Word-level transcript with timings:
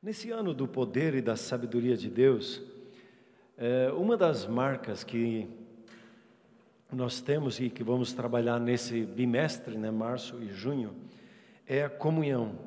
Nesse 0.00 0.30
ano 0.30 0.54
do 0.54 0.68
poder 0.68 1.16
e 1.16 1.20
da 1.20 1.34
sabedoria 1.34 1.96
de 1.96 2.08
Deus, 2.08 2.62
é, 3.56 3.90
uma 3.90 4.16
das 4.16 4.46
marcas 4.46 5.02
que 5.02 5.48
nós 6.92 7.20
temos 7.20 7.58
e 7.58 7.68
que 7.68 7.82
vamos 7.82 8.12
trabalhar 8.12 8.60
nesse 8.60 9.02
bimestre, 9.02 9.76
né, 9.76 9.90
março 9.90 10.40
e 10.40 10.52
junho, 10.52 10.94
é 11.66 11.82
a 11.82 11.90
comunhão. 11.90 12.60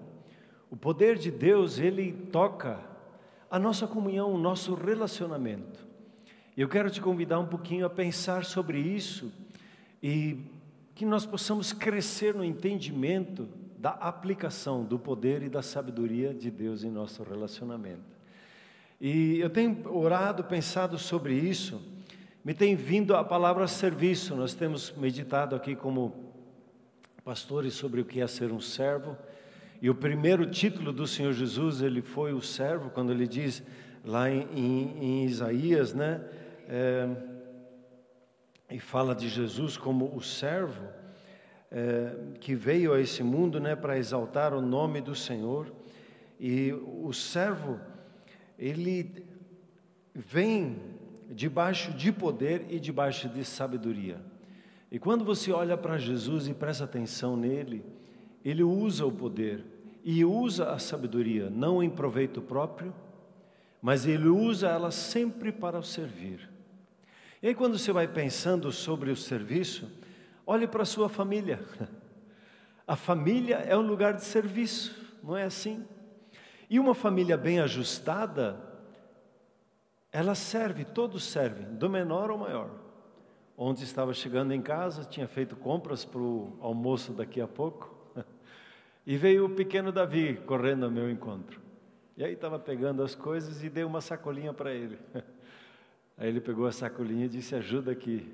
O 0.70 0.76
poder 0.76 1.18
de 1.18 1.32
Deus, 1.32 1.80
ele 1.80 2.12
toca 2.12 2.82
a 3.50 3.58
nossa 3.58 3.88
comunhão, 3.88 4.34
o 4.34 4.38
nosso 4.38 4.74
relacionamento. 4.74 5.88
Eu 6.58 6.68
quero 6.68 6.92
te 6.92 7.00
convidar 7.00 7.40
um 7.40 7.48
pouquinho 7.48 7.86
a 7.86 7.90
pensar 7.90 8.44
sobre 8.44 8.78
isso 8.78 9.32
e 10.04 10.38
que 10.94 11.06
nós 11.06 11.26
possamos 11.26 11.72
crescer 11.72 12.36
no 12.36 12.44
entendimento 12.44 13.48
da 13.82 13.90
aplicação 13.90 14.84
do 14.84 15.00
poder 15.00 15.42
e 15.42 15.50
da 15.50 15.64
sabedoria 15.64 16.36
de 16.36 16.52
Deus 16.52 16.84
em 16.84 16.92
nosso 16.92 17.24
relacionamento. 17.24 18.16
E 19.00 19.40
eu 19.40 19.50
tenho 19.50 19.92
orado, 19.92 20.44
pensado 20.44 21.00
sobre 21.00 21.34
isso, 21.34 21.82
me 22.46 22.54
tem 22.54 22.76
vindo 22.76 23.16
a 23.16 23.24
palavra 23.24 23.68
serviço. 23.68 24.36
Nós 24.36 24.54
temos 24.54 24.92
meditado 24.96 25.56
aqui 25.56 25.76
como 25.76 26.32
pastores 27.24 27.74
sobre 27.74 28.02
o 28.02 28.06
que 28.06 28.22
é 28.22 28.28
ser 28.28 28.52
um 28.52 28.62
servo. 28.62 29.18
E 29.82 29.90
o 29.90 29.96
primeiro 29.96 30.46
título 30.46 30.94
do 30.94 31.08
Senhor 31.08 31.34
Jesus, 31.34 31.82
ele 31.82 32.04
foi 32.04 32.34
o 32.34 32.42
servo, 32.42 32.92
quando 32.92 33.12
ele 33.12 33.28
diz 33.28 33.64
lá 34.06 34.30
em, 34.30 34.48
em, 34.54 35.04
em 35.04 35.26
Isaías, 35.26 35.92
né? 35.92 36.24
É, 36.70 37.10
e 38.70 38.80
fala 38.80 39.16
de 39.16 39.28
Jesus 39.28 39.76
como 39.76 40.16
o 40.16 40.22
servo 40.22 41.01
é, 41.72 42.14
que 42.40 42.54
veio 42.54 42.94
a 42.94 43.00
esse 43.00 43.24
mundo 43.24 43.60
né, 43.60 43.76
para 43.76 43.98
exaltar 43.98 44.54
o 44.54 44.62
nome 44.62 45.00
do 45.00 45.16
Senhor. 45.16 45.72
E 46.40 46.74
o 46.74 47.14
servo, 47.14 47.80
ele 48.60 49.26
vem 50.14 50.78
debaixo 51.30 51.94
de 51.94 52.12
poder 52.12 52.66
e 52.70 52.80
debaixo 52.80 53.30
de 53.30 53.46
sabedoria. 53.46 54.20
E 54.92 55.00
quando 55.00 55.24
você 55.24 55.52
olha 55.52 55.78
para 55.78 55.98
Jesus 55.98 56.48
e 56.48 56.54
presta 56.54 56.84
atenção 56.84 57.38
nele, 57.38 57.86
ele 58.44 58.64
usa 58.64 59.06
o 59.06 59.12
poder 59.12 59.64
e 60.04 60.26
usa 60.26 60.72
a 60.72 60.80
sabedoria, 60.80 61.50
não 61.50 61.82
em 61.82 61.90
proveito 61.90 62.42
próprio, 62.42 62.94
mas 63.82 64.06
ele 64.06 64.28
usa 64.28 64.68
ela 64.68 64.92
sempre 64.92 65.52
para 65.52 65.80
o 65.80 65.84
servir. 65.84 66.50
E 67.42 67.48
aí, 67.48 67.56
quando 67.56 67.78
você 67.78 67.92
vai 67.92 68.08
pensando 68.08 68.72
sobre 68.72 69.10
o 69.10 69.16
serviço, 69.16 69.90
Olhe 70.52 70.68
para 70.68 70.84
a 70.84 70.86
sua 70.86 71.08
família. 71.08 71.64
A 72.86 72.98
família 72.98 73.56
é 73.60 73.78
um 73.78 73.88
lugar 73.88 74.14
de 74.16 74.26
serviço, 74.26 75.18
não 75.24 75.38
é 75.38 75.44
assim? 75.44 75.86
E 76.70 76.78
uma 76.78 76.94
família 76.94 77.38
bem 77.38 77.62
ajustada, 77.62 78.62
ela 80.12 80.36
serve, 80.36 80.84
todos 80.84 81.24
servem, 81.24 81.74
do 81.76 81.90
menor 81.90 82.30
ao 82.30 82.38
maior. 82.38 82.70
Ontem 83.58 83.84
estava 83.84 84.14
chegando 84.14 84.52
em 84.52 84.62
casa, 84.62 85.06
tinha 85.06 85.26
feito 85.26 85.56
compras 85.56 86.04
para 86.04 86.20
o 86.20 86.58
almoço 86.60 87.14
daqui 87.14 87.40
a 87.40 87.48
pouco, 87.48 87.96
e 89.08 89.16
veio 89.16 89.46
o 89.46 89.56
pequeno 89.56 89.90
Davi 89.90 90.36
correndo 90.46 90.84
ao 90.84 90.92
meu 90.92 91.10
encontro. 91.10 91.62
E 92.18 92.26
aí 92.26 92.34
estava 92.34 92.60
pegando 92.60 93.02
as 93.04 93.16
coisas 93.16 93.64
e 93.64 93.70
dei 93.70 93.86
uma 93.86 94.02
sacolinha 94.02 94.52
para 94.54 94.74
ele. 94.74 95.00
Aí 96.18 96.28
ele 96.28 96.42
pegou 96.42 96.68
a 96.68 96.74
sacolinha 96.74 97.26
e 97.26 97.30
disse: 97.30 97.56
Ajuda 97.56 97.94
aqui. 97.94 98.30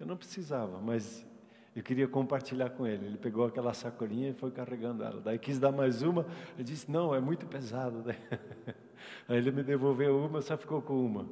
Eu 0.00 0.04
não 0.06 0.16
precisava, 0.16 0.78
mas 0.80 1.29
eu 1.74 1.82
queria 1.82 2.08
compartilhar 2.08 2.70
com 2.70 2.86
ele. 2.86 3.06
Ele 3.06 3.18
pegou 3.18 3.46
aquela 3.46 3.72
sacolinha 3.72 4.30
e 4.30 4.34
foi 4.34 4.50
carregando 4.50 5.04
ela. 5.04 5.20
Daí 5.20 5.38
quis 5.38 5.58
dar 5.58 5.70
mais 5.70 6.02
uma. 6.02 6.26
Ele 6.54 6.64
disse: 6.64 6.90
Não, 6.90 7.14
é 7.14 7.20
muito 7.20 7.46
pesado. 7.46 8.04
Aí 9.28 9.36
ele 9.36 9.50
me 9.50 9.62
devolveu 9.62 10.18
uma, 10.18 10.42
só 10.42 10.56
ficou 10.56 10.82
com 10.82 11.04
uma. 11.04 11.26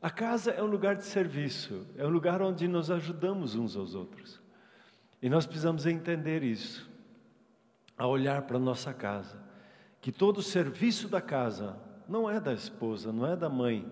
A 0.00 0.10
casa 0.10 0.52
é 0.52 0.62
um 0.62 0.66
lugar 0.66 0.96
de 0.96 1.04
serviço, 1.04 1.86
é 1.96 2.06
um 2.06 2.10
lugar 2.10 2.40
onde 2.40 2.68
nos 2.68 2.90
ajudamos 2.90 3.54
uns 3.54 3.76
aos 3.76 3.94
outros. 3.94 4.40
E 5.20 5.28
nós 5.28 5.44
precisamos 5.44 5.86
entender 5.86 6.42
isso, 6.44 6.88
a 7.96 8.06
olhar 8.06 8.42
para 8.42 8.56
a 8.56 8.60
nossa 8.60 8.92
casa, 8.94 9.42
que 10.00 10.12
todo 10.12 10.38
o 10.38 10.42
serviço 10.42 11.08
da 11.08 11.20
casa 11.20 11.76
não 12.08 12.30
é 12.30 12.40
da 12.40 12.54
esposa, 12.54 13.12
não 13.12 13.26
é 13.26 13.36
da 13.36 13.48
mãe, 13.48 13.90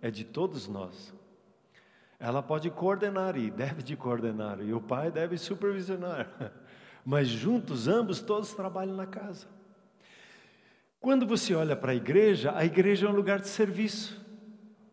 é 0.00 0.10
de 0.10 0.24
todos 0.24 0.68
nós. 0.68 1.12
Ela 2.20 2.42
pode 2.42 2.70
coordenar 2.70 3.34
e 3.38 3.50
deve 3.50 3.82
de 3.82 3.96
coordenar, 3.96 4.60
e 4.60 4.74
o 4.74 4.80
pai 4.80 5.10
deve 5.10 5.38
supervisionar. 5.38 6.28
Mas 7.02 7.28
juntos, 7.28 7.88
ambos, 7.88 8.20
todos 8.20 8.52
trabalham 8.52 8.94
na 8.94 9.06
casa. 9.06 9.46
Quando 11.00 11.26
você 11.26 11.54
olha 11.54 11.74
para 11.74 11.92
a 11.92 11.94
igreja, 11.94 12.52
a 12.54 12.62
igreja 12.62 13.06
é 13.06 13.08
um 13.10 13.14
lugar 13.14 13.40
de 13.40 13.48
serviço, 13.48 14.20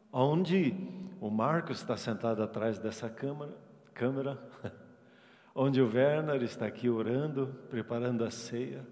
onde 0.09 0.73
o 1.19 1.29
Marcos 1.29 1.79
está 1.79 1.97
sentado 1.97 2.41
atrás 2.41 2.79
dessa 2.79 3.09
câmera, 3.09 3.53
câmera 3.93 4.39
onde 5.53 5.81
o 5.81 5.93
Werner 5.93 6.41
está 6.43 6.65
aqui 6.65 6.89
orando, 6.89 7.53
preparando 7.69 8.23
a 8.23 8.31
ceia, 8.31 8.87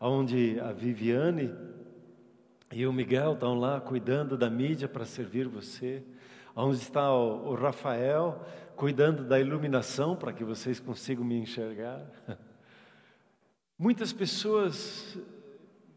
onde 0.00 0.58
a 0.58 0.72
Viviane 0.72 1.54
e 2.72 2.84
o 2.88 2.92
Miguel 2.92 3.34
estão 3.34 3.54
lá 3.54 3.80
cuidando 3.80 4.36
da 4.36 4.50
mídia 4.50 4.88
para 4.88 5.04
servir 5.04 5.46
você, 5.46 6.02
onde 6.54 6.76
está 6.76 7.12
o, 7.12 7.50
o 7.50 7.54
Rafael 7.54 8.40
cuidando 8.76 9.24
da 9.24 9.38
iluminação 9.38 10.16
para 10.16 10.32
que 10.32 10.44
vocês 10.44 10.80
consigam 10.80 11.24
me 11.24 11.38
enxergar. 11.38 12.04
Muitas 13.78 14.12
pessoas 14.12 15.18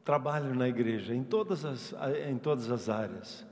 trabalham 0.04 0.54
na 0.54 0.68
igreja 0.68 1.14
em 1.14 1.24
todas 1.24 1.66
as, 1.66 1.94
em 2.28 2.38
todas 2.38 2.72
as 2.72 2.90
áreas. 2.90 3.46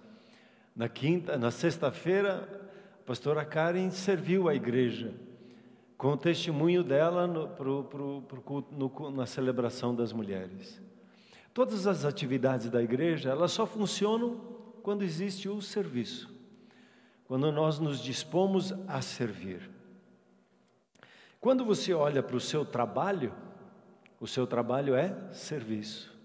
Na 0.76 0.90
quinta, 0.90 1.38
na 1.38 1.52
sexta-feira, 1.52 2.48
a 3.02 3.06
pastora 3.06 3.46
Karen 3.46 3.90
serviu 3.90 4.48
a 4.48 4.56
igreja 4.56 5.14
com 5.98 6.14
o 6.14 6.18
testemunho 6.18 6.84
dela 6.84 7.28
no, 7.28 7.48
pro, 7.50 7.84
pro, 7.84 8.22
pro, 8.24 8.66
no, 8.72 9.12
na 9.12 9.26
celebração 9.26 9.96
das 9.96 10.12
mulheres. 10.12 10.82
Todas 11.54 11.86
as 11.86 12.04
atividades 12.04 12.70
da 12.70 12.82
igreja, 12.82 13.30
elas 13.30 13.52
só 13.52 13.66
funcionam 13.66 14.42
quando 14.82 15.04
existe 15.04 15.48
o 15.48 15.62
serviço 15.62 16.33
quando 17.34 17.52
nós 17.52 17.80
nos 17.80 18.00
dispomos 18.00 18.72
a 18.88 19.02
servir. 19.02 19.68
Quando 21.42 21.66
você 21.66 21.92
olha 21.92 22.22
para 22.22 22.36
o 22.36 22.40
seu 22.40 22.64
trabalho, 22.64 23.34
o 24.20 24.28
seu 24.28 24.46
trabalho 24.46 24.94
é 24.94 25.18
serviço. 25.32 26.16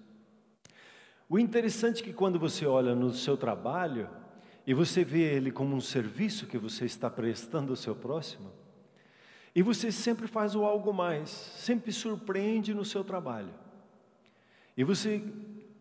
O 1.27 1.39
interessante 1.39 2.03
é 2.03 2.05
que 2.05 2.13
quando 2.13 2.39
você 2.39 2.67
olha 2.67 2.95
no 2.95 3.11
seu 3.15 3.39
trabalho 3.39 4.07
e 4.67 4.75
você 4.75 5.03
vê 5.03 5.23
ele 5.23 5.51
como 5.51 5.75
um 5.75 5.81
serviço 5.81 6.47
que 6.47 6.59
você 6.59 6.85
está 6.85 7.09
prestando 7.09 7.73
ao 7.73 7.77
seu 7.77 7.97
próximo, 7.97 8.53
e 9.55 9.63
você 9.63 9.91
sempre 9.91 10.27
faz 10.27 10.55
o 10.55 10.63
algo 10.63 10.93
mais, 10.93 11.31
sempre 11.31 11.91
surpreende 11.91 12.75
no 12.75 12.85
seu 12.85 13.03
trabalho. 13.03 13.55
E 14.77 14.85
você 14.85 15.25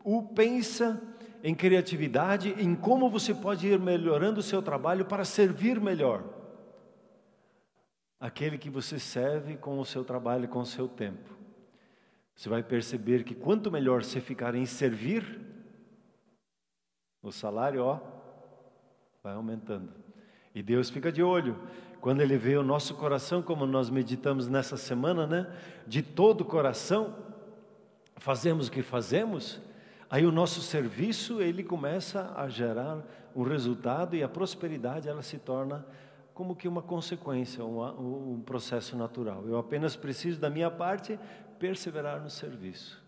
o 0.06 0.24
pensa 0.24 1.02
em 1.44 1.54
criatividade, 1.54 2.56
em 2.58 2.76
como 2.76 3.10
você 3.10 3.34
pode 3.34 3.68
ir 3.68 3.80
melhorando 3.80 4.40
o 4.40 4.44
seu 4.44 4.62
trabalho 4.62 5.06
para 5.06 5.24
servir 5.24 5.80
melhor 5.80 6.38
aquele 8.20 8.58
que 8.58 8.70
você 8.70 9.00
serve 9.00 9.58
com 9.58 9.80
o 9.80 9.86
seu 9.86 10.04
trabalho, 10.04 10.48
com 10.48 10.60
o 10.60 10.66
seu 10.66 10.88
tempo. 10.88 11.36
Você 12.36 12.50
vai 12.50 12.64
perceber 12.64 13.24
que 13.24 13.34
quanto 13.34 13.72
melhor 13.72 14.04
você 14.04 14.20
ficar 14.20 14.56
em 14.56 14.66
servir, 14.66 15.42
o 17.22 17.32
salário, 17.32 17.84
ó, 17.84 18.00
vai 19.24 19.34
aumentando. 19.34 19.92
E 20.54 20.62
Deus 20.62 20.90
fica 20.90 21.12
de 21.12 21.22
olho. 21.22 21.60
Quando 22.00 22.22
Ele 22.22 22.38
vê 22.38 22.56
o 22.56 22.64
nosso 22.64 22.96
coração, 22.96 23.42
como 23.42 23.66
nós 23.66 23.90
meditamos 23.90 24.48
nessa 24.48 24.78
semana, 24.78 25.26
né? 25.26 25.52
De 25.86 26.02
todo 26.02 26.42
o 26.42 26.46
coração, 26.46 27.16
fazemos 28.16 28.68
o 28.68 28.72
que 28.72 28.84
fazemos, 28.84 29.60
Aí 30.10 30.26
o 30.26 30.32
nosso 30.32 30.62
serviço, 30.62 31.42
ele 31.42 31.64
começa 31.64 32.34
a 32.36 32.48
gerar 32.48 33.04
um 33.36 33.44
resultado 33.44 34.16
e 34.16 34.24
a 34.24 34.30
prosperidade 34.30 35.10
ela 35.10 35.22
se 35.22 35.38
torna 35.38 35.86
como 36.34 36.56
que 36.56 36.68
uma 36.68 36.82
consequência, 36.82 37.66
um, 37.66 38.42
processo 38.46 38.96
natural. 38.96 39.44
Eu 39.48 39.58
apenas 39.58 39.96
preciso 39.96 40.40
da 40.40 40.50
minha 40.50 40.72
parte 40.72 41.20
perseverar 41.60 42.22
no 42.22 42.30
serviço. 42.30 43.04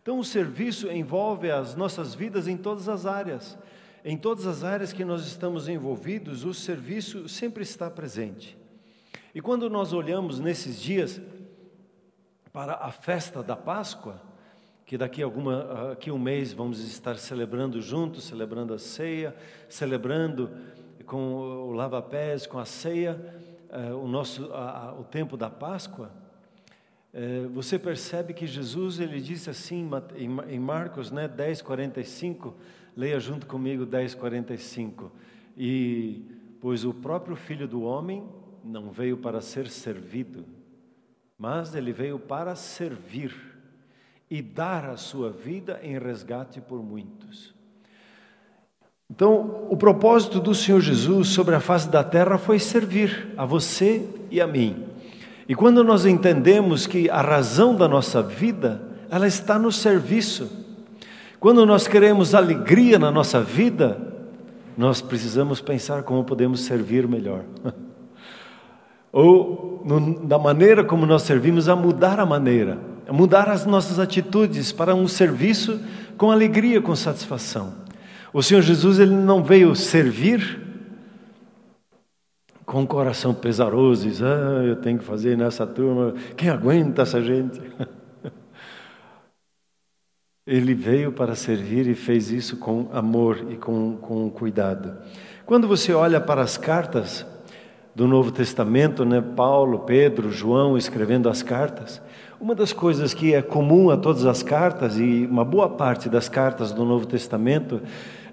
Então 0.00 0.18
o 0.18 0.24
serviço 0.24 0.90
envolve 0.90 1.50
as 1.50 1.76
nossas 1.76 2.14
vidas 2.14 2.48
em 2.48 2.56
todas 2.56 2.88
as 2.88 3.06
áreas. 3.06 3.56
Em 4.04 4.16
todas 4.16 4.46
as 4.46 4.64
áreas 4.64 4.92
que 4.92 5.04
nós 5.04 5.24
estamos 5.26 5.68
envolvidos, 5.68 6.44
o 6.44 6.52
serviço 6.52 7.28
sempre 7.28 7.62
está 7.62 7.88
presente. 7.88 8.58
E 9.32 9.40
quando 9.40 9.70
nós 9.70 9.92
olhamos 9.92 10.40
nesses 10.40 10.80
dias 10.80 11.20
para 12.52 12.74
a 12.74 12.90
festa 12.90 13.42
da 13.42 13.54
Páscoa, 13.54 14.31
que 14.92 14.98
daqui 14.98 15.22
alguma, 15.22 15.92
aqui 15.92 16.10
um 16.10 16.18
mês 16.18 16.52
vamos 16.52 16.78
estar 16.80 17.16
celebrando 17.16 17.80
juntos, 17.80 18.24
celebrando 18.24 18.74
a 18.74 18.78
ceia, 18.78 19.34
celebrando 19.66 20.50
com 21.06 21.34
o 21.34 21.72
lava-pés, 21.72 22.46
com 22.46 22.58
a 22.58 22.66
ceia, 22.66 23.18
uh, 23.70 23.96
o 23.96 24.06
nosso, 24.06 24.52
a, 24.52 24.94
o 25.00 25.02
tempo 25.02 25.34
da 25.34 25.48
Páscoa. 25.48 26.10
é, 27.10 27.46
você 27.54 27.78
percebe 27.78 28.34
que 28.34 28.46
Jesus 28.46 29.00
ele 29.00 29.18
disse 29.18 29.48
assim 29.48 29.88
em 30.46 30.60
Marcos, 30.60 31.10
né, 31.10 31.26
10:45, 31.26 32.52
leia 32.94 33.18
junto 33.18 33.46
comigo 33.46 33.86
10:45. 33.86 35.10
E 35.56 36.22
pois 36.60 36.84
o 36.84 36.92
próprio 36.92 37.34
Filho 37.34 37.66
do 37.66 37.80
homem 37.80 38.28
não 38.62 38.90
veio 38.90 39.16
para 39.16 39.40
ser 39.40 39.68
servido, 39.68 40.44
mas 41.38 41.74
ele 41.74 41.94
veio 41.94 42.18
para 42.18 42.54
servir 42.54 43.51
e 44.32 44.40
dar 44.40 44.86
a 44.86 44.96
sua 44.96 45.28
vida 45.28 45.78
em 45.82 45.98
resgate 45.98 46.58
por 46.58 46.82
muitos. 46.82 47.54
Então, 49.10 49.66
o 49.68 49.76
propósito 49.76 50.40
do 50.40 50.54
Senhor 50.54 50.80
Jesus 50.80 51.28
sobre 51.28 51.54
a 51.54 51.60
face 51.60 51.86
da 51.90 52.02
terra 52.02 52.38
foi 52.38 52.58
servir 52.58 53.34
a 53.36 53.44
você 53.44 54.08
e 54.30 54.40
a 54.40 54.46
mim. 54.46 54.86
E 55.46 55.54
quando 55.54 55.84
nós 55.84 56.06
entendemos 56.06 56.86
que 56.86 57.10
a 57.10 57.20
razão 57.20 57.76
da 57.76 57.86
nossa 57.86 58.22
vida, 58.22 58.80
ela 59.10 59.26
está 59.26 59.58
no 59.58 59.70
serviço. 59.70 60.50
Quando 61.38 61.66
nós 61.66 61.86
queremos 61.86 62.34
alegria 62.34 62.98
na 62.98 63.10
nossa 63.10 63.38
vida, 63.38 64.00
nós 64.78 65.02
precisamos 65.02 65.60
pensar 65.60 66.04
como 66.04 66.24
podemos 66.24 66.60
servir 66.60 67.06
melhor. 67.06 67.44
Ou 69.12 69.82
no, 69.84 70.26
da 70.26 70.38
maneira 70.38 70.82
como 70.82 71.04
nós 71.04 71.20
servimos, 71.20 71.68
a 71.68 71.76
mudar 71.76 72.18
a 72.18 72.24
maneira, 72.24 72.91
mudar 73.12 73.48
as 73.48 73.66
nossas 73.66 73.98
atitudes 73.98 74.72
para 74.72 74.94
um 74.94 75.06
serviço 75.06 75.80
com 76.16 76.30
alegria, 76.30 76.80
com 76.80 76.94
satisfação. 76.96 77.74
O 78.32 78.42
Senhor 78.42 78.62
Jesus 78.62 78.98
ele 78.98 79.14
não 79.14 79.42
veio 79.42 79.74
servir 79.74 80.60
com 82.64 82.82
o 82.82 82.86
coração 82.86 83.34
pesaroso, 83.34 84.08
diz, 84.08 84.22
ah, 84.22 84.62
eu 84.64 84.76
tenho 84.76 84.98
que 84.98 85.04
fazer 85.04 85.36
nessa 85.36 85.66
turma, 85.66 86.14
quem 86.36 86.48
aguenta 86.48 87.02
essa 87.02 87.20
gente? 87.20 87.60
Ele 90.44 90.74
veio 90.74 91.12
para 91.12 91.36
servir 91.36 91.86
e 91.86 91.94
fez 91.94 92.32
isso 92.32 92.56
com 92.56 92.88
amor 92.92 93.46
e 93.48 93.56
com, 93.56 93.96
com 93.98 94.28
cuidado. 94.28 94.96
Quando 95.46 95.68
você 95.68 95.92
olha 95.92 96.20
para 96.20 96.42
as 96.42 96.56
cartas 96.56 97.24
do 97.94 98.08
Novo 98.08 98.32
Testamento, 98.32 99.04
né, 99.04 99.20
Paulo, 99.20 99.80
Pedro, 99.80 100.32
João 100.32 100.76
escrevendo 100.76 101.28
as 101.28 101.42
cartas, 101.42 102.02
uma 102.42 102.56
das 102.56 102.72
coisas 102.72 103.14
que 103.14 103.32
é 103.32 103.40
comum 103.40 103.88
a 103.88 103.96
todas 103.96 104.26
as 104.26 104.42
cartas 104.42 104.98
e 104.98 105.28
uma 105.30 105.44
boa 105.44 105.68
parte 105.68 106.08
das 106.08 106.28
cartas 106.28 106.72
do 106.72 106.84
Novo 106.84 107.06
Testamento, 107.06 107.80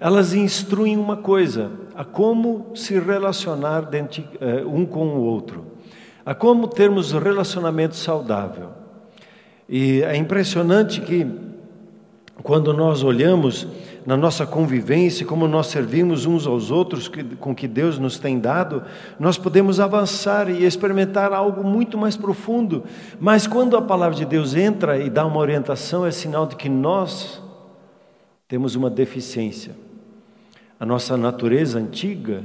elas 0.00 0.34
instruem 0.34 0.96
uma 0.96 1.16
coisa: 1.16 1.70
a 1.94 2.04
como 2.04 2.72
se 2.74 2.98
relacionar 2.98 3.82
dentro, 3.82 4.24
uh, 4.24 4.68
um 4.68 4.84
com 4.84 5.06
o 5.06 5.20
outro, 5.20 5.64
a 6.26 6.34
como 6.34 6.66
termos 6.66 7.12
relacionamento 7.12 7.94
saudável. 7.94 8.70
E 9.68 10.02
é 10.02 10.16
impressionante 10.16 11.00
que 11.00 11.24
quando 12.42 12.74
nós 12.74 13.04
olhamos 13.04 13.68
na 14.06 14.16
nossa 14.16 14.46
convivência, 14.46 15.26
como 15.26 15.46
nós 15.46 15.66
servimos 15.66 16.24
uns 16.24 16.46
aos 16.46 16.70
outros 16.70 17.08
que, 17.08 17.22
com 17.22 17.54
que 17.54 17.68
Deus 17.68 17.98
nos 17.98 18.18
tem 18.18 18.38
dado, 18.38 18.82
nós 19.18 19.36
podemos 19.36 19.78
avançar 19.78 20.48
e 20.48 20.64
experimentar 20.64 21.32
algo 21.32 21.62
muito 21.62 21.98
mais 21.98 22.16
profundo. 22.16 22.84
Mas 23.18 23.46
quando 23.46 23.76
a 23.76 23.82
palavra 23.82 24.16
de 24.16 24.24
Deus 24.24 24.54
entra 24.54 24.98
e 24.98 25.10
dá 25.10 25.26
uma 25.26 25.38
orientação, 25.38 26.06
é 26.06 26.10
sinal 26.10 26.46
de 26.46 26.56
que 26.56 26.68
nós 26.68 27.42
temos 28.48 28.74
uma 28.74 28.88
deficiência. 28.88 29.76
A 30.78 30.86
nossa 30.86 31.16
natureza 31.16 31.78
antiga, 31.78 32.42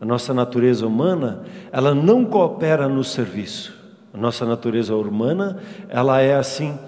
a 0.00 0.04
nossa 0.04 0.34
natureza 0.34 0.86
humana, 0.86 1.42
ela 1.72 1.94
não 1.94 2.24
coopera 2.24 2.86
no 2.86 3.02
serviço. 3.02 3.76
A 4.12 4.18
nossa 4.18 4.44
natureza 4.44 4.94
humana, 4.94 5.58
ela 5.88 6.20
é 6.20 6.34
assim: 6.34 6.78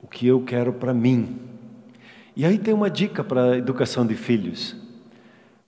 o 0.00 0.06
que 0.06 0.26
eu 0.28 0.40
quero 0.42 0.72
para 0.72 0.94
mim 0.94 1.40
e 2.36 2.44
aí 2.44 2.58
tem 2.58 2.74
uma 2.74 2.90
dica 2.90 3.24
para 3.24 3.52
a 3.52 3.56
educação 3.56 4.06
de 4.06 4.14
filhos. 4.14 4.76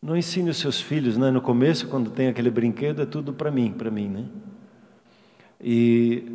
Não 0.03 0.15
ensine 0.15 0.50
os 0.50 0.59
seus 0.59 0.79
filhos, 0.79 1.17
né? 1.17 1.31
No 1.31 1.41
começo, 1.41 1.88
quando 1.88 2.11
tem 2.11 2.29
aquele 2.29 2.50
brinquedo, 2.50 3.00
é 3.00 3.06
tudo 3.06 3.32
para 3.32 3.50
mim, 3.50 3.73
para 3.73 3.91
mim, 3.91 4.06
né? 4.06 4.25
E 5.59 6.31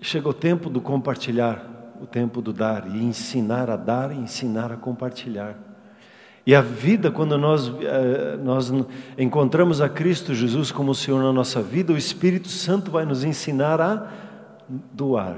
chega 0.00 0.26
o 0.26 0.32
tempo 0.32 0.70
do 0.70 0.80
compartilhar, 0.80 1.94
o 2.00 2.06
tempo 2.06 2.40
do 2.40 2.50
dar, 2.50 2.88
e 2.88 3.04
ensinar 3.04 3.68
a 3.68 3.76
dar 3.76 4.10
e 4.10 4.16
ensinar 4.16 4.72
a 4.72 4.76
compartilhar. 4.76 5.58
E 6.46 6.54
a 6.54 6.62
vida, 6.62 7.10
quando 7.10 7.36
nós, 7.36 7.70
eh, 7.82 8.38
nós 8.42 8.72
encontramos 9.18 9.82
a 9.82 9.88
Cristo 9.88 10.34
Jesus 10.34 10.72
como 10.72 10.92
o 10.92 10.94
Senhor 10.94 11.22
na 11.22 11.32
nossa 11.32 11.60
vida, 11.60 11.92
o 11.92 11.96
Espírito 11.96 12.48
Santo 12.48 12.90
vai 12.90 13.04
nos 13.04 13.22
ensinar 13.22 13.82
a 13.82 14.10
doar, 14.92 15.36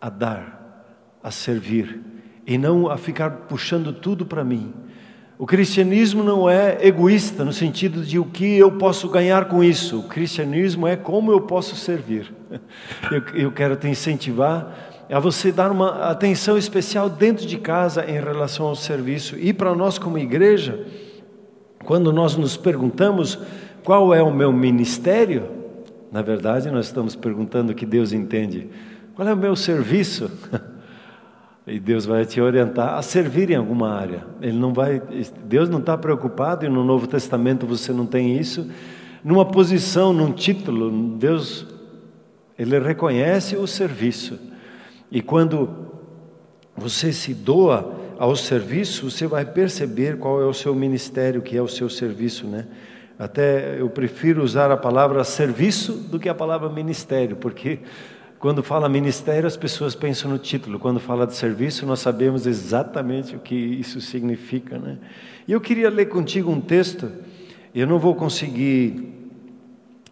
a 0.00 0.08
dar, 0.08 1.18
a 1.20 1.32
servir 1.32 2.13
e 2.46 2.58
não 2.58 2.90
a 2.90 2.96
ficar 2.96 3.30
puxando 3.48 3.92
tudo 3.92 4.26
para 4.26 4.44
mim. 4.44 4.72
O 5.36 5.46
cristianismo 5.46 6.22
não 6.22 6.48
é 6.48 6.78
egoísta 6.86 7.44
no 7.44 7.52
sentido 7.52 8.02
de 8.02 8.18
o 8.18 8.24
que 8.24 8.56
eu 8.56 8.72
posso 8.72 9.08
ganhar 9.08 9.46
com 9.46 9.64
isso. 9.64 10.00
O 10.00 10.02
cristianismo 10.04 10.86
é 10.86 10.96
como 10.96 11.32
eu 11.32 11.40
posso 11.40 11.74
servir. 11.74 12.32
Eu, 13.10 13.22
eu 13.36 13.52
quero 13.52 13.74
te 13.74 13.88
incentivar 13.88 14.92
a 15.10 15.18
você 15.18 15.50
dar 15.50 15.70
uma 15.70 16.08
atenção 16.08 16.56
especial 16.56 17.10
dentro 17.10 17.46
de 17.46 17.58
casa 17.58 18.04
em 18.08 18.12
relação 18.12 18.66
ao 18.66 18.76
serviço. 18.76 19.36
E 19.36 19.52
para 19.52 19.74
nós, 19.74 19.98
como 19.98 20.18
igreja, 20.18 20.86
quando 21.84 22.12
nós 22.12 22.36
nos 22.36 22.56
perguntamos 22.56 23.38
qual 23.82 24.14
é 24.14 24.22
o 24.22 24.32
meu 24.32 24.52
ministério, 24.52 25.48
na 26.10 26.22
verdade, 26.22 26.70
nós 26.70 26.86
estamos 26.86 27.16
perguntando 27.16 27.72
o 27.72 27.74
que 27.74 27.84
Deus 27.84 28.12
entende. 28.12 28.70
Qual 29.14 29.26
é 29.26 29.34
o 29.34 29.36
meu 29.36 29.56
serviço? 29.56 30.30
E 31.66 31.80
Deus 31.80 32.04
vai 32.04 32.26
te 32.26 32.40
orientar 32.40 32.94
a 32.94 33.02
servir 33.02 33.50
em 33.50 33.56
alguma 33.56 33.90
área. 33.90 34.26
Ele 34.40 34.58
não 34.58 34.72
vai, 34.72 35.00
Deus 35.44 35.68
não 35.68 35.78
está 35.78 35.96
preocupado 35.96 36.66
e 36.66 36.68
no 36.68 36.84
Novo 36.84 37.06
Testamento 37.06 37.66
você 37.66 37.92
não 37.92 38.04
tem 38.04 38.38
isso. 38.38 38.70
Numa 39.24 39.46
posição, 39.46 40.12
num 40.12 40.30
título, 40.30 40.90
Deus 41.16 41.66
ele 42.58 42.78
reconhece 42.78 43.56
o 43.56 43.66
serviço. 43.66 44.38
E 45.10 45.22
quando 45.22 45.68
você 46.76 47.12
se 47.12 47.32
doa 47.32 47.94
ao 48.18 48.36
serviço, 48.36 49.10
você 49.10 49.26
vai 49.26 49.44
perceber 49.44 50.18
qual 50.18 50.40
é 50.40 50.44
o 50.44 50.52
seu 50.52 50.74
ministério, 50.74 51.42
que 51.42 51.56
é 51.56 51.62
o 51.62 51.68
seu 51.68 51.88
serviço, 51.88 52.46
né? 52.46 52.66
Até 53.18 53.80
eu 53.80 53.88
prefiro 53.88 54.42
usar 54.42 54.70
a 54.70 54.76
palavra 54.76 55.22
serviço 55.24 55.92
do 55.92 56.18
que 56.18 56.28
a 56.28 56.34
palavra 56.34 56.68
ministério, 56.68 57.36
porque 57.36 57.78
quando 58.44 58.62
fala 58.62 58.90
ministério, 58.90 59.46
as 59.46 59.56
pessoas 59.56 59.94
pensam 59.94 60.30
no 60.30 60.36
título. 60.36 60.78
Quando 60.78 61.00
fala 61.00 61.26
de 61.26 61.34
serviço, 61.34 61.86
nós 61.86 62.00
sabemos 62.00 62.46
exatamente 62.46 63.34
o 63.34 63.38
que 63.38 63.54
isso 63.54 64.02
significa, 64.02 64.78
né? 64.78 64.98
E 65.48 65.52
eu 65.52 65.62
queria 65.62 65.88
ler 65.88 66.10
contigo 66.10 66.50
um 66.50 66.60
texto. 66.60 67.10
Eu 67.74 67.86
não 67.86 67.98
vou 67.98 68.14
conseguir 68.14 69.14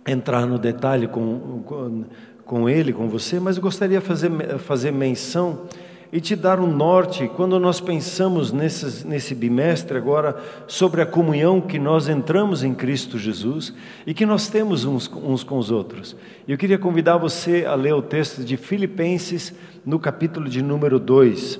entrar 0.07 0.47
no 0.47 0.59
detalhe 0.59 1.07
com, 1.07 1.62
com, 1.66 2.04
com 2.42 2.71
ele, 2.71 2.90
com 2.95 3.07
você, 3.07 3.38
mas 3.38 3.57
eu 3.57 3.62
gostaria 3.62 4.00
de 4.00 4.07
fazer, 4.07 4.30
fazer 4.61 4.92
menção 4.92 5.66
e 6.12 6.21
te 6.21 6.37
dar 6.37 6.61
um 6.61 6.66
norte 6.66 7.26
quando 7.35 7.59
nós 7.59 7.81
pensamos 7.81 8.52
nesse, 8.52 9.07
nesse 9.07 9.35
bimestre 9.35 9.97
agora 9.97 10.37
sobre 10.66 11.00
a 11.00 11.07
comunhão 11.07 11.59
que 11.59 11.78
nós 11.78 12.07
entramos 12.07 12.62
em 12.62 12.75
Cristo 12.75 13.19
Jesus 13.19 13.73
e 14.07 14.12
que 14.12 14.26
nós 14.26 14.47
temos 14.47 14.85
uns, 14.85 15.11
uns 15.11 15.42
com 15.42 15.57
os 15.57 15.71
outros. 15.71 16.14
Eu 16.47 16.59
queria 16.59 16.76
convidar 16.76 17.16
você 17.16 17.64
a 17.64 17.75
ler 17.75 17.95
o 17.95 18.02
texto 18.02 18.45
de 18.45 18.59
Filipenses 18.59 19.54
no 19.87 19.99
capítulo 19.99 20.50
de 20.50 20.61
número 20.61 21.00
2. 21.00 21.59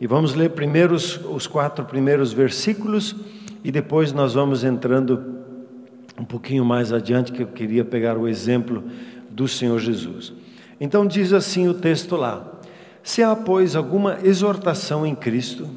E 0.00 0.06
vamos 0.08 0.34
ler 0.34 0.50
primeiro 0.50 0.92
os, 0.92 1.24
os 1.24 1.46
quatro 1.46 1.84
primeiros 1.84 2.32
versículos 2.32 3.14
e 3.62 3.70
depois 3.70 4.12
nós 4.12 4.34
vamos 4.34 4.64
entrando 4.64 5.36
um 6.18 6.24
pouquinho 6.24 6.64
mais 6.64 6.92
adiante, 6.92 7.30
que 7.30 7.42
eu 7.44 7.46
queria 7.46 7.84
pegar 7.84 8.18
o 8.18 8.26
exemplo 8.26 8.82
do 9.30 9.46
Senhor 9.46 9.78
Jesus. 9.78 10.32
Então 10.80 11.06
diz 11.06 11.32
assim 11.32 11.68
o 11.68 11.74
texto 11.74 12.16
lá: 12.16 12.53
se 13.04 13.22
há, 13.22 13.36
pois, 13.36 13.76
alguma 13.76 14.18
exortação 14.24 15.06
em 15.06 15.14
Cristo, 15.14 15.68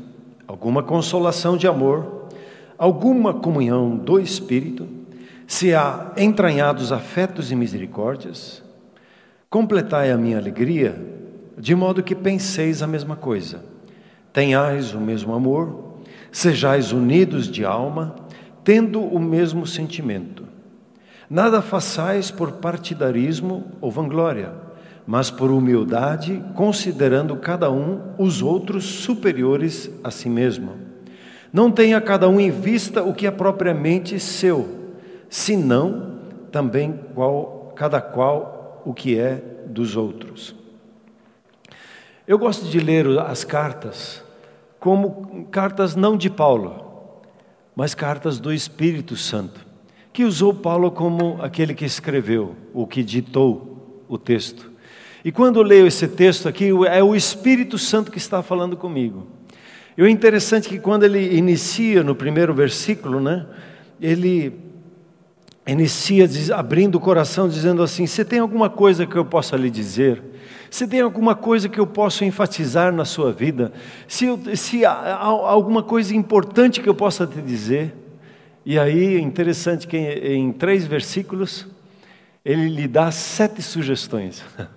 alguma 0.48 0.82
consolação 0.82 1.58
de 1.58 1.68
amor, 1.68 2.30
alguma 2.78 3.34
comunhão 3.34 3.98
do 3.98 4.18
Espírito, 4.18 4.88
se 5.46 5.76
há 5.76 6.14
entranhados 6.16 6.90
afetos 6.90 7.52
e 7.52 7.56
misericórdias, 7.56 8.64
completai 9.50 10.10
a 10.10 10.18
minha 10.18 10.38
alegria, 10.38 10.96
de 11.58 11.76
modo 11.76 12.02
que 12.02 12.16
penseis 12.16 12.82
a 12.82 12.88
mesma 12.88 13.18
coisa, 13.18 13.62
tenhais 14.32 14.94
o 14.94 15.02
mesmo 15.02 15.34
amor, 15.34 15.98
sejais 16.32 16.94
unidos 16.94 17.52
de 17.52 17.66
alma, 17.66 18.16
tendo 18.64 19.02
o 19.02 19.20
mesmo 19.20 19.68
sentimento. 19.68 20.46
Nada 21.30 21.62
façais 21.62 22.32
por 22.32 22.54
partidarismo 22.54 23.66
ou 23.82 23.92
vanglória 23.92 24.67
mas 25.08 25.32
por 25.32 25.50
humildade, 25.50 26.44
considerando 26.54 27.38
cada 27.38 27.72
um 27.72 28.02
os 28.18 28.42
outros 28.42 28.84
superiores 28.84 29.90
a 30.04 30.12
si 30.12 30.28
mesmo. 30.28 30.74
Não 31.52 31.72
tenha 31.72 32.02
cada 32.02 32.28
um 32.28 32.42
em 32.42 32.52
vista 32.52 33.02
o 33.02 33.14
que 33.14 33.26
é 33.26 33.32
propriamente 33.32 34.20
seu, 34.20 34.94
senão 35.30 36.20
também 36.52 37.00
qual, 37.16 37.72
cada 37.74 38.02
qual 38.02 38.84
o 38.86 38.94
que 38.94 39.18
é 39.18 39.42
dos 39.66 39.96
outros. 39.96 40.54
Eu 42.28 42.38
gosto 42.38 42.66
de 42.66 42.78
ler 42.78 43.08
as 43.20 43.46
cartas 43.46 44.22
como 44.78 45.48
cartas 45.50 45.96
não 45.96 46.18
de 46.18 46.30
Paulo, 46.30 47.24
mas 47.74 47.96
cartas 47.96 48.40
do 48.40 48.52
Espírito 48.54 49.16
Santo, 49.16 49.66
que 50.12 50.26
usou 50.26 50.54
Paulo 50.54 50.92
como 50.92 51.42
aquele 51.42 51.74
que 51.74 51.86
escreveu, 51.86 52.56
o 52.74 52.86
que 52.86 53.02
ditou 53.04 54.04
o 54.10 54.18
texto. 54.18 54.77
E 55.24 55.32
quando 55.32 55.60
eu 55.60 55.64
leio 55.64 55.88
esse 55.88 56.08
texto 56.08 56.48
aqui, 56.48 56.70
é 56.90 57.04
o 57.04 57.16
Espírito 57.16 57.78
Santo 57.78 58.12
que 58.12 58.18
está 58.18 58.42
falando 58.42 58.78
comigo. 58.78 59.28
E 59.98 60.02
o 60.02 60.08
interessante 60.08 60.68
é 60.68 60.70
que 60.70 60.80
quando 60.80 61.04
ele 61.04 61.36
inicia 61.36 62.04
no 62.04 62.14
primeiro 62.14 62.54
versículo, 62.54 63.20
né, 63.20 63.46
ele 64.00 64.54
inicia 65.66 66.28
abrindo 66.56 66.96
o 66.96 67.00
coração, 67.00 67.50
dizendo 67.50 67.82
assim: 67.82 68.06
Você 68.06 68.24
tem 68.24 68.40
alguma 68.40 68.70
coisa 68.70 69.06
que 69.06 69.16
eu 69.16 69.26
possa 69.26 69.58
lhe 69.58 69.70
dizer? 69.70 70.22
Se 70.70 70.88
tem 70.88 71.02
alguma 71.02 71.34
coisa 71.34 71.70
que 71.70 71.80
eu 71.80 71.88
possa 71.88 72.26
enfatizar 72.26 72.94
na 72.94 73.06
sua 73.06 73.32
vida, 73.32 73.72
se, 74.08 74.28
se 74.56 74.86
há 74.86 75.16
alguma 75.16 75.82
coisa 75.82 76.16
importante 76.16 76.82
que 76.82 76.90
eu 76.90 76.96
possa 76.96 77.26
te 77.26 77.42
dizer. 77.42 77.96
E 78.66 78.78
aí 78.78 79.16
é 79.16 79.20
interessante 79.20 79.88
que 79.88 79.98
em, 79.98 80.50
em 80.50 80.52
três 80.52 80.86
versículos 80.86 81.66
ele 82.44 82.68
lhe 82.68 82.88
dá 82.88 83.12
sete 83.12 83.62
sugestões, 83.62 84.44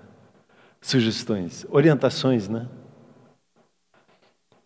sugestões, 0.80 1.66
orientações, 1.68 2.48
né? 2.48 2.68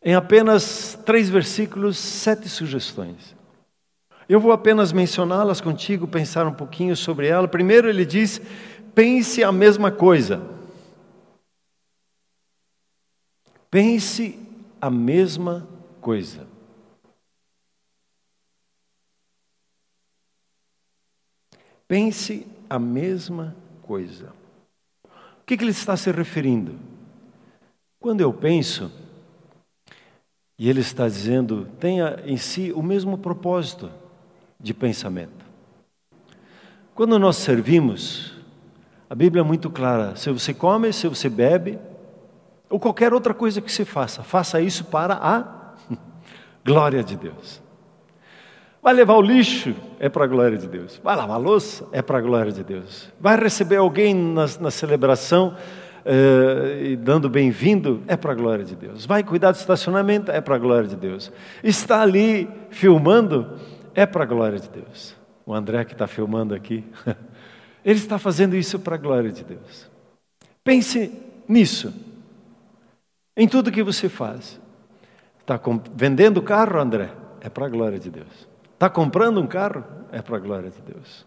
Em 0.02 0.14
apenas 0.14 0.98
três 1.04 1.28
versículos, 1.28 1.96
sete 1.96 2.48
sugestões. 2.48 3.34
Eu 4.28 4.38
vou 4.38 4.52
apenas 4.52 4.92
mencioná-las 4.92 5.60
contigo, 5.60 6.06
pensar 6.06 6.46
um 6.46 6.54
pouquinho 6.54 6.96
sobre 6.96 7.26
ela. 7.26 7.48
Primeiro, 7.48 7.88
ele 7.88 8.04
diz: 8.04 8.40
pense 8.94 9.42
a 9.42 9.50
mesma 9.50 9.90
coisa. 9.90 10.42
Pense 13.70 14.38
a 14.80 14.90
mesma 14.90 15.68
coisa. 16.00 16.46
Pense 21.88 22.46
a 22.68 22.78
mesma 22.78 23.56
coisa. 23.82 24.43
O 25.44 25.46
que, 25.46 25.58
que 25.58 25.64
ele 25.64 25.72
está 25.72 25.94
se 25.94 26.10
referindo? 26.10 26.74
Quando 28.00 28.22
eu 28.22 28.32
penso, 28.32 28.90
e 30.58 30.70
ele 30.70 30.80
está 30.80 31.06
dizendo, 31.06 31.68
tenha 31.78 32.18
em 32.24 32.38
si 32.38 32.72
o 32.72 32.82
mesmo 32.82 33.18
propósito 33.18 33.90
de 34.58 34.72
pensamento. 34.72 35.44
Quando 36.94 37.18
nós 37.18 37.36
servimos, 37.36 38.32
a 39.10 39.14
Bíblia 39.14 39.42
é 39.42 39.44
muito 39.44 39.68
clara: 39.68 40.16
se 40.16 40.30
você 40.30 40.54
come, 40.54 40.94
se 40.94 41.06
você 41.08 41.28
bebe, 41.28 41.78
ou 42.70 42.80
qualquer 42.80 43.12
outra 43.12 43.34
coisa 43.34 43.60
que 43.60 43.70
se 43.70 43.84
faça, 43.84 44.22
faça 44.22 44.62
isso 44.62 44.86
para 44.86 45.18
a 45.20 45.74
glória 46.64 47.04
de 47.04 47.16
Deus. 47.16 47.60
Vai 48.84 48.92
levar 48.92 49.14
o 49.14 49.22
lixo, 49.22 49.74
é 49.98 50.10
para 50.10 50.24
a 50.24 50.26
glória 50.26 50.58
de 50.58 50.68
Deus. 50.68 51.00
Vai 51.02 51.16
lavar 51.16 51.36
a 51.36 51.38
louça, 51.38 51.88
é 51.90 52.02
para 52.02 52.18
a 52.18 52.20
glória 52.20 52.52
de 52.52 52.62
Deus. 52.62 53.10
Vai 53.18 53.34
receber 53.34 53.76
alguém 53.76 54.14
na, 54.14 54.44
na 54.60 54.70
celebração, 54.70 55.56
eh, 56.04 56.94
dando 56.96 57.30
bem-vindo, 57.30 58.02
é 58.06 58.14
para 58.14 58.32
a 58.32 58.34
glória 58.34 58.62
de 58.62 58.76
Deus. 58.76 59.06
Vai 59.06 59.24
cuidar 59.24 59.52
do 59.52 59.54
estacionamento, 59.54 60.30
é 60.30 60.38
para 60.38 60.56
a 60.56 60.58
glória 60.58 60.86
de 60.86 60.96
Deus. 60.96 61.32
Está 61.62 62.02
ali 62.02 62.46
filmando, 62.68 63.58
é 63.94 64.04
para 64.04 64.24
a 64.24 64.26
glória 64.26 64.60
de 64.60 64.68
Deus. 64.68 65.16
O 65.46 65.54
André 65.54 65.82
que 65.86 65.94
está 65.94 66.06
filmando 66.06 66.54
aqui, 66.54 66.84
ele 67.82 67.98
está 67.98 68.18
fazendo 68.18 68.54
isso 68.54 68.78
para 68.78 68.96
a 68.96 68.98
glória 68.98 69.32
de 69.32 69.44
Deus. 69.44 69.90
Pense 70.62 71.10
nisso. 71.48 71.90
Em 73.34 73.48
tudo 73.48 73.72
que 73.72 73.82
você 73.82 74.10
faz. 74.10 74.60
Está 75.40 75.58
vendendo 75.94 76.42
carro, 76.42 76.78
André? 76.78 77.08
É 77.40 77.48
para 77.48 77.64
a 77.64 77.68
glória 77.70 77.98
de 77.98 78.10
Deus. 78.10 78.53
Está 78.74 78.90
comprando 78.90 79.40
um 79.40 79.46
carro? 79.46 79.82
É 80.12 80.20
para 80.20 80.36
a 80.36 80.40
glória 80.40 80.70
de 80.70 80.80
Deus. 80.82 81.26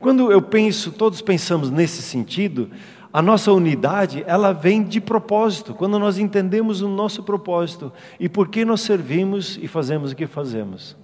Quando 0.00 0.32
eu 0.32 0.40
penso, 0.42 0.92
todos 0.92 1.20
pensamos 1.20 1.70
nesse 1.70 2.02
sentido, 2.02 2.70
a 3.12 3.22
nossa 3.22 3.52
unidade, 3.52 4.24
ela 4.26 4.52
vem 4.52 4.82
de 4.82 5.00
propósito, 5.00 5.74
quando 5.74 5.98
nós 5.98 6.18
entendemos 6.18 6.80
o 6.80 6.88
nosso 6.88 7.22
propósito 7.22 7.92
e 8.18 8.28
por 8.28 8.48
que 8.48 8.64
nós 8.64 8.80
servimos 8.80 9.56
e 9.62 9.68
fazemos 9.68 10.12
o 10.12 10.16
que 10.16 10.26
fazemos. 10.26 10.96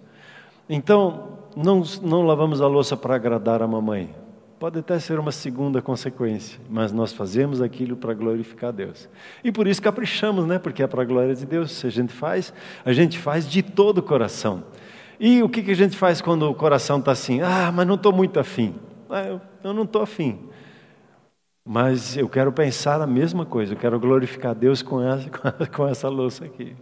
Então, 0.68 1.38
não, 1.56 1.82
não 2.02 2.22
lavamos 2.22 2.60
a 2.60 2.66
louça 2.66 2.96
para 2.96 3.14
agradar 3.14 3.62
a 3.62 3.66
mamãe, 3.66 4.12
Pode 4.60 4.78
até 4.78 4.98
ser 4.98 5.18
uma 5.18 5.32
segunda 5.32 5.80
consequência, 5.80 6.60
mas 6.68 6.92
nós 6.92 7.14
fazemos 7.14 7.62
aquilo 7.62 7.96
para 7.96 8.12
glorificar 8.12 8.70
Deus. 8.74 9.08
E 9.42 9.50
por 9.50 9.66
isso 9.66 9.80
caprichamos, 9.80 10.44
né? 10.44 10.58
Porque 10.58 10.82
é 10.82 10.86
para 10.86 11.00
a 11.00 11.04
glória 11.06 11.34
de 11.34 11.46
Deus. 11.46 11.72
Se 11.72 11.86
a 11.86 11.90
gente 11.90 12.12
faz, 12.12 12.52
a 12.84 12.92
gente 12.92 13.18
faz 13.18 13.48
de 13.48 13.62
todo 13.62 13.98
o 13.98 14.02
coração. 14.02 14.62
E 15.22 15.42
o 15.42 15.50
que, 15.50 15.70
a 15.70 15.74
gente 15.74 15.98
faz 15.98 16.22
quando 16.22 16.50
o 16.50 16.54
coração 16.54 16.98
está 16.98 17.12
assim? 17.12 17.42
Ah, 17.42 17.70
mas 17.70 17.86
não 17.86 17.96
estou 17.96 18.10
muito 18.10 18.40
afim. 18.40 18.74
Ah, 19.10 19.24
eu, 19.24 19.40
eu 19.62 19.74
não 19.74 19.82
estou 19.82 20.00
afim. 20.00 20.48
Mas 21.62 22.16
eu 22.16 22.26
quero 22.26 22.50
pensar 22.50 23.02
a 23.02 23.06
mesma 23.06 23.44
coisa, 23.44 23.74
eu 23.74 23.76
quero 23.76 24.00
glorificar 24.00 24.54
Deus 24.54 24.80
com 24.82 24.98
essa, 25.02 25.28
com 25.76 25.86
essa 25.86 26.08
louça 26.08 26.46
aqui. 26.46 26.74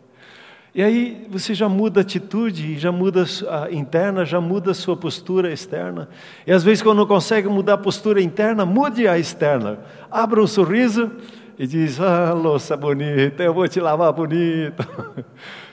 E 0.72 0.80
aí 0.80 1.26
você 1.28 1.52
já 1.52 1.68
muda 1.68 1.98
a 1.98 2.02
atitude, 2.02 2.78
já 2.78 2.92
muda 2.92 3.24
a 3.50 3.72
interna, 3.72 4.24
já 4.24 4.40
muda 4.40 4.70
a 4.70 4.74
sua 4.74 4.96
postura 4.96 5.52
externa. 5.52 6.08
E 6.46 6.52
às 6.52 6.62
vezes, 6.62 6.80
quando 6.80 6.98
não 6.98 7.06
consegue 7.06 7.48
mudar 7.48 7.74
a 7.74 7.78
postura 7.78 8.22
interna, 8.22 8.64
mude 8.64 9.08
a 9.08 9.18
externa. 9.18 9.80
Abra 10.08 10.40
um 10.40 10.46
sorriso 10.46 11.10
e 11.58 11.66
diz: 11.66 11.98
Ah, 11.98 12.32
louça 12.32 12.76
bonita, 12.76 13.42
eu 13.42 13.52
vou 13.52 13.66
te 13.66 13.80
lavar 13.80 14.12
bonito. 14.12 14.86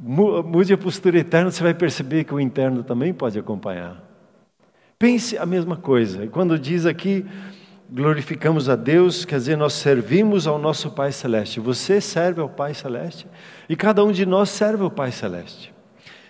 Mude 0.00 0.72
a 0.72 0.78
postura 0.78 1.18
interna, 1.18 1.50
você 1.50 1.62
vai 1.62 1.74
perceber 1.74 2.24
que 2.24 2.32
o 2.32 2.38
interno 2.38 2.84
também 2.84 3.12
pode 3.12 3.38
acompanhar. 3.38 4.00
Pense 4.98 5.36
a 5.36 5.44
mesma 5.44 5.76
coisa. 5.76 6.26
Quando 6.28 6.58
diz 6.58 6.86
aqui, 6.86 7.26
glorificamos 7.90 8.68
a 8.68 8.76
Deus, 8.76 9.24
quer 9.24 9.36
dizer, 9.36 9.56
nós 9.56 9.72
servimos 9.72 10.46
ao 10.46 10.58
nosso 10.58 10.90
Pai 10.90 11.10
Celeste. 11.10 11.58
Você 11.58 12.00
serve 12.00 12.40
ao 12.40 12.48
Pai 12.48 12.74
Celeste 12.74 13.26
e 13.68 13.74
cada 13.74 14.04
um 14.04 14.12
de 14.12 14.24
nós 14.24 14.50
serve 14.50 14.82
ao 14.84 14.90
Pai 14.90 15.10
Celeste. 15.10 15.74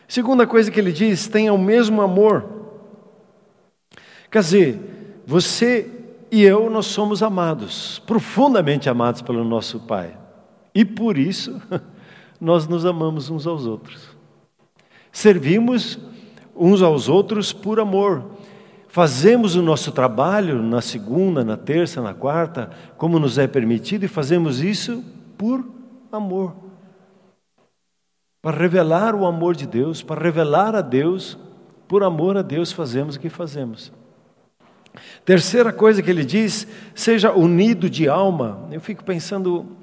Segunda 0.07 0.47
coisa 0.47 0.71
que 0.71 0.81
ele 0.81 0.93
diz, 0.93 1.29
tenha 1.29 1.53
o 1.53 1.59
mesmo 1.59 2.01
amor. 2.01 2.47
Quer 4.31 4.41
dizer, 4.41 4.81
você 5.27 5.91
e 6.31 6.43
eu, 6.43 6.71
nós 6.71 6.87
somos 6.87 7.23
amados, 7.23 7.99
profundamente 8.07 8.89
amados 8.89 9.21
pelo 9.21 9.45
nosso 9.45 9.81
Pai. 9.81 10.17
E 10.75 10.85
por 10.85 11.19
isso, 11.19 11.61
nós 12.40 12.66
nos 12.66 12.85
amamos 12.85 13.30
uns 13.30 13.47
aos 13.47 13.66
outros. 13.66 14.16
Servimos 15.12 15.99
uns 16.54 16.83
aos 16.83 17.09
outros 17.09 17.52
por 17.52 17.80
amor 17.80 18.38
fazemos 18.88 19.54
o 19.54 19.62
nosso 19.62 19.92
trabalho 19.92 20.62
na 20.62 20.80
segunda, 20.80 21.45
na 21.45 21.57
terça, 21.57 22.02
na 22.02 22.14
quarta, 22.14 22.71
como 22.97 23.18
nos 23.18 23.38
é 23.38 23.47
permitido, 23.47 24.04
e 24.04 24.09
fazemos 24.09 24.61
isso 24.61 25.04
por 25.37 25.64
amor. 26.11 26.57
Para 28.42 28.57
revelar 28.57 29.14
o 29.14 29.26
amor 29.26 29.54
de 29.54 29.66
Deus, 29.66 30.02
para 30.02 30.21
revelar 30.21 30.75
a 30.75 30.80
Deus, 30.80 31.38
por 31.87 32.02
amor 32.02 32.37
a 32.37 32.42
Deus 32.42 32.73
fazemos 32.73 33.16
o 33.16 33.21
que 33.21 33.28
fazemos. 33.28 33.92
Terceira 35.25 35.73
coisa 35.73 36.02
que 36.02 36.11
ele 36.11 36.25
diz, 36.25 36.66
seja 36.95 37.33
unido 37.33 37.88
de 37.90 38.09
alma. 38.09 38.66
Eu 38.73 38.80
fico 38.80 39.04
pensando, 39.04 39.76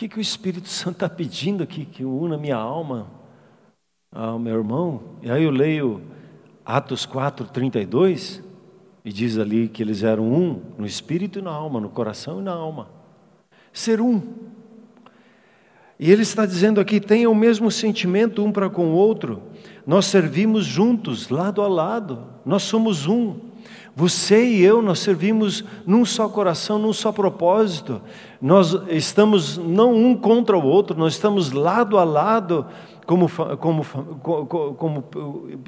que, 0.00 0.08
que 0.08 0.18
o 0.18 0.20
Espírito 0.20 0.66
Santo 0.66 0.94
está 0.94 1.10
pedindo 1.10 1.62
aqui, 1.62 1.84
que 1.84 2.06
una 2.06 2.38
minha 2.38 2.56
alma 2.56 3.06
ao 4.10 4.38
meu 4.38 4.56
irmão? 4.56 5.02
E 5.20 5.30
aí 5.30 5.44
eu 5.44 5.50
leio 5.50 6.00
Atos 6.64 7.04
4, 7.04 7.46
32, 7.48 8.42
e 9.04 9.12
diz 9.12 9.36
ali 9.36 9.68
que 9.68 9.82
eles 9.82 10.02
eram 10.02 10.24
um 10.24 10.62
no 10.78 10.86
espírito 10.86 11.38
e 11.38 11.42
na 11.42 11.50
alma, 11.50 11.82
no 11.82 11.90
coração 11.90 12.40
e 12.40 12.42
na 12.42 12.52
alma. 12.52 12.88
Ser 13.74 14.00
um. 14.00 14.22
E 15.98 16.10
ele 16.10 16.22
está 16.22 16.46
dizendo 16.46 16.80
aqui: 16.80 16.98
tenha 16.98 17.28
o 17.28 17.34
mesmo 17.34 17.70
sentimento 17.70 18.42
um 18.42 18.50
para 18.50 18.70
com 18.70 18.92
o 18.92 18.94
outro. 18.94 19.42
Nós 19.86 20.06
servimos 20.06 20.64
juntos, 20.64 21.28
lado 21.28 21.60
a 21.60 21.68
lado. 21.68 22.24
Nós 22.46 22.62
somos 22.62 23.06
um. 23.06 23.49
Você 23.94 24.44
e 24.44 24.62
eu, 24.62 24.80
nós 24.80 25.00
servimos 25.00 25.64
num 25.86 26.04
só 26.04 26.28
coração, 26.28 26.78
num 26.78 26.92
só 26.92 27.12
propósito. 27.12 28.00
Nós 28.40 28.76
estamos 28.88 29.58
não 29.58 29.94
um 29.94 30.16
contra 30.16 30.56
o 30.56 30.64
outro, 30.64 30.96
nós 30.96 31.14
estamos 31.14 31.52
lado 31.52 31.98
a 31.98 32.04
lado 32.04 32.66
como, 33.10 33.28
como, 33.28 33.84
como, 34.46 34.72
como 34.74 35.04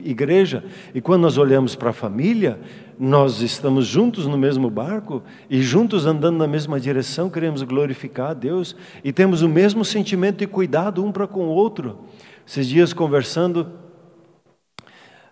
igreja, 0.04 0.64
e 0.94 1.00
quando 1.00 1.22
nós 1.22 1.37
olhamos 1.37 1.75
para 1.75 1.90
a 1.90 1.92
família, 1.92 2.61
nós 2.96 3.40
estamos 3.40 3.84
juntos 3.84 4.28
no 4.28 4.38
mesmo 4.38 4.70
barco 4.70 5.25
e 5.50 5.61
juntos 5.61 6.06
andando 6.06 6.38
na 6.38 6.46
mesma 6.46 6.78
direção, 6.78 7.28
queremos 7.28 7.62
glorificar 7.64 8.30
a 8.30 8.34
Deus 8.34 8.76
e 9.02 9.12
temos 9.12 9.42
o 9.42 9.49
mesmo 9.49 9.84
sentimento 9.84 10.44
e 10.44 10.46
cuidado 10.46 11.04
um 11.04 11.11
para 11.11 11.26
com 11.26 11.46
o 11.46 11.49
outro. 11.49 11.99
Esses 12.46 12.68
dias 12.68 12.92
conversando 12.92 13.72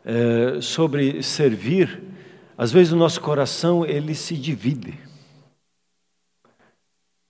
é, 0.04 0.60
sobre 0.60 1.22
servir, 1.22 2.02
às 2.60 2.70
vezes 2.70 2.92
o 2.92 2.96
nosso 2.96 3.22
coração 3.22 3.86
ele 3.86 4.14
se 4.14 4.36
divide. 4.36 4.98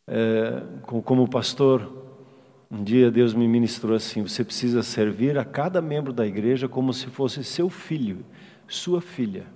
é, 0.08 0.60
como 1.04 1.28
pastor, 1.28 1.88
um 2.68 2.82
dia 2.82 3.12
Deus 3.12 3.32
me 3.32 3.46
ministrou 3.46 3.94
assim: 3.94 4.22
você 4.22 4.42
precisa 4.42 4.82
servir 4.82 5.38
a 5.38 5.44
cada 5.44 5.80
membro 5.80 6.12
da 6.12 6.26
igreja 6.26 6.68
como 6.68 6.92
se 6.92 7.06
fosse 7.06 7.44
seu 7.44 7.70
filho, 7.70 8.24
sua 8.66 9.00
filha. 9.00 9.46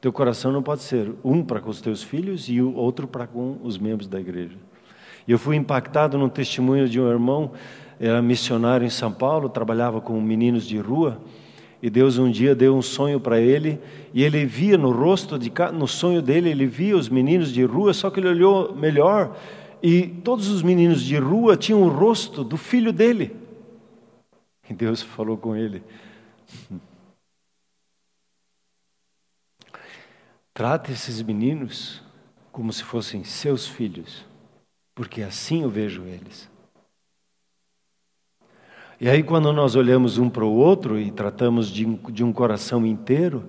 Teu 0.00 0.12
coração 0.12 0.52
não 0.52 0.62
pode 0.62 0.82
ser 0.82 1.12
um 1.24 1.44
para 1.44 1.60
com 1.60 1.70
os 1.70 1.80
teus 1.80 2.04
filhos 2.04 2.48
e 2.48 2.60
o 2.60 2.76
outro 2.76 3.08
para 3.08 3.26
com 3.26 3.58
os 3.60 3.76
membros 3.76 4.06
da 4.06 4.20
igreja. 4.20 4.56
Eu 5.26 5.36
fui 5.36 5.56
impactado 5.56 6.16
num 6.16 6.28
testemunho 6.28 6.88
de 6.88 7.00
um 7.00 7.10
irmão, 7.10 7.50
era 7.98 8.22
missionário 8.22 8.86
em 8.86 8.90
São 8.90 9.10
Paulo, 9.10 9.48
trabalhava 9.48 10.00
com 10.00 10.20
meninos 10.20 10.64
de 10.64 10.78
rua, 10.78 11.20
e 11.84 11.90
Deus 11.90 12.16
um 12.16 12.30
dia 12.30 12.54
deu 12.54 12.74
um 12.74 12.80
sonho 12.80 13.20
para 13.20 13.38
ele, 13.38 13.78
e 14.14 14.22
ele 14.22 14.46
via 14.46 14.78
no 14.78 14.90
rosto, 14.90 15.38
de, 15.38 15.52
no 15.74 15.86
sonho 15.86 16.22
dele, 16.22 16.48
ele 16.48 16.64
via 16.64 16.96
os 16.96 17.10
meninos 17.10 17.52
de 17.52 17.62
rua, 17.62 17.92
só 17.92 18.08
que 18.08 18.18
ele 18.18 18.28
olhou 18.28 18.74
melhor, 18.74 19.36
e 19.82 20.06
todos 20.06 20.48
os 20.48 20.62
meninos 20.62 21.02
de 21.02 21.18
rua 21.18 21.58
tinham 21.58 21.82
o 21.82 21.88
rosto 21.88 22.42
do 22.42 22.56
filho 22.56 22.90
dele. 22.90 23.36
E 24.66 24.72
Deus 24.72 25.02
falou 25.12 25.36
com 25.36 25.54
ele: 25.54 25.82
Trate 30.54 30.90
esses 30.90 31.20
meninos 31.20 32.02
como 32.50 32.72
se 32.72 32.82
fossem 32.82 33.24
seus 33.24 33.68
filhos, 33.68 34.24
porque 34.94 35.20
assim 35.20 35.64
eu 35.64 35.68
vejo 35.68 36.04
eles. 36.04 36.53
E 39.04 39.08
aí, 39.10 39.22
quando 39.22 39.52
nós 39.52 39.76
olhamos 39.76 40.16
um 40.16 40.30
para 40.30 40.46
o 40.46 40.54
outro 40.54 40.98
e 40.98 41.10
tratamos 41.10 41.68
de 41.68 41.84
um, 41.84 41.98
de 42.10 42.24
um 42.24 42.32
coração 42.32 42.86
inteiro, 42.86 43.44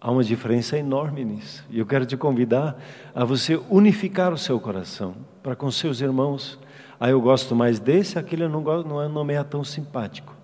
há 0.00 0.10
uma 0.10 0.24
diferença 0.24 0.76
enorme 0.76 1.24
nisso. 1.24 1.64
E 1.70 1.78
eu 1.78 1.86
quero 1.86 2.04
te 2.04 2.16
convidar 2.16 2.76
a 3.14 3.24
você 3.24 3.60
unificar 3.70 4.32
o 4.32 4.36
seu 4.36 4.58
coração 4.58 5.14
para 5.40 5.54
com 5.54 5.70
seus 5.70 6.00
irmãos. 6.00 6.58
Ah, 6.98 7.08
eu 7.08 7.20
gosto 7.20 7.54
mais 7.54 7.78
desse, 7.78 8.18
aquele 8.18 8.48
não, 8.48 8.60
gosto, 8.60 8.88
não, 8.88 9.00
é, 9.00 9.06
não 9.06 9.22
me 9.22 9.34
é 9.34 9.44
tão 9.44 9.62
simpático. 9.62 10.34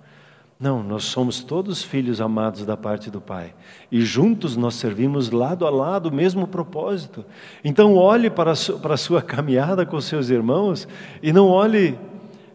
Não, 0.60 0.84
nós 0.84 1.02
somos 1.02 1.42
todos 1.42 1.82
filhos 1.82 2.20
amados 2.20 2.64
da 2.64 2.76
parte 2.76 3.10
do 3.10 3.20
Pai. 3.20 3.52
E 3.90 4.02
juntos 4.02 4.56
nós 4.56 4.74
servimos 4.74 5.32
lado 5.32 5.66
a 5.66 5.70
lado 5.70 6.10
o 6.10 6.14
mesmo 6.14 6.46
propósito. 6.46 7.24
Então, 7.64 7.96
olhe 7.96 8.30
para 8.30 8.52
a 8.52 8.54
sua, 8.54 8.78
para 8.78 8.94
a 8.94 8.98
sua 8.98 9.20
caminhada 9.20 9.84
com 9.84 10.00
seus 10.00 10.30
irmãos 10.30 10.86
e 11.20 11.32
não 11.32 11.48
olhe 11.48 11.98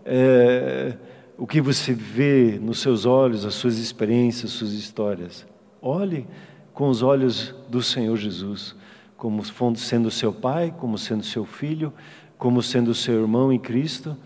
é, 0.06 0.94
o 1.38 1.48
que 1.48 1.60
você 1.60 1.94
vê 1.94 2.60
nos 2.62 2.80
seus 2.80 3.06
olhos, 3.06 3.46
as 3.46 3.56
suas 3.56 3.78
experiências, 3.78 4.52
as 4.52 4.58
suas 4.58 4.74
histórias. 4.74 5.46
Olhe 5.82 6.28
com 6.74 6.90
os 6.90 7.02
olhos 7.02 7.54
do 7.70 7.82
Senhor 7.82 8.16
Jesus, 8.18 8.76
como 9.18 9.44
sendo 9.76 10.12
seu 10.12 10.32
Pai, 10.32 10.74
como 10.78 10.98
sendo 10.98 11.24
seu 11.24 11.46
filho, 11.46 11.94
como 12.38 12.62
sendo 12.62 12.94
seu 12.94 13.22
irmão 13.22 13.52
em 13.52 13.60
Cristo, 13.60 14.18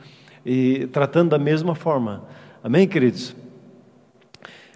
e 0.45 0.87
tratando 0.87 1.29
da 1.29 1.39
mesma 1.39 1.75
forma. 1.75 2.23
Amém, 2.63 2.87
queridos? 2.87 3.35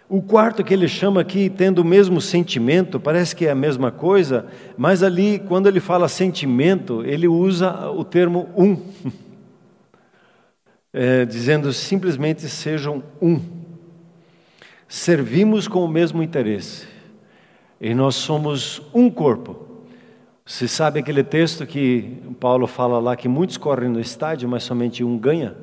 O 0.08 0.22
quarto 0.22 0.62
que 0.62 0.74
ele 0.74 0.90
chama 0.90 1.22
aqui, 1.22 1.50
tendo 1.50 1.80
o 1.80 1.86
mesmo 1.86 2.20
sentimento, 2.20 3.00
parece 3.00 3.34
que 3.34 3.46
é 3.46 3.52
a 3.52 3.56
mesma 3.56 3.92
coisa, 3.92 4.46
mas 4.78 5.04
ali, 5.04 5.40
quando 5.48 5.68
ele 5.68 5.80
fala 5.80 6.10
sentimento, 6.10 7.02
ele 7.06 7.30
usa 7.30 7.90
o 7.90 8.04
termo 8.04 8.50
um, 8.58 8.78
é, 10.94 11.26
dizendo 11.26 11.72
simplesmente 11.72 12.42
sejam 12.48 13.04
um. 13.22 13.40
Servimos 14.88 15.68
com 15.68 15.84
o 15.86 15.88
mesmo 15.88 16.22
interesse, 16.22 16.88
e 17.80 17.94
nós 17.94 18.16
somos 18.16 18.82
um 18.94 19.10
corpo. 19.10 19.68
Você 20.46 20.68
sabe 20.68 21.00
aquele 21.00 21.24
texto 21.24 21.66
que 21.66 22.22
Paulo 22.40 22.68
fala 22.68 23.00
lá 23.00 23.16
que 23.16 23.28
muitos 23.30 23.58
correm 23.58 23.88
no 23.88 24.00
estádio, 24.00 24.50
mas 24.50 24.64
somente 24.64 25.04
um 25.04 25.18
ganha? 25.18 25.56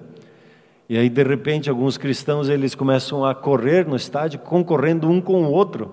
E 0.89 0.97
aí, 0.97 1.11
de 1.11 1.23
repente, 1.23 1.69
alguns 1.69 1.99
cristãos 1.99 2.49
eles 2.49 2.75
começam 2.75 3.23
a 3.23 3.35
correr 3.35 3.87
no 3.87 3.95
estádio, 3.95 4.39
concorrendo 4.39 5.11
um 5.11 5.21
com 5.21 5.43
o 5.43 5.53
outro. 5.53 5.93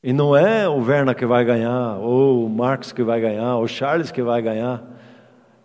E 0.00 0.12
não 0.12 0.36
é 0.36 0.68
o 0.68 0.76
Werner 0.76 1.16
que 1.16 1.26
vai 1.26 1.44
ganhar, 1.44 1.96
ou 1.96 2.46
o 2.46 2.48
Marcos 2.48 2.92
que 2.92 3.02
vai 3.02 3.20
ganhar, 3.20 3.56
ou 3.56 3.64
o 3.64 3.68
Charles 3.68 4.12
que 4.12 4.22
vai 4.22 4.40
ganhar. 4.40 4.95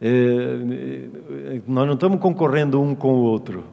É, 0.02 0.08
é, 0.08 1.62
nós 1.68 1.86
não 1.86 1.94
estamos 1.94 2.20
concorrendo 2.20 2.82
um 2.82 2.96
com 2.96 3.14
o 3.14 3.24
outro. 3.24 3.66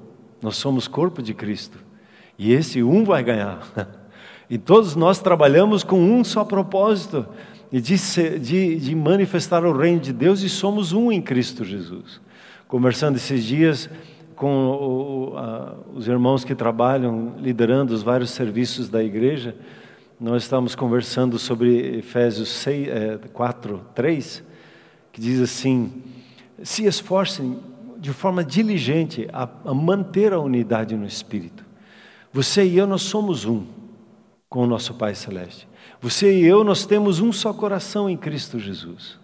Nós 0.42 0.56
somos 0.56 0.86
corpo 0.86 1.22
de 1.22 1.32
Cristo. 1.32 1.78
E 2.38 2.52
esse 2.52 2.82
um 2.82 3.04
vai 3.04 3.22
ganhar. 3.22 3.66
E 4.50 4.56
todos 4.56 4.96
nós 4.96 5.20
trabalhamos 5.20 5.84
com 5.84 6.00
um 6.00 6.24
só 6.24 6.42
propósito, 6.42 7.26
de, 7.70 8.38
de, 8.38 8.76
de 8.76 8.94
manifestar 8.96 9.62
o 9.62 9.76
reino 9.76 10.00
de 10.00 10.10
Deus, 10.10 10.40
e 10.40 10.48
somos 10.48 10.94
um 10.94 11.12
em 11.12 11.20
Cristo 11.20 11.66
Jesus 11.66 12.18
conversando 12.68 13.16
esses 13.16 13.42
dias 13.44 13.88
com 14.36 15.32
o, 15.32 15.36
a, 15.38 15.74
os 15.94 16.06
irmãos 16.06 16.44
que 16.44 16.54
trabalham 16.54 17.34
liderando 17.38 17.94
os 17.94 18.02
vários 18.02 18.30
serviços 18.30 18.90
da 18.90 19.02
igreja, 19.02 19.56
nós 20.20 20.42
estamos 20.42 20.74
conversando 20.74 21.38
sobre 21.38 21.98
Efésios 21.98 22.50
6, 22.50 22.88
é, 22.88 23.18
4, 23.32 23.82
3, 23.94 24.44
que 25.10 25.20
diz 25.20 25.40
assim: 25.40 26.02
se 26.62 26.84
esforcem 26.84 27.58
de 27.98 28.12
forma 28.12 28.44
diligente 28.44 29.28
a, 29.32 29.48
a 29.64 29.74
manter 29.74 30.32
a 30.32 30.38
unidade 30.38 30.96
no 30.96 31.06
Espírito. 31.06 31.64
Você 32.32 32.64
e 32.64 32.76
eu, 32.76 32.86
nós 32.86 33.02
somos 33.02 33.44
um 33.44 33.64
com 34.48 34.62
o 34.62 34.66
nosso 34.66 34.94
Pai 34.94 35.14
Celeste. 35.14 35.66
Você 36.00 36.38
e 36.38 36.44
eu, 36.44 36.62
nós 36.62 36.86
temos 36.86 37.20
um 37.20 37.32
só 37.32 37.52
coração 37.52 38.08
em 38.08 38.16
Cristo 38.16 38.58
Jesus. 38.58 39.18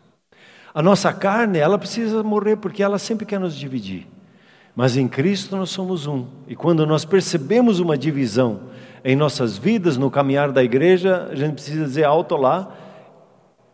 A 0.75 0.83
nossa 0.83 1.13
carne, 1.13 1.59
ela 1.59 1.79
precisa 1.79 2.23
morrer 2.23 2.57
porque 2.57 2.83
ela 2.83 2.99
sempre 2.99 3.25
quer 3.25 3.39
nos 3.39 3.55
dividir. 3.55 4.09
Mas 4.75 4.97
em 4.97 5.07
Cristo 5.07 5.57
nós 5.57 5.71
somos 5.71 6.07
um. 6.07 6.27
E 6.49 6.57
quando 6.57 6.85
nós 6.85 7.05
percebemos 7.05 7.79
uma 7.79 7.97
divisão 7.97 8.63
em 9.05 9.15
nossas 9.15 9.57
vidas, 9.57 9.97
no 9.97 10.11
caminhar 10.11 10.51
da 10.51 10.65
igreja, 10.65 11.29
a 11.31 11.35
gente 11.37 11.55
precisa 11.55 11.85
dizer 11.85 12.05
alto 12.05 12.37
lá, 12.37 12.75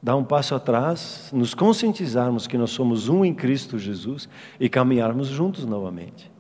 dar 0.02 0.16
um 0.16 0.24
passo 0.24 0.54
atrás, 0.54 1.30
nos 1.32 1.54
conscientizarmos 1.54 2.46
que 2.46 2.56
nós 2.56 2.70
somos 2.70 3.08
um 3.08 3.24
em 3.24 3.34
Cristo 3.34 3.78
Jesus 3.78 4.28
e 4.58 4.68
caminharmos 4.68 5.28
juntos 5.28 5.64
novamente. 5.64 6.30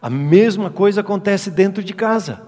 A 0.00 0.10
mesma 0.10 0.70
coisa 0.70 1.00
acontece 1.00 1.50
dentro 1.50 1.82
de 1.82 1.94
casa. 1.94 2.42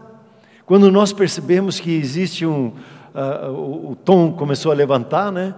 Quando 0.66 0.90
nós 0.90 1.12
percebemos 1.12 1.80
que 1.80 1.90
existe 1.90 2.44
um. 2.44 2.72
Uh, 3.14 3.90
o, 3.90 3.96
tom 3.96 4.32
começou 4.32 4.70
a 4.70 4.74
levantar, 4.74 5.32
né? 5.32 5.54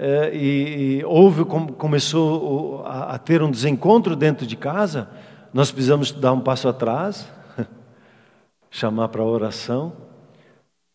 é, 0.00 0.34
e, 0.34 1.00
e, 1.00 1.04
houve, 1.04 1.44
começou 1.44 2.82
a, 2.86 3.14
a, 3.14 3.18
ter 3.18 3.42
um 3.42 3.50
desencontro 3.50 4.16
dentro 4.16 4.46
de 4.46 4.56
casa, 4.56 5.10
nós 5.52 5.70
precisamos 5.70 6.10
dar 6.10 6.32
um 6.32 6.40
passo 6.40 6.68
atrás, 6.68 7.30
chamar 8.70 9.08
para 9.08 9.20
a 9.20 9.26
oração 9.26 9.92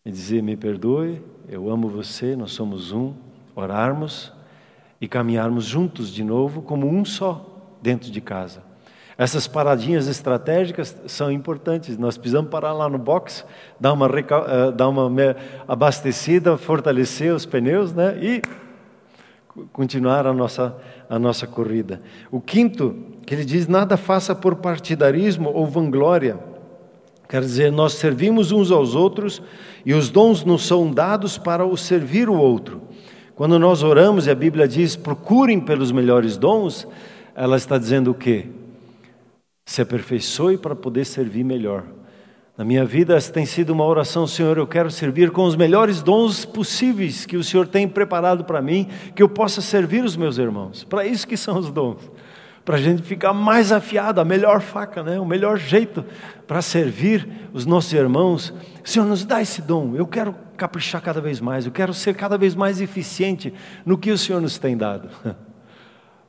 e 0.03 0.09
dizer: 0.09 0.41
Me 0.41 0.57
perdoe, 0.57 1.21
eu 1.47 1.69
amo 1.69 1.87
você, 1.87 2.35
nós 2.35 2.53
somos 2.53 2.91
um, 2.91 3.13
orarmos 3.55 4.33
e 4.99 5.07
caminharmos 5.07 5.65
juntos 5.65 6.09
de 6.09 6.23
novo 6.23 6.61
como 6.61 6.87
um 6.87 7.05
só 7.05 7.77
dentro 7.81 8.11
de 8.11 8.21
casa. 8.21 8.63
Essas 9.17 9.47
paradinhas 9.47 10.07
estratégicas 10.07 10.95
são 11.07 11.31
importantes. 11.31 11.97
Nós 11.97 12.17
precisamos 12.17 12.51
parar 12.51 12.73
lá 12.73 12.89
no 12.89 12.97
box, 12.97 13.45
dar 13.79 13.93
uma, 13.93 14.07
eh, 14.07 14.71
dar 14.75 14.89
uma 14.89 15.09
abastecida, 15.67 16.57
fortalecer 16.57 17.33
os 17.33 17.45
pneus, 17.45 17.93
né? 17.93 18.17
E 18.21 18.41
continuar 19.71 20.27
a 20.27 20.33
nossa, 20.33 20.75
a 21.09 21.17
nossa 21.17 21.47
corrida. 21.47 22.01
O 22.29 22.41
quinto, 22.41 22.93
que 23.25 23.33
ele 23.33 23.45
diz: 23.45 23.67
nada 23.69 23.95
faça 23.95 24.35
por 24.35 24.55
partidarismo 24.55 25.49
ou 25.49 25.65
vanglória. 25.65 26.37
Quer 27.29 27.41
dizer, 27.41 27.71
nós 27.71 27.93
servimos 27.93 28.51
uns 28.51 28.69
aos 28.69 28.95
outros 28.95 29.41
e 29.85 29.93
os 29.93 30.09
dons 30.09 30.43
nos 30.43 30.67
são 30.67 30.91
dados 30.91 31.37
para 31.37 31.65
o 31.65 31.75
servir 31.75 32.29
o 32.29 32.35
outro. 32.35 32.81
Quando 33.35 33.59
nós 33.59 33.83
oramos 33.83 34.27
e 34.27 34.31
a 34.31 34.35
Bíblia 34.35 34.65
diz 34.65 34.95
procurem 34.95 35.59
pelos 35.59 35.91
melhores 35.91 36.37
dons, 36.37 36.87
ela 37.35 37.57
está 37.57 37.77
dizendo 37.77 38.11
o 38.11 38.13
quê? 38.13 38.45
Se 39.65 39.81
aperfeiçoe 39.81 40.57
para 40.57 40.73
poder 40.73 41.03
servir 41.03 41.43
melhor. 41.43 41.83
Na 42.57 42.63
minha 42.63 42.85
vida, 42.85 43.13
essa 43.17 43.33
tem 43.33 43.45
sido 43.45 43.71
uma 43.71 43.83
oração, 43.83 44.25
Senhor, 44.25 44.57
eu 44.57 44.65
quero 44.65 44.89
servir 44.89 45.31
com 45.31 45.43
os 45.43 45.57
melhores 45.57 46.01
dons 46.01 46.45
possíveis 46.45 47.25
que 47.25 47.35
o 47.35 47.43
Senhor 47.43 47.67
tem 47.67 47.85
preparado 47.85 48.45
para 48.45 48.61
mim, 48.61 48.87
que 49.13 49.21
eu 49.21 49.27
possa 49.27 49.59
servir 49.59 50.05
os 50.05 50.15
meus 50.15 50.37
irmãos. 50.37 50.85
Para 50.85 51.05
isso 51.05 51.27
que 51.27 51.35
são 51.35 51.59
os 51.59 51.69
dons. 51.69 52.09
Para 52.65 52.77
a 52.77 52.79
gente 52.79 53.03
ficar 53.03 53.31
mais 53.31 53.71
afiado, 53.71 54.19
a 54.19 54.25
melhor 54.25 54.59
faca, 54.59 55.03
né? 55.03 55.19
o 55.19 55.25
melhor 55.25 55.55
jeito 55.55 56.03
para 56.47 56.63
servir 56.63 57.49
os 57.53 57.63
nossos 57.65 57.93
irmãos. 57.93 58.51
Senhor, 58.83 59.05
nos 59.05 59.23
dá 59.23 59.39
esse 59.39 59.61
dom. 59.61 59.95
Eu 59.95 60.07
quero 60.07 60.35
caprichar 60.57 61.01
cada 61.01 61.21
vez 61.21 61.39
mais, 61.39 61.65
eu 61.65 61.71
quero 61.71 61.93
ser 61.93 62.15
cada 62.15 62.37
vez 62.37 62.55
mais 62.55 62.81
eficiente 62.81 63.53
no 63.85 63.97
que 63.97 64.09
o 64.11 64.17
Senhor 64.17 64.41
nos 64.41 64.57
tem 64.57 64.75
dado. 64.75 65.09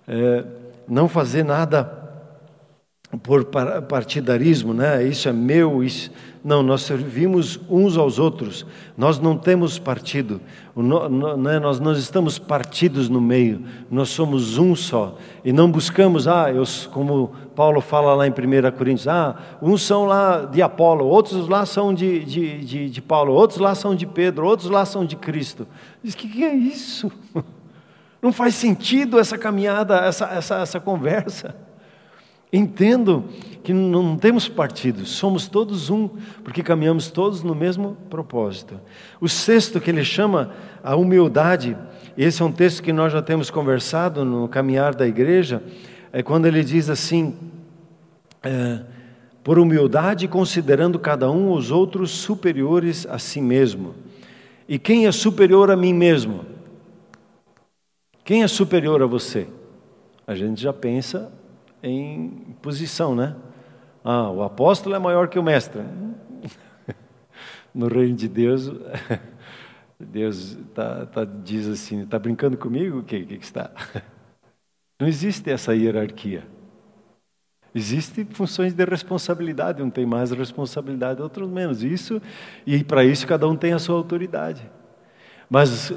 É, 0.08 0.44
não 0.86 1.08
fazer 1.08 1.44
nada 1.44 2.05
por 3.22 3.44
partidarismo, 3.44 4.74
né? 4.74 5.04
Isso 5.04 5.28
é 5.28 5.32
meu, 5.32 5.82
isso 5.82 6.10
não, 6.46 6.62
nós 6.62 6.82
servimos 6.82 7.58
uns 7.68 7.96
aos 7.96 8.20
outros. 8.20 8.64
Nós 8.96 9.18
não 9.18 9.36
temos 9.36 9.80
partido. 9.80 10.40
Né? 11.42 11.58
Nós 11.58 11.80
não 11.80 11.90
estamos 11.90 12.38
partidos 12.38 13.08
no 13.08 13.20
meio. 13.20 13.64
Nós 13.90 14.10
somos 14.10 14.56
um 14.56 14.76
só. 14.76 15.18
E 15.44 15.52
não 15.52 15.68
buscamos, 15.68 16.28
ah, 16.28 16.48
eu, 16.52 16.62
como 16.92 17.32
Paulo 17.56 17.80
fala 17.80 18.14
lá 18.14 18.28
em 18.28 18.30
1 18.30 18.70
Coríntios, 18.78 19.08
ah, 19.08 19.34
uns 19.60 19.82
são 19.82 20.04
lá 20.04 20.44
de 20.44 20.62
Apolo, 20.62 21.06
outros 21.06 21.48
lá 21.48 21.66
são 21.66 21.92
de, 21.92 22.24
de, 22.24 22.64
de, 22.64 22.90
de 22.90 23.02
Paulo, 23.02 23.32
outros 23.32 23.58
lá 23.58 23.74
são 23.74 23.92
de 23.92 24.06
Pedro, 24.06 24.46
outros 24.46 24.70
lá 24.70 24.84
são 24.84 25.04
de 25.04 25.16
Cristo. 25.16 25.66
Diz, 26.00 26.14
que, 26.14 26.28
que 26.28 26.44
é 26.44 26.54
isso? 26.54 27.10
Não 28.22 28.32
faz 28.32 28.54
sentido 28.54 29.18
essa 29.18 29.36
caminhada, 29.36 29.96
essa, 29.96 30.26
essa, 30.26 30.60
essa 30.60 30.78
conversa. 30.78 31.65
Entendo 32.56 33.24
que 33.62 33.74
não 33.74 34.16
temos 34.16 34.48
partidos, 34.48 35.10
somos 35.10 35.46
todos 35.46 35.90
um, 35.90 36.08
porque 36.42 36.62
caminhamos 36.62 37.10
todos 37.10 37.42
no 37.42 37.54
mesmo 37.54 37.98
propósito. 38.08 38.80
O 39.20 39.28
sexto 39.28 39.78
que 39.78 39.90
ele 39.90 40.02
chama 40.02 40.52
a 40.82 40.96
humildade, 40.96 41.76
esse 42.16 42.40
é 42.40 42.44
um 42.44 42.52
texto 42.52 42.82
que 42.82 42.94
nós 42.94 43.12
já 43.12 43.20
temos 43.20 43.50
conversado 43.50 44.24
no 44.24 44.48
caminhar 44.48 44.94
da 44.94 45.06
igreja, 45.06 45.62
é 46.10 46.22
quando 46.22 46.46
ele 46.46 46.64
diz 46.64 46.88
assim: 46.88 47.36
é, 48.42 48.80
por 49.44 49.58
humildade, 49.58 50.26
considerando 50.26 50.98
cada 50.98 51.30
um 51.30 51.52
os 51.52 51.70
outros 51.70 52.10
superiores 52.12 53.06
a 53.06 53.18
si 53.18 53.40
mesmo. 53.40 53.94
E 54.66 54.78
quem 54.78 55.06
é 55.06 55.12
superior 55.12 55.70
a 55.70 55.76
mim 55.76 55.92
mesmo? 55.92 56.46
Quem 58.24 58.42
é 58.42 58.48
superior 58.48 59.02
a 59.02 59.06
você? 59.06 59.46
A 60.26 60.34
gente 60.34 60.62
já 60.62 60.72
pensa 60.72 61.30
em 61.86 62.56
posição, 62.60 63.14
né? 63.14 63.36
Ah, 64.02 64.30
o 64.30 64.42
apóstolo 64.42 64.94
é 64.94 64.98
maior 64.98 65.28
que 65.28 65.38
o 65.38 65.42
mestre. 65.42 65.82
No 67.74 67.88
reino 67.88 68.16
de 68.16 68.26
Deus, 68.26 68.72
Deus 70.00 70.56
tá, 70.74 71.04
tá, 71.04 71.24
diz 71.26 71.66
assim: 71.66 72.02
está 72.04 72.18
brincando 72.18 72.56
comigo? 72.56 73.00
O 73.00 73.02
que, 73.02 73.22
que, 73.22 73.34
está? 73.34 73.70
Não 74.98 75.06
existe 75.06 75.50
essa 75.50 75.74
hierarquia. 75.74 76.42
Existem 77.74 78.24
funções 78.24 78.72
de 78.72 78.82
responsabilidade, 78.82 79.82
um 79.82 79.90
tem 79.90 80.06
mais 80.06 80.30
responsabilidade, 80.30 81.20
outro 81.20 81.46
menos. 81.46 81.82
Isso 81.82 82.22
e 82.66 82.82
para 82.82 83.04
isso 83.04 83.26
cada 83.26 83.46
um 83.46 83.54
tem 83.54 83.74
a 83.74 83.78
sua 83.78 83.96
autoridade. 83.96 84.66
Mas 85.50 85.92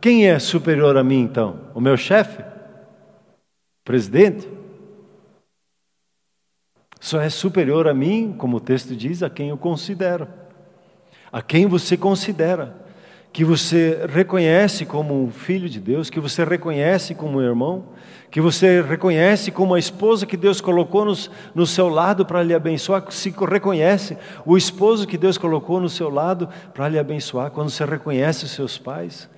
quem 0.00 0.28
é 0.28 0.38
superior 0.38 0.96
a 0.96 1.02
mim 1.02 1.22
então? 1.22 1.58
O 1.74 1.80
meu 1.80 1.96
chefe? 1.96 2.44
Presidente? 3.84 4.55
Só 7.00 7.20
é 7.20 7.28
superior 7.28 7.86
a 7.86 7.94
mim, 7.94 8.34
como 8.36 8.56
o 8.56 8.60
texto 8.60 8.96
diz, 8.96 9.22
a 9.22 9.30
quem 9.30 9.50
eu 9.50 9.56
considero. 9.56 10.26
A 11.30 11.42
quem 11.42 11.66
você 11.66 11.96
considera. 11.96 12.74
Que 13.32 13.44
você 13.44 14.06
reconhece 14.08 14.86
como 14.86 15.22
um 15.22 15.30
filho 15.30 15.68
de 15.68 15.78
Deus, 15.78 16.08
que 16.08 16.18
você 16.18 16.42
reconhece 16.42 17.14
como 17.14 17.38
um 17.38 17.42
irmão, 17.42 17.84
que 18.30 18.40
você 18.40 18.80
reconhece 18.80 19.50
como 19.50 19.74
a 19.74 19.78
esposa 19.78 20.24
que 20.24 20.38
Deus 20.38 20.60
colocou 20.60 21.04
no, 21.04 21.14
no 21.54 21.66
seu 21.66 21.88
lado 21.88 22.24
para 22.24 22.42
lhe 22.42 22.54
abençoar, 22.54 23.04
se 23.10 23.30
reconhece 23.30 24.16
o 24.46 24.56
esposo 24.56 25.06
que 25.06 25.18
Deus 25.18 25.36
colocou 25.36 25.80
no 25.80 25.88
seu 25.88 26.08
lado 26.08 26.48
para 26.72 26.88
lhe 26.88 26.98
abençoar, 26.98 27.50
quando 27.50 27.68
você 27.68 27.84
reconhece 27.84 28.46
os 28.46 28.52
seus 28.52 28.78
pais, 28.78 29.28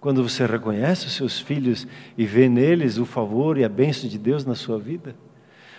quando 0.00 0.22
você 0.22 0.44
reconhece 0.44 1.06
os 1.06 1.14
seus 1.14 1.38
filhos 1.38 1.86
e 2.18 2.26
vê 2.26 2.48
neles 2.48 2.98
o 2.98 3.06
favor 3.06 3.58
e 3.58 3.64
a 3.64 3.68
bênção 3.68 4.08
de 4.08 4.18
Deus 4.18 4.44
na 4.44 4.56
sua 4.56 4.78
vida. 4.78 5.14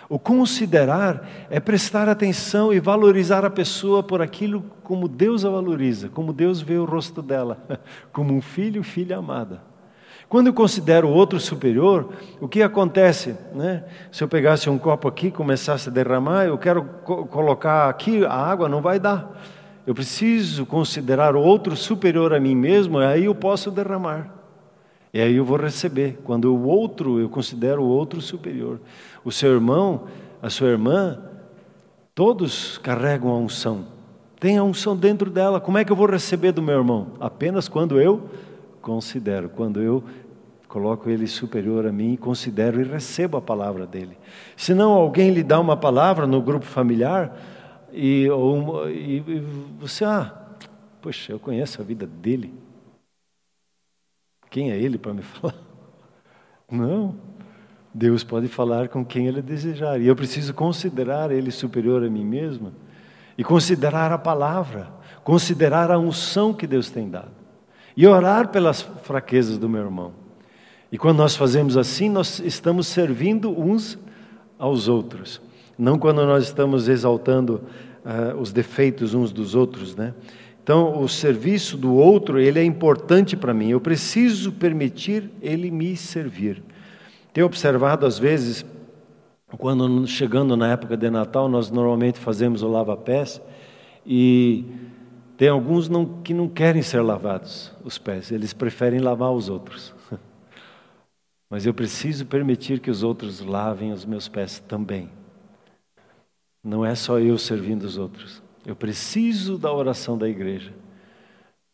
O 0.08 0.18
considerar 0.18 1.28
é 1.50 1.60
prestar 1.60 2.08
atenção 2.08 2.72
e 2.72 2.80
valorizar 2.80 3.44
a 3.44 3.50
pessoa 3.50 4.02
por 4.02 4.22
aquilo 4.22 4.64
como 4.82 5.06
Deus 5.06 5.44
a 5.44 5.50
valoriza, 5.50 6.08
como 6.08 6.32
Deus 6.32 6.62
vê 6.62 6.78
o 6.78 6.86
rosto 6.86 7.20
dela, 7.20 7.58
como 8.10 8.34
um 8.34 8.40
filho, 8.40 8.82
filha 8.82 9.18
amada. 9.18 9.60
Quando 10.26 10.46
eu 10.46 10.54
considero 10.54 11.08
o 11.08 11.12
outro 11.12 11.38
superior, 11.38 12.12
o 12.40 12.48
que 12.48 12.62
acontece? 12.62 13.36
Né? 13.54 13.84
Se 14.10 14.24
eu 14.24 14.28
pegasse 14.28 14.68
um 14.68 14.78
copo 14.78 15.08
aqui 15.08 15.28
e 15.28 15.30
começasse 15.30 15.88
a 15.88 15.92
derramar, 15.92 16.44
eu 16.44 16.56
quero 16.56 16.84
co 17.04 17.26
colocar 17.26 17.88
aqui 17.88 18.24
a 18.24 18.32
água, 18.32 18.68
não 18.68 18.80
vai 18.80 18.98
dar. 18.98 19.38
Eu 19.86 19.94
preciso 19.94 20.66
considerar 20.66 21.34
o 21.34 21.40
outro 21.40 21.74
superior 21.76 22.34
a 22.34 22.40
mim 22.40 22.54
mesmo, 22.54 22.98
aí 22.98 23.24
eu 23.24 23.34
posso 23.34 23.70
derramar. 23.70 24.37
E 25.12 25.20
aí 25.20 25.36
eu 25.36 25.44
vou 25.44 25.56
receber. 25.56 26.18
Quando 26.24 26.54
o 26.54 26.66
outro, 26.66 27.18
eu 27.18 27.28
considero 27.28 27.82
o 27.82 27.88
outro 27.88 28.20
superior 28.20 28.80
o 29.28 29.32
seu 29.32 29.52
irmão, 29.52 30.04
a 30.40 30.48
sua 30.48 30.68
irmã, 30.68 31.18
todos 32.14 32.78
carregam 32.78 33.30
a 33.30 33.36
unção. 33.36 33.84
Tem 34.40 34.56
a 34.56 34.64
unção 34.64 34.96
dentro 34.96 35.30
dela. 35.30 35.60
Como 35.60 35.76
é 35.76 35.84
que 35.84 35.92
eu 35.92 35.96
vou 35.96 36.06
receber 36.06 36.52
do 36.52 36.62
meu 36.62 36.78
irmão? 36.78 37.08
Apenas 37.20 37.68
quando 37.68 38.00
eu 38.00 38.30
considero, 38.80 39.50
quando 39.50 39.82
eu 39.82 40.02
coloco 40.66 41.10
ele 41.10 41.26
superior 41.26 41.86
a 41.86 41.92
mim, 41.92 42.16
considero 42.16 42.80
e 42.80 42.84
recebo 42.84 43.36
a 43.36 43.42
palavra 43.42 43.86
dele. 43.86 44.16
Se 44.56 44.72
não 44.72 44.92
alguém 44.92 45.30
lhe 45.30 45.42
dá 45.42 45.60
uma 45.60 45.76
palavra 45.76 46.26
no 46.26 46.40
grupo 46.40 46.64
familiar 46.64 47.36
e, 47.92 48.30
ou, 48.30 48.88
e, 48.88 49.18
e 49.26 49.44
você, 49.78 50.04
ah, 50.04 50.32
poxa, 51.02 51.32
eu 51.32 51.38
conheço 51.38 51.82
a 51.82 51.84
vida 51.84 52.06
dele. 52.06 52.54
Quem 54.50 54.70
é 54.70 54.78
ele 54.78 54.98
para 54.98 55.14
me 55.14 55.22
falar? 55.22 55.54
Não. 56.70 57.14
Deus 57.92 58.22
pode 58.22 58.48
falar 58.48 58.88
com 58.88 59.04
quem 59.04 59.26
Ele 59.26 59.42
desejar. 59.42 60.00
E 60.00 60.06
eu 60.06 60.14
preciso 60.14 60.52
considerar 60.54 61.30
Ele 61.30 61.50
superior 61.50 62.04
a 62.04 62.10
mim 62.10 62.24
mesmo. 62.24 62.72
E 63.36 63.42
considerar 63.42 64.12
a 64.12 64.18
palavra. 64.18 64.88
Considerar 65.24 65.90
a 65.90 65.98
unção 65.98 66.52
que 66.52 66.66
Deus 66.66 66.90
tem 66.90 67.08
dado. 67.08 67.32
E 67.96 68.06
orar 68.06 68.48
pelas 68.48 68.82
fraquezas 68.82 69.58
do 69.58 69.68
meu 69.68 69.82
irmão. 69.82 70.12
E 70.92 70.96
quando 70.96 71.18
nós 71.18 71.34
fazemos 71.34 71.76
assim, 71.76 72.08
nós 72.08 72.38
estamos 72.38 72.86
servindo 72.86 73.50
uns 73.50 73.98
aos 74.58 74.88
outros. 74.88 75.40
Não 75.76 75.98
quando 75.98 76.24
nós 76.24 76.44
estamos 76.44 76.88
exaltando 76.88 77.62
uh, 78.04 78.36
os 78.38 78.52
defeitos 78.52 79.14
uns 79.14 79.32
dos 79.32 79.54
outros, 79.54 79.94
né? 79.94 80.14
Então, 80.68 81.00
o 81.00 81.08
serviço 81.08 81.78
do 81.78 81.94
outro, 81.94 82.38
ele 82.38 82.58
é 82.58 82.62
importante 82.62 83.34
para 83.34 83.54
mim. 83.54 83.70
Eu 83.70 83.80
preciso 83.80 84.52
permitir 84.52 85.30
ele 85.40 85.70
me 85.70 85.96
servir. 85.96 86.62
Tenho 87.32 87.46
observado 87.46 88.04
às 88.04 88.18
vezes, 88.18 88.66
quando 89.56 90.06
chegando 90.06 90.58
na 90.58 90.70
época 90.70 90.94
de 90.94 91.08
Natal, 91.08 91.48
nós 91.48 91.70
normalmente 91.70 92.18
fazemos 92.18 92.62
o 92.62 92.68
lava-pés 92.68 93.40
e 94.04 94.66
tem 95.38 95.48
alguns 95.48 95.88
não, 95.88 96.04
que 96.20 96.34
não 96.34 96.46
querem 96.46 96.82
ser 96.82 97.00
lavados 97.00 97.72
os 97.82 97.96
pés, 97.96 98.30
eles 98.30 98.52
preferem 98.52 99.00
lavar 99.00 99.32
os 99.32 99.48
outros. 99.48 99.94
Mas 101.48 101.64
eu 101.64 101.72
preciso 101.72 102.26
permitir 102.26 102.78
que 102.78 102.90
os 102.90 103.02
outros 103.02 103.40
lavem 103.40 103.90
os 103.90 104.04
meus 104.04 104.28
pés 104.28 104.58
também. 104.68 105.08
Não 106.62 106.84
é 106.84 106.94
só 106.94 107.18
eu 107.18 107.38
servindo 107.38 107.84
os 107.84 107.96
outros. 107.96 108.46
Eu 108.68 108.76
preciso 108.76 109.56
da 109.56 109.72
oração 109.72 110.18
da 110.18 110.28
igreja. 110.28 110.74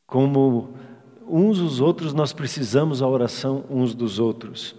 Como 0.07 0.75
uns 1.29 1.59
os 1.59 1.81
outros, 1.81 2.15
nós 2.15 2.33
precisamos 2.33 3.03
a 3.03 3.09
oração 3.09 3.65
uns 3.69 3.97
dos 3.97 4.21
outros. 4.21 4.77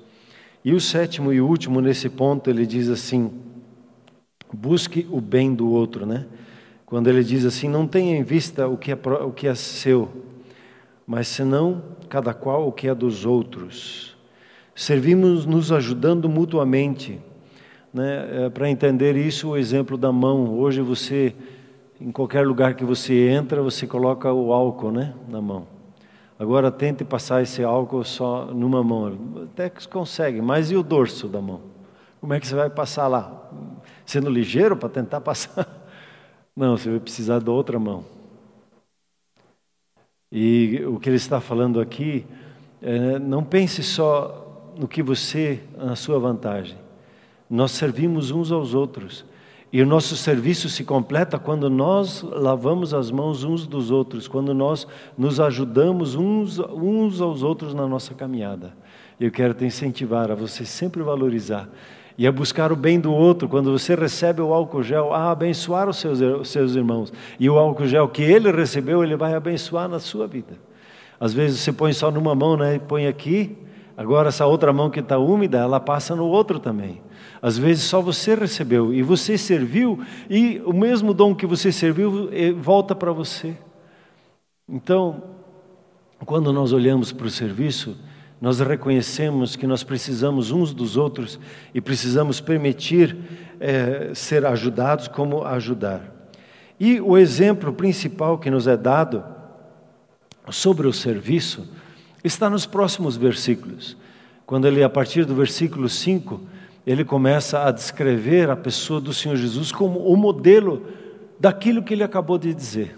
E 0.63 0.71
o 0.71 0.79
sétimo 0.79 1.33
e 1.33 1.41
último 1.41 1.81
nesse 1.81 2.07
ponto, 2.07 2.49
ele 2.49 2.65
diz 2.65 2.87
assim: 2.87 3.33
busque 4.53 5.05
o 5.11 5.19
bem 5.19 5.53
do 5.53 5.69
outro, 5.69 6.05
né? 6.05 6.25
Quando 6.85 7.09
ele 7.09 7.21
diz 7.21 7.43
assim: 7.43 7.67
não 7.67 7.85
tenha 7.85 8.15
em 8.15 8.23
vista 8.23 8.65
o 8.65 8.77
que 8.77 8.93
é, 8.93 8.95
o 8.95 9.31
que 9.33 9.45
é 9.45 9.53
seu, 9.53 10.09
mas 11.05 11.27
senão 11.27 11.83
cada 12.07 12.33
qual 12.33 12.65
o 12.65 12.71
que 12.71 12.87
é 12.87 12.95
dos 12.95 13.25
outros. 13.25 14.15
Servimos 14.73 15.45
nos 15.45 15.69
ajudando 15.69 16.29
mutuamente. 16.29 17.19
Né? 17.93 18.45
É, 18.45 18.49
Para 18.49 18.69
entender 18.69 19.17
isso, 19.17 19.49
o 19.49 19.57
exemplo 19.57 19.97
da 19.97 20.13
mão. 20.13 20.57
Hoje 20.57 20.81
você, 20.81 21.35
em 21.99 22.11
qualquer 22.11 22.45
lugar 22.45 22.75
que 22.75 22.83
você 22.83 23.29
entra, 23.29 23.61
você 23.61 23.87
coloca 23.87 24.31
o 24.31 24.51
álcool 24.51 24.91
né? 24.91 25.13
na 25.27 25.41
mão. 25.41 25.67
Agora 26.37 26.69
tente 26.69 27.05
passar 27.05 27.41
esse 27.41 27.63
álcool 27.63 28.03
só 28.03 28.45
numa 28.45 28.83
mão. 28.83 29.17
Até 29.43 29.69
que 29.69 29.87
consegue, 29.87 30.41
mas 30.41 30.69
e 30.69 30.75
o 30.75 30.83
dorso 30.83 31.27
da 31.27 31.41
mão? 31.41 31.61
Como 32.19 32.33
é 32.33 32.39
que 32.39 32.47
você 32.47 32.55
vai 32.55 32.69
passar 32.69 33.07
lá? 33.07 33.49
Sendo 34.05 34.29
ligeiro 34.29 34.75
para 34.75 34.89
tentar 34.89 35.21
passar? 35.21 35.67
Não, 36.55 36.77
você 36.77 36.89
vai 36.89 36.99
precisar 36.99 37.39
da 37.39 37.51
outra 37.51 37.79
mão. 37.79 38.03
E 40.31 40.83
o 40.85 40.99
que 40.99 41.09
ele 41.09 41.15
está 41.15 41.39
falando 41.39 41.79
aqui, 41.79 42.25
é, 42.81 43.19
não 43.19 43.43
pense 43.43 43.83
só 43.83 44.73
no 44.77 44.87
que 44.87 45.01
você, 45.01 45.61
na 45.77 45.95
sua 45.95 46.19
vantagem. 46.19 46.77
Nós 47.49 47.71
servimos 47.71 48.31
uns 48.31 48.51
aos 48.51 48.73
outros. 48.73 49.25
E 49.75 49.81
o 49.81 49.85
nosso 49.85 50.15
serviço 50.15 50.69
se 50.69 50.85
completa 50.85 51.37
quando 51.37 51.69
nós 51.69 52.23
lavamos 52.23 52.93
as 52.93 53.11
mãos 53.11 53.43
uns 53.43 53.67
dos 53.67 53.91
outros, 53.91 54.25
quando 54.25 54.53
nós 54.53 54.87
nos 55.17 55.37
ajudamos 55.37 56.15
uns, 56.15 56.59
uns 56.59 57.19
aos 57.19 57.43
outros 57.43 57.73
na 57.73 57.85
nossa 57.85 58.13
caminhada. 58.13 58.71
Eu 59.19 59.29
quero 59.29 59.53
te 59.53 59.65
incentivar 59.65 60.31
a 60.31 60.33
você 60.33 60.63
sempre 60.63 61.03
valorizar 61.03 61.67
e 62.17 62.25
é 62.25 62.31
buscar 62.31 62.71
o 62.71 62.75
bem 62.77 63.01
do 63.01 63.11
outro. 63.11 63.49
Quando 63.49 63.69
você 63.69 63.95
recebe 63.95 64.39
o 64.39 64.53
álcool 64.53 64.81
gel, 64.81 65.13
a 65.13 65.29
abençoar 65.29 65.89
os 65.89 65.97
seus, 65.97 66.21
os 66.21 66.47
seus 66.47 66.73
irmãos. 66.73 67.11
E 67.37 67.49
o 67.49 67.59
álcool 67.59 67.85
gel 67.85 68.07
que 68.07 68.23
ele 68.23 68.49
recebeu, 68.53 69.03
ele 69.03 69.17
vai 69.17 69.33
abençoar 69.33 69.89
na 69.89 69.99
sua 69.99 70.25
vida. 70.25 70.53
Às 71.19 71.33
vezes 71.33 71.59
você 71.59 71.73
põe 71.73 71.91
só 71.91 72.09
numa 72.09 72.33
mão, 72.33 72.55
né? 72.55 72.79
põe 72.79 73.07
aqui, 73.07 73.57
agora 73.97 74.29
essa 74.29 74.45
outra 74.45 74.71
mão 74.71 74.89
que 74.89 75.01
está 75.01 75.17
úmida, 75.17 75.57
ela 75.57 75.81
passa 75.81 76.15
no 76.15 76.27
outro 76.27 76.59
também. 76.59 77.01
Às 77.41 77.57
vezes 77.57 77.83
só 77.83 78.01
você 78.01 78.35
recebeu 78.35 78.93
e 78.93 79.01
você 79.01 79.37
serviu, 79.37 79.99
e 80.29 80.61
o 80.65 80.73
mesmo 80.73 81.13
dom 81.13 81.35
que 81.35 81.45
você 81.45 81.71
serviu 81.71 82.29
eh, 82.31 82.51
volta 82.51 82.95
para 82.95 83.11
você. 83.11 83.55
Então, 84.67 85.23
quando 86.25 86.51
nós 86.51 86.73
olhamos 86.73 87.11
para 87.11 87.27
o 87.27 87.29
serviço, 87.29 87.95
nós 88.41 88.59
reconhecemos 88.59 89.55
que 89.55 89.67
nós 89.67 89.83
precisamos 89.83 90.51
uns 90.51 90.73
dos 90.73 90.97
outros 90.97 91.39
e 91.73 91.79
precisamos 91.79 92.41
permitir 92.41 93.17
é, 93.59 94.11
ser 94.13 94.45
ajudados 94.45 95.07
como 95.07 95.43
ajudar. 95.43 96.13
E 96.79 96.99
o 96.99 97.17
exemplo 97.17 97.71
principal 97.71 98.37
que 98.37 98.49
nos 98.49 98.67
é 98.67 98.75
dado 98.75 99.23
sobre 100.49 100.87
o 100.87 100.93
serviço 100.93 101.67
está 102.23 102.49
nos 102.49 102.65
próximos 102.65 103.15
versículos. 103.15 103.95
Quando 104.45 104.67
ele, 104.67 104.83
a 104.83 104.89
partir 104.89 105.25
do 105.25 105.33
versículo 105.33 105.87
5, 105.87 106.41
ele 106.85 107.03
começa 107.03 107.63
a 107.63 107.71
descrever 107.71 108.49
a 108.49 108.55
pessoa 108.55 109.01
do 109.01 109.13
Senhor 109.13 109.35
Jesus 109.35 109.71
como 109.71 109.99
o 109.99 110.15
modelo 110.15 110.85
daquilo 111.39 111.81
que 111.81 111.93
ele 111.93 112.03
acabou 112.03 112.37
de 112.37 112.53
dizer. 112.53 112.95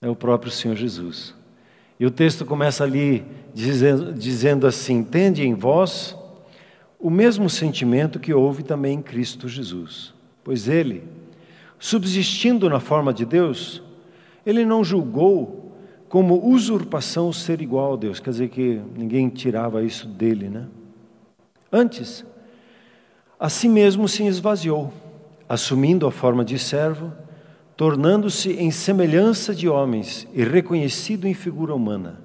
É 0.00 0.08
o 0.08 0.16
próprio 0.16 0.50
Senhor 0.50 0.76
Jesus. 0.76 1.34
E 1.98 2.04
o 2.04 2.10
texto 2.10 2.44
começa 2.44 2.82
ali 2.82 3.24
dizendo, 3.54 4.12
dizendo 4.12 4.66
assim: 4.66 5.04
Tende 5.04 5.46
em 5.46 5.54
vós 5.54 6.16
o 6.98 7.08
mesmo 7.08 7.48
sentimento 7.48 8.18
que 8.18 8.34
houve 8.34 8.64
também 8.64 8.94
em 8.94 9.02
Cristo 9.02 9.48
Jesus. 9.48 10.12
Pois 10.42 10.66
ele, 10.66 11.04
subsistindo 11.78 12.68
na 12.68 12.80
forma 12.80 13.14
de 13.14 13.24
Deus, 13.24 13.80
ele 14.44 14.64
não 14.64 14.82
julgou 14.82 15.72
como 16.08 16.46
usurpação 16.46 17.32
ser 17.32 17.60
igual 17.62 17.94
a 17.94 17.96
Deus, 17.96 18.20
quer 18.20 18.30
dizer 18.30 18.48
que 18.48 18.80
ninguém 18.96 19.28
tirava 19.28 19.82
isso 19.82 20.06
dele, 20.06 20.48
né? 20.48 20.66
Antes, 21.72 22.24
a 23.42 23.48
si 23.48 23.68
mesmo 23.68 24.06
se 24.06 24.22
esvaziou, 24.22 24.92
assumindo 25.48 26.06
a 26.06 26.12
forma 26.12 26.44
de 26.44 26.56
servo, 26.60 27.12
tornando-se 27.76 28.52
em 28.52 28.70
semelhança 28.70 29.52
de 29.52 29.68
homens 29.68 30.28
e 30.32 30.44
reconhecido 30.44 31.26
em 31.26 31.34
figura 31.34 31.74
humana. 31.74 32.20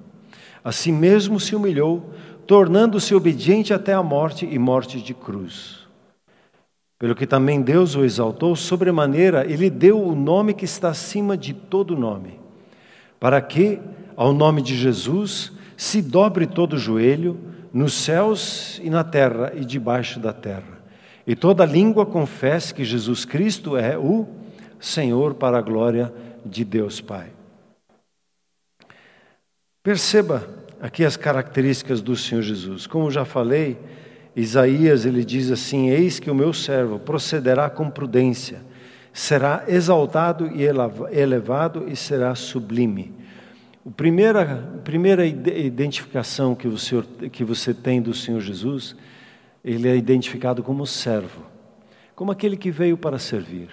A 0.62 0.70
si 0.70 0.92
mesmo 0.92 1.40
se 1.40 1.56
humilhou, 1.56 2.14
tornando-se 2.46 3.16
obediente 3.16 3.74
até 3.74 3.94
a 3.94 4.00
morte 4.00 4.48
e 4.48 4.56
morte 4.60 5.00
de 5.00 5.12
cruz. 5.12 5.88
Pelo 7.00 7.16
que 7.16 7.26
também 7.26 7.62
Deus 7.62 7.96
o 7.96 8.04
exaltou 8.04 8.54
sobremaneira 8.54 9.44
e 9.44 9.56
lhe 9.56 9.70
deu 9.70 10.00
o 10.00 10.14
nome 10.14 10.54
que 10.54 10.66
está 10.66 10.90
acima 10.90 11.36
de 11.36 11.52
todo 11.52 11.96
nome, 11.96 12.38
para 13.18 13.40
que, 13.40 13.80
ao 14.16 14.32
nome 14.32 14.62
de 14.62 14.76
Jesus, 14.76 15.50
se 15.76 16.00
dobre 16.00 16.46
todo 16.46 16.74
o 16.74 16.78
joelho, 16.78 17.36
nos 17.72 17.94
céus 17.94 18.80
e 18.84 18.88
na 18.88 19.02
terra 19.02 19.52
e 19.56 19.64
debaixo 19.64 20.20
da 20.20 20.32
terra, 20.32 20.77
e 21.28 21.36
toda 21.36 21.66
língua 21.66 22.06
confesse 22.06 22.72
que 22.72 22.82
Jesus 22.82 23.26
Cristo 23.26 23.76
é 23.76 23.98
o 23.98 24.26
Senhor 24.80 25.34
para 25.34 25.58
a 25.58 25.60
glória 25.60 26.10
de 26.42 26.64
Deus 26.64 27.02
Pai. 27.02 27.26
Perceba 29.82 30.48
aqui 30.80 31.04
as 31.04 31.18
características 31.18 32.00
do 32.00 32.16
Senhor 32.16 32.40
Jesus. 32.40 32.86
Como 32.86 33.10
já 33.10 33.26
falei, 33.26 33.76
Isaías 34.34 35.04
ele 35.04 35.22
diz 35.22 35.50
assim: 35.50 35.90
Eis 35.90 36.18
que 36.18 36.30
o 36.30 36.34
meu 36.34 36.54
servo 36.54 36.98
procederá 36.98 37.68
com 37.68 37.90
prudência, 37.90 38.62
será 39.12 39.64
exaltado 39.68 40.50
e 40.54 40.62
elevado 41.12 41.84
e 41.90 41.94
será 41.94 42.34
sublime. 42.34 43.12
A 43.86 43.90
primeira, 43.90 44.80
primeira 44.82 45.26
identificação 45.26 46.54
que 46.54 46.68
você, 46.68 47.02
que 47.30 47.44
você 47.44 47.74
tem 47.74 48.00
do 48.00 48.14
Senhor 48.14 48.40
Jesus, 48.40 48.96
ele 49.64 49.88
é 49.88 49.96
identificado 49.96 50.62
como 50.62 50.86
servo, 50.86 51.42
como 52.14 52.30
aquele 52.30 52.56
que 52.56 52.70
veio 52.70 52.96
para 52.96 53.18
servir. 53.18 53.68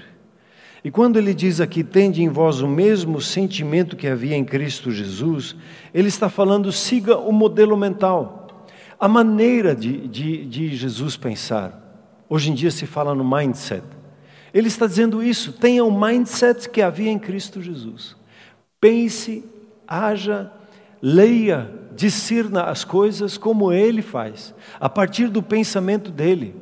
E 0.84 0.92
quando 0.92 1.18
ele 1.18 1.34
diz 1.34 1.60
aqui, 1.60 1.84
tende 1.84 2.22
em 2.22 2.30
vós 2.30 2.62
o 2.62 2.68
mesmo 2.68 3.20
sentimento 3.20 3.96
que 3.96 4.08
havia 4.08 4.36
em 4.36 4.46
Cristo 4.46 4.92
Jesus, 4.92 5.56
ele 5.94 6.10
está 6.10 6.30
falando, 6.30 6.72
siga 6.72 7.18
o 7.18 7.32
modelo 7.32 7.76
mental, 7.76 8.68
a 9.00 9.08
maneira 9.08 9.76
de, 9.76 10.08
de, 10.08 10.46
de 10.46 10.76
Jesus 10.76 11.18
pensar. 11.18 11.82
Hoje 12.30 12.52
em 12.52 12.54
dia 12.54 12.70
se 12.70 12.86
fala 12.86 13.16
no 13.16 13.28
mindset. 13.28 13.84
Ele 14.54 14.68
está 14.68 14.88
dizendo 14.88 15.22
isso, 15.24 15.54
tenha 15.54 15.84
o 15.84 15.92
mindset 15.92 16.70
que 16.70 16.82
havia 16.82 17.10
em 17.10 17.20
Cristo 17.20 17.62
Jesus. 17.62 18.16
Pense, 18.80 19.44
haja, 19.88 20.52
leia, 21.08 21.70
discirna 21.96 22.64
as 22.64 22.84
coisas 22.84 23.38
como 23.38 23.72
ele 23.72 24.02
faz, 24.02 24.56
a 24.80 24.90
partir 24.90 25.28
do 25.28 25.44
pensamento 25.44 26.10
dele. 26.10 26.56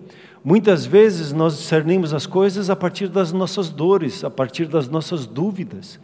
Muitas 0.44 0.86
vezes 0.86 1.32
nós 1.32 1.58
discernimos 1.58 2.14
as 2.14 2.26
coisas 2.26 2.70
a 2.70 2.76
partir 2.76 3.08
das 3.08 3.32
nossas 3.32 3.70
dores, 3.70 4.22
a 4.22 4.30
partir 4.30 4.66
das 4.66 4.90
nossas 4.90 5.26
dúvidas. 5.26 5.98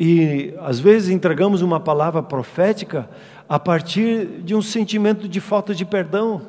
E 0.00 0.52
às 0.58 0.80
vezes 0.80 1.10
entregamos 1.10 1.62
uma 1.62 1.78
palavra 1.78 2.20
profética 2.20 3.08
a 3.48 3.56
partir 3.56 4.26
de 4.42 4.52
um 4.52 4.60
sentimento 4.60 5.28
de 5.28 5.40
falta 5.40 5.72
de 5.72 5.84
perdão. 5.84 6.42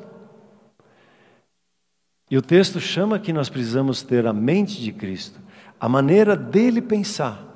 E 2.28 2.36
o 2.36 2.42
texto 2.42 2.80
chama 2.80 3.20
que 3.20 3.32
nós 3.32 3.48
precisamos 3.48 4.02
ter 4.02 4.26
a 4.26 4.32
mente 4.32 4.82
de 4.82 4.90
Cristo, 4.90 5.38
a 5.78 5.88
maneira 5.88 6.36
dele 6.36 6.82
pensar, 6.82 7.46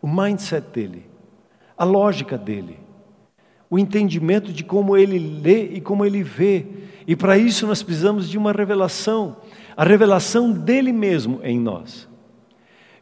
o 0.00 0.08
mindset 0.08 0.66
dele, 0.72 1.11
a 1.76 1.84
lógica 1.84 2.38
dele, 2.38 2.78
o 3.68 3.78
entendimento 3.78 4.52
de 4.52 4.62
como 4.62 4.96
ele 4.96 5.18
lê 5.18 5.74
e 5.74 5.80
como 5.80 6.04
ele 6.04 6.22
vê 6.22 6.66
e 7.06 7.16
para 7.16 7.36
isso 7.36 7.66
nós 7.66 7.82
precisamos 7.82 8.28
de 8.28 8.38
uma 8.38 8.52
revelação, 8.52 9.36
a 9.76 9.84
revelação 9.84 10.52
dele 10.52 10.92
mesmo 10.92 11.40
em 11.42 11.58
nós. 11.58 12.08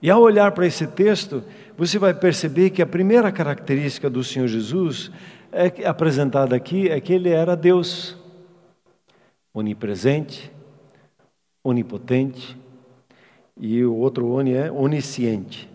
E 0.02 0.11
ao 0.11 0.22
olhar 0.22 0.52
para 0.52 0.66
esse 0.66 0.87
texto, 0.87 1.44
você 1.76 1.98
vai 1.98 2.14
perceber 2.14 2.70
que 2.70 2.80
a 2.80 2.87
primeira 2.87 3.30
característica 3.30 4.09
do 4.09 4.24
Senhor 4.24 4.48
Jesus 4.48 5.11
é 5.52 5.87
apresentada 5.87 6.56
aqui 6.56 6.88
é 6.88 7.00
que 7.00 7.12
ele 7.12 7.28
era 7.28 7.54
Deus, 7.54 8.16
onipresente, 9.52 10.50
onipotente, 11.62 12.56
e 13.59 13.85
o 13.85 13.94
outro 13.94 14.30
oni 14.30 14.54
é 14.54 14.72
onisciente. 14.72 15.68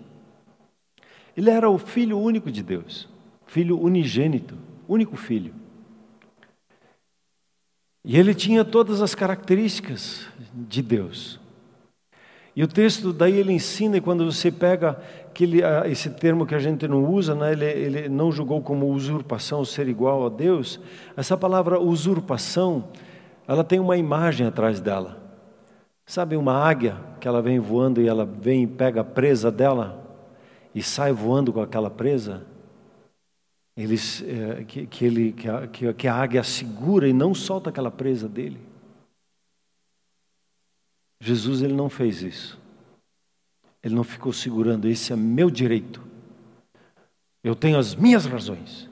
Ele 1.36 1.50
era 1.50 1.70
o 1.70 1.78
filho 1.78 2.18
único 2.18 2.50
de 2.50 2.64
Deus, 2.64 3.10
filho 3.46 3.80
unigênito, 3.80 4.58
único 4.88 5.18
filho. 5.18 5.54
E 8.04 8.18
ele 8.18 8.34
tinha 8.34 8.64
todas 8.64 9.02
as 9.02 9.14
características 9.16 10.28
de 10.54 10.82
Deus. 10.82 11.40
E 12.56 12.64
o 12.64 12.68
texto 12.68 13.12
daí 13.12 13.38
ele 13.38 13.52
ensina, 13.52 13.98
e 13.98 14.02
quando 14.02 14.32
você 14.32 14.50
pega 14.50 14.98
aquele, 15.26 15.60
esse 15.88 16.10
termo 16.12 16.46
que 16.46 16.56
a 16.56 16.60
gente 16.60 16.88
não 16.88 17.04
usa, 17.04 17.36
né, 17.36 17.52
ele, 17.52 17.66
ele 17.66 18.10
não 18.10 18.32
julgou 18.32 18.62
como 18.62 18.94
usurpação 18.94 19.66
ser 19.66 19.90
igual 19.90 20.26
a 20.26 20.30
Deus, 20.30 20.80
essa 21.18 21.36
palavra 21.36 21.80
usurpação, 21.80 22.86
ela 23.46 23.64
tem 23.64 23.80
uma 23.80 23.98
imagem 23.98 24.48
atrás 24.48 24.80
dela. 24.80 25.22
Sabe 26.06 26.38
uma 26.38 26.54
águia 26.54 26.96
que 27.20 27.28
ela 27.28 27.42
vem 27.42 27.60
voando 27.60 28.00
e 28.00 28.08
ela 28.08 28.26
vem 28.26 28.64
e 28.64 28.68
pega 28.68 29.02
a 29.02 29.04
presa 29.04 29.52
dela 29.52 30.05
e 30.76 30.84
sai 30.84 31.14
voando 31.14 31.54
com 31.54 31.62
aquela 31.62 31.90
presa? 31.90 32.46
Eles, 33.78 34.22
é, 34.22 34.64
que, 34.66 34.86
que, 34.86 35.06
ele, 35.06 35.32
que, 35.34 35.50
a, 35.50 35.94
que 35.94 36.08
a 36.08 36.14
águia 36.14 36.44
segura 36.44 37.08
e 37.08 37.14
não 37.14 37.34
solta 37.34 37.70
aquela 37.70 37.90
presa 37.90 38.30
dele. 38.30 38.60
Jesus 41.22 41.62
ele 41.62 41.74
não 41.74 41.90
fez 41.90 42.22
isso. 42.22 42.60
Ele 43.82 43.96
não 43.96 44.04
ficou 44.04 44.34
segurando, 44.34 44.88
esse 44.88 45.14
é 45.14 45.16
meu 45.16 45.50
direito. 45.50 46.02
Eu 47.44 47.56
tenho 47.56 47.78
as 47.78 47.96
minhas 47.96 48.26
razões. 48.26 48.90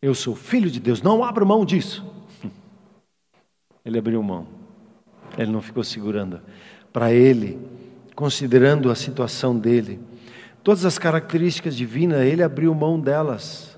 Eu 0.00 0.14
sou 0.14 0.34
filho 0.34 0.70
de 0.70 0.80
Deus, 0.80 1.02
não 1.02 1.22
abro 1.22 1.46
mão 1.46 1.64
disso. 1.64 2.04
Ele 3.84 3.98
abriu 3.98 4.22
mão. 4.22 4.46
Ele 5.36 5.50
não 5.50 5.62
ficou 5.62 5.82
segurando. 5.82 6.40
Para 6.92 7.12
ele, 7.12 7.58
considerando 8.14 8.90
a 8.90 8.94
situação 8.94 9.58
dele, 9.58 10.00
Todas 10.62 10.84
as 10.84 10.96
características 10.96 11.74
divinas, 11.74 12.20
ele 12.20 12.42
abriu 12.42 12.72
mão 12.72 13.00
delas. 13.00 13.76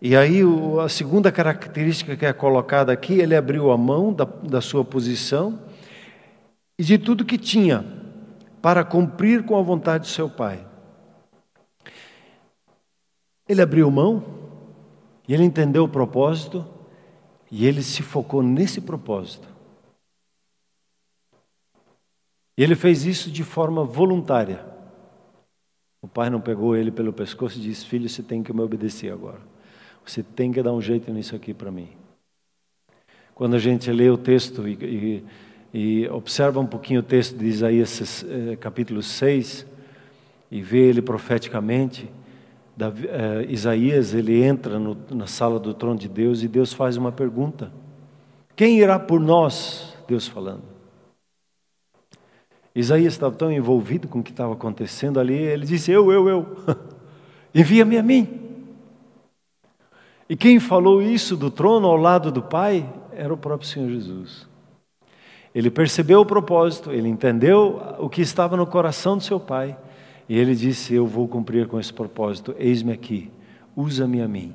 E 0.00 0.16
aí, 0.16 0.40
a 0.82 0.88
segunda 0.88 1.30
característica 1.30 2.16
que 2.16 2.24
é 2.24 2.32
colocada 2.32 2.90
aqui, 2.90 3.18
ele 3.18 3.36
abriu 3.36 3.70
a 3.70 3.76
mão 3.76 4.10
da, 4.10 4.24
da 4.24 4.62
sua 4.62 4.82
posição 4.82 5.60
e 6.78 6.82
de 6.82 6.96
tudo 6.96 7.24
que 7.24 7.36
tinha 7.36 7.84
para 8.62 8.82
cumprir 8.82 9.44
com 9.44 9.58
a 9.58 9.62
vontade 9.62 10.04
de 10.04 10.10
seu 10.10 10.28
pai. 10.30 10.66
Ele 13.46 13.60
abriu 13.60 13.90
mão 13.90 14.24
e 15.28 15.34
ele 15.34 15.44
entendeu 15.44 15.84
o 15.84 15.88
propósito 15.88 16.64
e 17.50 17.66
ele 17.66 17.82
se 17.82 18.02
focou 18.02 18.42
nesse 18.42 18.80
propósito. 18.80 19.49
E 22.60 22.62
ele 22.62 22.74
fez 22.74 23.06
isso 23.06 23.30
de 23.30 23.42
forma 23.42 23.84
voluntária. 23.84 24.62
O 26.02 26.06
pai 26.06 26.28
não 26.28 26.42
pegou 26.42 26.76
ele 26.76 26.90
pelo 26.90 27.10
pescoço 27.10 27.58
e 27.58 27.62
disse: 27.62 27.86
Filho, 27.86 28.06
você 28.06 28.22
tem 28.22 28.42
que 28.42 28.52
me 28.52 28.60
obedecer 28.60 29.10
agora. 29.10 29.40
Você 30.04 30.22
tem 30.22 30.52
que 30.52 30.62
dar 30.62 30.70
um 30.74 30.82
jeito 30.82 31.10
nisso 31.10 31.34
aqui 31.34 31.54
para 31.54 31.70
mim. 31.70 31.88
Quando 33.34 33.56
a 33.56 33.58
gente 33.58 33.90
lê 33.90 34.10
o 34.10 34.18
texto 34.18 34.68
e, 34.68 34.74
e, 35.72 36.02
e, 36.02 36.08
observa 36.10 36.60
um 36.60 36.66
pouquinho 36.66 37.00
o 37.00 37.02
texto 37.02 37.34
de 37.34 37.46
Isaías 37.46 38.26
eh, 38.28 38.56
capítulo 38.56 39.02
6 39.02 39.66
e 40.50 40.60
vê 40.60 40.80
ele 40.80 41.00
profeticamente, 41.00 42.10
eh, 42.78 43.46
Isaías 43.48 44.12
ele 44.12 44.42
entra 44.42 44.78
no, 44.78 44.98
na 45.10 45.26
sala 45.26 45.58
do 45.58 45.72
trono 45.72 45.98
de 45.98 46.10
Deus 46.10 46.42
e 46.42 46.48
Deus 46.48 46.74
faz 46.74 46.98
uma 46.98 47.10
pergunta: 47.10 47.72
Quem 48.54 48.78
irá 48.78 48.98
por 48.98 49.18
nós? 49.18 49.96
Deus 50.06 50.28
falando. 50.28 50.69
Isaías 52.74 53.14
estava 53.14 53.34
tão 53.34 53.50
envolvido 53.50 54.06
com 54.06 54.20
o 54.20 54.22
que 54.22 54.30
estava 54.30 54.52
acontecendo 54.52 55.18
ali, 55.18 55.34
ele 55.34 55.66
disse: 55.66 55.90
Eu, 55.90 56.12
eu, 56.12 56.28
eu, 56.28 56.56
envia-me 57.54 57.98
a 57.98 58.02
mim. 58.02 58.28
E 60.28 60.36
quem 60.36 60.60
falou 60.60 61.02
isso 61.02 61.36
do 61.36 61.50
trono 61.50 61.88
ao 61.88 61.96
lado 61.96 62.30
do 62.30 62.40
Pai 62.40 62.88
era 63.12 63.34
o 63.34 63.36
próprio 63.36 63.68
Senhor 63.68 63.90
Jesus. 63.90 64.48
Ele 65.52 65.68
percebeu 65.68 66.20
o 66.20 66.26
propósito, 66.26 66.92
ele 66.92 67.08
entendeu 67.08 67.82
o 67.98 68.08
que 68.08 68.22
estava 68.22 68.56
no 68.56 68.66
coração 68.66 69.16
do 69.16 69.24
seu 69.24 69.40
Pai, 69.40 69.76
e 70.28 70.38
ele 70.38 70.54
disse: 70.54 70.94
Eu 70.94 71.06
vou 71.06 71.26
cumprir 71.26 71.66
com 71.66 71.80
esse 71.80 71.92
propósito, 71.92 72.54
eis-me 72.56 72.92
aqui, 72.92 73.30
usa-me 73.74 74.22
a 74.22 74.28
mim. 74.28 74.54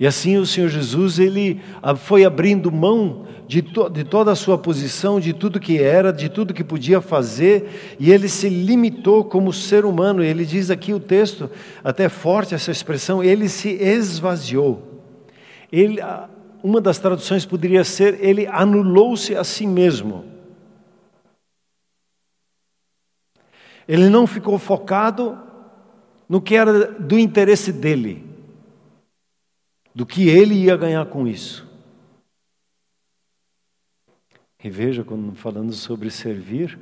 E 0.00 0.06
assim 0.06 0.38
o 0.38 0.46
Senhor 0.46 0.70
Jesus 0.70 1.18
ele 1.18 1.60
foi 1.98 2.24
abrindo 2.24 2.72
mão 2.72 3.26
de, 3.46 3.60
to, 3.60 3.90
de 3.90 4.02
toda 4.02 4.32
a 4.32 4.34
sua 4.34 4.56
posição, 4.56 5.20
de 5.20 5.34
tudo 5.34 5.60
que 5.60 5.78
era, 5.78 6.10
de 6.10 6.30
tudo 6.30 6.54
que 6.54 6.64
podia 6.64 7.02
fazer, 7.02 7.96
e 8.00 8.10
ele 8.10 8.26
se 8.26 8.48
limitou 8.48 9.22
como 9.22 9.52
ser 9.52 9.84
humano. 9.84 10.24
Ele 10.24 10.46
diz 10.46 10.70
aqui 10.70 10.94
o 10.94 10.98
texto, 11.00 11.50
até 11.84 12.08
forte 12.08 12.54
essa 12.54 12.70
expressão, 12.70 13.22
ele 13.22 13.46
se 13.46 13.68
esvaziou. 13.68 15.02
Ele, 15.70 15.98
uma 16.62 16.80
das 16.80 16.98
traduções 16.98 17.44
poderia 17.44 17.84
ser: 17.84 18.24
ele 18.24 18.46
anulou-se 18.46 19.36
a 19.36 19.44
si 19.44 19.66
mesmo. 19.66 20.24
Ele 23.86 24.08
não 24.08 24.26
ficou 24.26 24.58
focado 24.58 25.36
no 26.26 26.40
que 26.40 26.56
era 26.56 26.86
do 26.92 27.18
interesse 27.18 27.70
dele 27.70 28.29
do 29.94 30.06
que 30.06 30.28
ele 30.28 30.54
ia 30.54 30.76
ganhar 30.76 31.06
com 31.06 31.26
isso. 31.26 31.68
E 34.62 34.68
veja, 34.68 35.02
quando 35.02 35.34
falando 35.34 35.72
sobre 35.72 36.10
servir, 36.10 36.78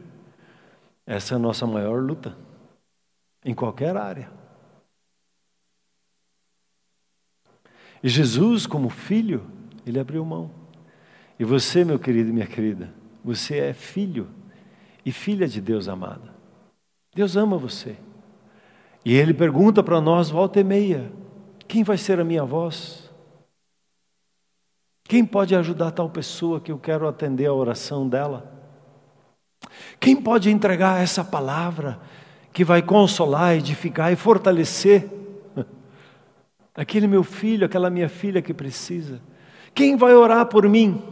essa 1.07 1.35
é 1.35 1.37
a 1.37 1.39
nossa 1.39 1.67
maior 1.67 2.03
luta, 2.03 2.37
em 3.45 3.55
qualquer 3.55 3.97
área. 3.97 4.31
E 8.03 8.09
Jesus, 8.09 8.67
como 8.67 8.89
filho, 8.89 9.47
ele 9.87 9.99
abriu 9.99 10.25
mão. 10.25 10.51
E 11.39 11.45
você, 11.45 11.85
meu 11.85 11.99
querido 11.99 12.31
e 12.31 12.33
minha 12.33 12.47
querida, 12.47 12.93
você 13.25 13.59
é 13.59 13.73
filho 13.73 14.29
e 15.05 15.13
filha 15.13 15.47
de 15.47 15.61
Deus 15.61 15.89
amada. 15.89 16.35
Deus 17.15 17.37
ama 17.37 17.57
você. 17.57 17.97
E 19.05 19.15
ele 19.15 19.33
pergunta 19.33 19.83
para 19.83 20.01
nós, 20.01 20.31
volta 20.31 20.61
e 20.61 20.65
meia: 20.65 21.11
quem 21.69 21.85
vai 21.85 21.99
ser 21.99 22.19
a 22.19 22.25
minha 22.25 22.45
voz? 22.45 23.09
Quem 25.05 25.25
pode 25.25 25.55
ajudar 25.55 25.91
tal 25.91 26.09
pessoa 26.11 26.61
que 26.61 26.73
eu 26.73 26.79
quero 26.79 27.07
atender 27.07 27.47
a 27.47 27.53
oração 27.53 28.09
dela? 28.09 28.53
Quem 30.01 30.17
pode 30.17 30.51
entregar 30.51 31.03
essa 31.03 31.23
palavra 31.25 32.01
que 32.53 32.65
vai 32.65 32.83
consolar, 32.83 33.55
edificar 33.55 34.13
e 34.13 34.17
fortalecer 34.17 35.09
aquele 36.75 37.07
meu 37.07 37.23
filho, 37.23 37.67
aquela 37.67 37.91
minha 37.91 38.09
filha 38.09 38.43
que 38.43 38.55
precisa? 38.55 39.21
Quem 39.75 39.97
vai 39.97 40.15
orar 40.15 40.47
por 40.47 40.69
mim? 40.69 41.03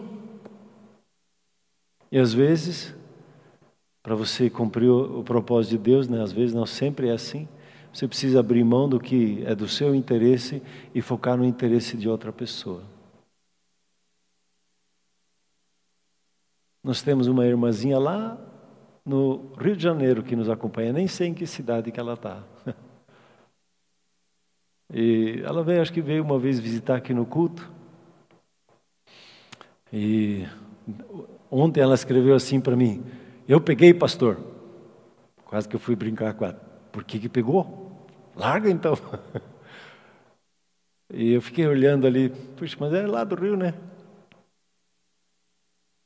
E 2.11 2.19
às 2.19 2.33
vezes, 2.33 2.95
para 4.03 4.15
você 4.15 4.49
cumprir 4.49 4.89
o, 4.89 5.23
propósito 5.23 5.73
de 5.73 5.79
Deus, 5.79 6.09
né? 6.09 6.23
às 6.23 6.33
vezes 6.33 6.55
não 6.55 6.65
sempre 6.65 7.09
é 7.09 7.13
assim. 7.13 7.49
Você 7.97 8.07
precisa 8.07 8.41
abrir 8.41 8.63
mão 8.63 8.87
do 8.87 9.01
que 9.01 9.43
é 9.47 9.55
do 9.55 9.67
seu 9.67 9.95
interesse 9.95 10.63
e 10.95 11.01
focar 11.01 11.35
no 11.35 11.47
interesse 11.47 11.97
de 11.97 12.07
outra 12.07 12.31
pessoa. 12.31 12.83
Nós 16.85 17.01
temos 17.01 17.27
uma 17.27 17.47
irmãzinha 17.47 17.99
lá 17.99 18.39
no 19.03 19.51
Rio 19.57 19.75
de 19.75 19.83
Janeiro 19.83 20.23
que 20.23 20.37
nos 20.37 20.51
acompanha, 20.51 20.93
nem 20.93 21.09
sei 21.09 21.29
em 21.29 21.35
que 21.35 21.47
cidade 21.47 21.91
que 21.91 21.99
ela 21.99 22.13
está. 22.13 22.45
E 24.93 25.43
ela 25.45 25.65
veio, 25.65 25.83
acho 25.83 25.93
que 25.93 26.01
veio 26.01 26.23
uma 26.23 26.39
vez 26.39 26.61
visitar 26.61 26.97
aqui 26.97 27.13
no 27.13 27.27
culto. 27.27 27.69
E 29.93 30.47
ontem 31.51 31.81
ela 31.81 31.97
escreveu 31.97 32.37
assim 32.37 32.61
para 32.61 32.77
mim: 32.77 33.03
Eu 33.49 33.61
peguei, 33.61 33.93
pastor. 33.93 34.39
Quase 35.45 35.69
que 35.69 35.75
eu 35.75 35.81
fui 35.81 35.97
brincar 35.97 36.35
com 36.35 36.45
ela. 36.45 36.55
Por 36.93 37.03
que, 37.03 37.19
que 37.19 37.29
pegou? 37.29 37.86
Larga 38.37 38.71
então. 38.71 38.95
E 41.09 41.33
eu 41.33 41.41
fiquei 41.41 41.65
olhando 41.67 42.05
ali, 42.05 42.31
puxa, 42.57 42.77
mas 42.81 42.93
é 42.93 43.07
lá 43.07 43.23
do 43.23 43.37
Rio, 43.37 43.57
né? 43.57 43.75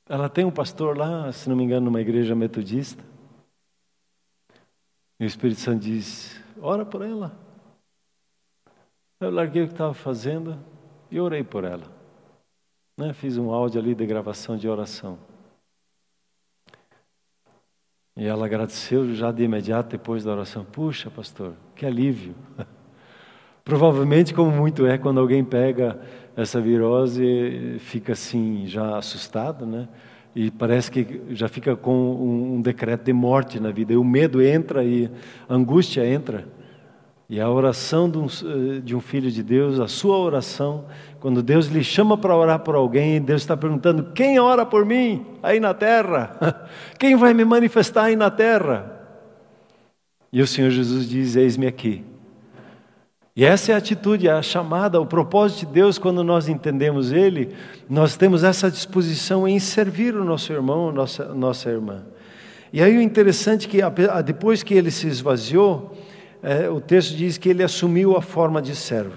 Ela 0.07 0.29
tem 0.29 0.45
um 0.45 0.51
pastor 0.51 0.97
lá, 0.97 1.33
se 1.33 1.49
não 1.49 1.57
me 1.57 1.64
engano, 1.64 1.87
numa 1.87 2.01
igreja 2.01 2.35
metodista. 2.35 3.03
E 5.19 5.25
o 5.25 5.27
Espírito 5.27 5.61
Santo 5.61 5.81
diz: 5.81 6.38
ora 6.61 6.85
por 6.85 7.03
ela. 7.03 7.33
Eu 9.21 9.31
larguei 9.31 9.62
o 9.62 9.66
que 9.66 9.73
estava 9.73 9.95
fazendo 9.95 10.59
e 11.11 11.21
orei 11.21 11.45
por 11.45 11.64
ela. 11.64 11.87
Né? 12.99 13.12
Fiz 13.12 13.37
um 13.38 13.51
áudio 13.51 13.81
ali 13.81 13.95
de 13.95 14.05
gravação 14.05 14.57
de 14.57 14.69
oração. 14.69 15.19
E 18.20 18.26
ela 18.26 18.44
agradeceu 18.44 19.14
já 19.14 19.33
de 19.33 19.42
imediato 19.42 19.92
depois 19.92 20.22
da 20.22 20.33
oração. 20.33 20.62
Puxa, 20.62 21.11
pastor, 21.11 21.54
que 21.74 21.87
alívio. 21.87 22.35
Provavelmente, 23.64 24.35
como 24.35 24.50
muito 24.50 24.87
é 24.87 24.98
quando 24.98 25.18
alguém 25.18 25.42
pega 25.42 25.98
essa 26.37 26.61
virose, 26.61 27.76
fica 27.78 28.12
assim, 28.12 28.66
já 28.66 28.98
assustado, 28.98 29.64
né? 29.64 29.88
E 30.37 30.50
parece 30.50 30.90
que 30.90 31.22
já 31.30 31.48
fica 31.48 31.74
com 31.74 32.56
um, 32.56 32.61
decreto 32.61 33.04
de 33.04 33.12
morte 33.14 33.59
na 33.59 33.70
vida. 33.70 33.94
E 33.94 33.96
o 33.96 34.04
medo 34.04 34.42
entra 34.42 34.85
e 34.85 35.11
a 35.48 35.54
angústia 35.54 36.06
entra. 36.06 36.46
E 37.31 37.40
a 37.40 37.49
oração 37.49 38.11
de 38.11 38.19
um, 38.19 38.27
eh, 38.27 38.81
de 38.81 38.97
um, 38.97 39.01
filho 39.01 39.31
de 39.31 39.40
Deus, 39.40 39.79
a 39.79 39.87
sua 39.87 40.19
oração, 40.19 40.87
quando 41.21 41.45
Deus 41.45 41.69
lhe 41.69 41.85
chama 41.85 42.19
para 42.19 42.35
orar 42.35 42.59
por 42.59 42.75
alguém, 42.75 43.23
Deus 43.23 43.43
está 43.43 43.57
perguntando: 43.57 44.11
quem 44.12 44.40
ora 44.40 44.66
por 44.66 44.85
mim 44.85 45.25
aí 45.40 45.61
na 45.61 45.73
terra? 45.73 46.69
Quem 46.99 47.14
vai 47.14 47.33
me 47.33 47.45
manifestar 47.45 48.07
aí 48.07 48.16
na 48.16 48.33
terra? 48.33 49.01
E 50.33 50.43
o 50.43 50.47
Senhor 50.47 50.71
Jesus 50.71 51.09
diz: 51.09 51.37
Eis-me 51.37 51.69
aqui. 51.69 52.05
E 53.37 53.45
essa 53.45 53.71
é 53.71 53.77
a 53.77 53.79
atitude, 53.79 54.29
a 54.29 54.43
chamada, 54.43 55.01
o 55.01 55.07
propósito 55.07 55.69
de 55.69 55.73
Deus, 55.75 55.99
quando 55.99 56.25
nós 56.25 56.49
entendemos 56.49 57.12
Ele, 57.12 57.55
nós 57.88 58.16
temos 58.16 58.43
essa 58.43 58.69
disposição 58.69 59.47
em 59.47 59.61
servir 59.61 60.16
o 60.16 60.25
nosso 60.25 60.53
irmão, 60.53 60.90
nossa, 60.90 61.33
nossa 61.33 61.71
irmã. 61.71 62.03
E 62.73 62.83
aí 62.83 62.99
o 62.99 63.01
interessante 63.01 63.69
é 63.69 63.71
que 63.71 64.23
depois 64.25 64.64
que 64.64 64.75
ele 64.75 64.90
se 64.90 65.07
esvaziou, 65.09 65.97
é, 66.42 66.68
o 66.68 66.81
texto 66.81 67.14
diz 67.16 67.37
que 67.37 67.48
ele 67.48 67.62
assumiu 67.62 68.16
a 68.16 68.22
forma 68.22 68.62
de 68.62 68.74
servo. 68.74 69.16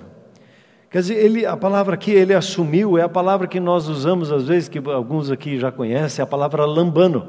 Quer 0.89 0.99
dizer, 0.99 1.15
ele, 1.15 1.45
a 1.45 1.57
palavra 1.57 1.97
que 1.97 2.11
ele 2.11 2.33
assumiu 2.33 2.97
é 2.97 3.01
a 3.01 3.09
palavra 3.09 3.47
que 3.47 3.59
nós 3.59 3.87
usamos 3.87 4.31
às 4.31 4.47
vezes, 4.47 4.69
que 4.69 4.77
alguns 4.77 5.31
aqui 5.31 5.57
já 5.57 5.71
conhecem, 5.71 6.21
é 6.21 6.23
a 6.23 6.27
palavra 6.27 6.65
lambano. 6.65 7.27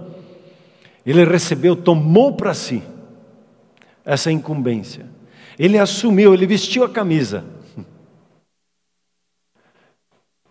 Ele 1.06 1.24
recebeu, 1.24 1.74
tomou 1.74 2.34
para 2.34 2.52
si 2.52 2.82
essa 4.04 4.30
incumbência. 4.30 5.06
Ele 5.58 5.78
assumiu, 5.78 6.34
ele 6.34 6.46
vestiu 6.46 6.84
a 6.84 6.88
camisa. 6.88 7.44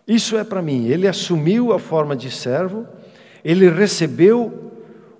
Isso 0.06 0.36
é 0.36 0.44
para 0.44 0.60
mim. 0.60 0.86
Ele 0.86 1.06
assumiu 1.06 1.72
a 1.72 1.78
forma 1.78 2.16
de 2.16 2.30
servo, 2.30 2.86
ele 3.44 3.68
recebeu 3.70 4.72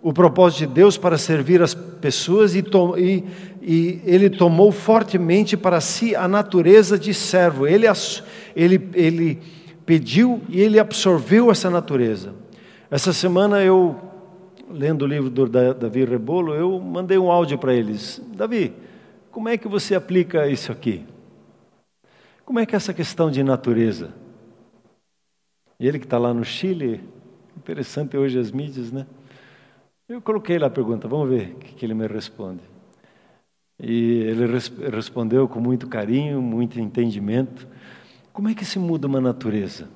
o 0.02 0.12
propósito 0.12 0.58
de 0.58 0.74
Deus 0.74 0.98
para 0.98 1.16
servir 1.16 1.62
as 1.62 1.72
pessoas 1.72 2.54
e, 2.54 2.62
e, 2.98 3.24
e, 3.66 4.02
ele 4.04 4.28
tomou 4.28 4.70
fortemente 4.70 5.56
para 5.56 5.80
si 5.80 6.14
a 6.14 6.28
natureza 6.28 6.98
de 6.98 7.14
servo. 7.14 7.66
Ele, 7.66 7.86
ele, 8.54 8.90
ele 8.92 9.42
pediu 9.86 10.42
e 10.50 10.60
ele 10.60 10.78
absorveu 10.78 11.50
essa 11.50 11.70
natureza. 11.70 12.34
Essa 12.90 13.12
semana 13.12 13.62
eu, 13.62 13.98
lendo 14.70 15.02
o 15.02 15.08
livro 15.08 15.30
do 15.30 15.46
Davi 15.46 16.04
Rebolo, 16.04 16.54
eu 16.54 16.78
mandei 16.78 17.16
um 17.16 17.30
áudio 17.30 17.56
para 17.56 17.72
eles. 17.72 18.20
Davi, 18.34 18.74
como 19.30 19.48
é 19.48 19.56
que 19.56 19.66
você 19.66 19.94
aplica 19.94 20.46
isso 20.46 20.70
aqui? 20.70 21.02
Como 22.44 22.58
é 22.58 22.66
que 22.66 22.74
é 22.74 22.76
essa 22.76 22.92
questão 22.92 23.30
de 23.30 23.42
natureza? 23.42 24.12
E 25.80 25.88
ele 25.88 25.98
que 25.98 26.04
está 26.04 26.18
lá 26.18 26.34
no 26.34 26.44
Chile, 26.44 27.00
interessante 27.56 28.14
hoje 28.16 28.38
as 28.38 28.50
mídias, 28.50 28.92
né? 28.92 29.06
Eu 30.06 30.20
coloquei 30.20 30.58
lá 30.58 30.66
a 30.66 30.70
pergunta, 30.70 31.08
vamos 31.08 31.30
ver 31.30 31.52
o 31.52 31.58
que, 31.58 31.74
que 31.74 31.86
ele 31.86 31.94
me 31.94 32.06
responde. 32.06 32.73
E 33.78 34.20
ele 34.20 34.46
res 34.46 34.72
respondeu 34.92 35.48
com 35.48 35.60
muito 35.60 35.86
carinho, 35.88 36.40
muito 36.40 36.80
entendimento. 36.80 37.66
Como 38.32 38.48
é 38.48 38.54
que 38.54 38.64
se 38.64 38.78
muda 38.78 39.06
uma 39.06 39.20
natureza? 39.20 39.88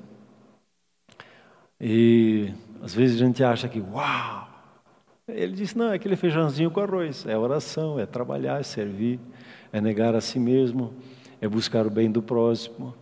E 1.81 2.53
às 2.83 2.95
vezes 2.95 3.21
a 3.21 3.25
gente 3.25 3.43
acha 3.43 3.69
que, 3.69 3.81
uau! 3.81 4.49
Ele 5.29 5.53
disse: 5.53 5.77
não, 5.77 5.93
é 5.93 5.95
aquele 5.95 6.17
feijãozinho 6.17 6.71
com 6.71 6.81
arroz. 6.81 7.27
É 7.27 7.37
oração, 7.37 7.99
é 7.99 8.07
trabalhar, 8.07 8.61
é 8.61 8.63
servir, 8.63 9.21
é 9.73 9.81
negar 9.81 10.15
a 10.15 10.21
si 10.21 10.39
mesmo, 10.39 10.95
é 11.41 11.49
buscar 11.49 11.87
o 11.87 11.91
bem 11.91 12.11
do 12.11 12.23
próximo. 12.23 12.95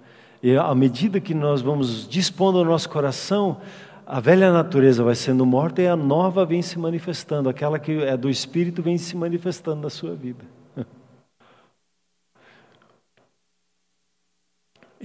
E 0.42 0.56
à 0.56 0.74
medida 0.74 1.20
que 1.20 1.34
nós 1.34 1.62
vamos 1.62 2.08
dispondo 2.08 2.58
o 2.58 2.64
nosso 2.64 2.88
coração, 2.90 3.60
a 4.04 4.20
velha 4.20 4.52
natureza 4.52 5.02
vai 5.02 5.14
sendo 5.14 5.46
morta 5.46 5.82
e 5.82 5.88
a 5.88 5.96
nova 5.96 6.44
vem 6.44 6.62
se 6.62 6.78
manifestando, 6.78 7.48
aquela 7.48 7.78
que 7.78 8.02
é 8.02 8.16
do 8.16 8.28
Espírito 8.28 8.82
vem 8.82 8.98
se 8.98 9.16
manifestando 9.16 9.82
na 9.82 9.90
sua 9.90 10.14
vida. 10.14 10.55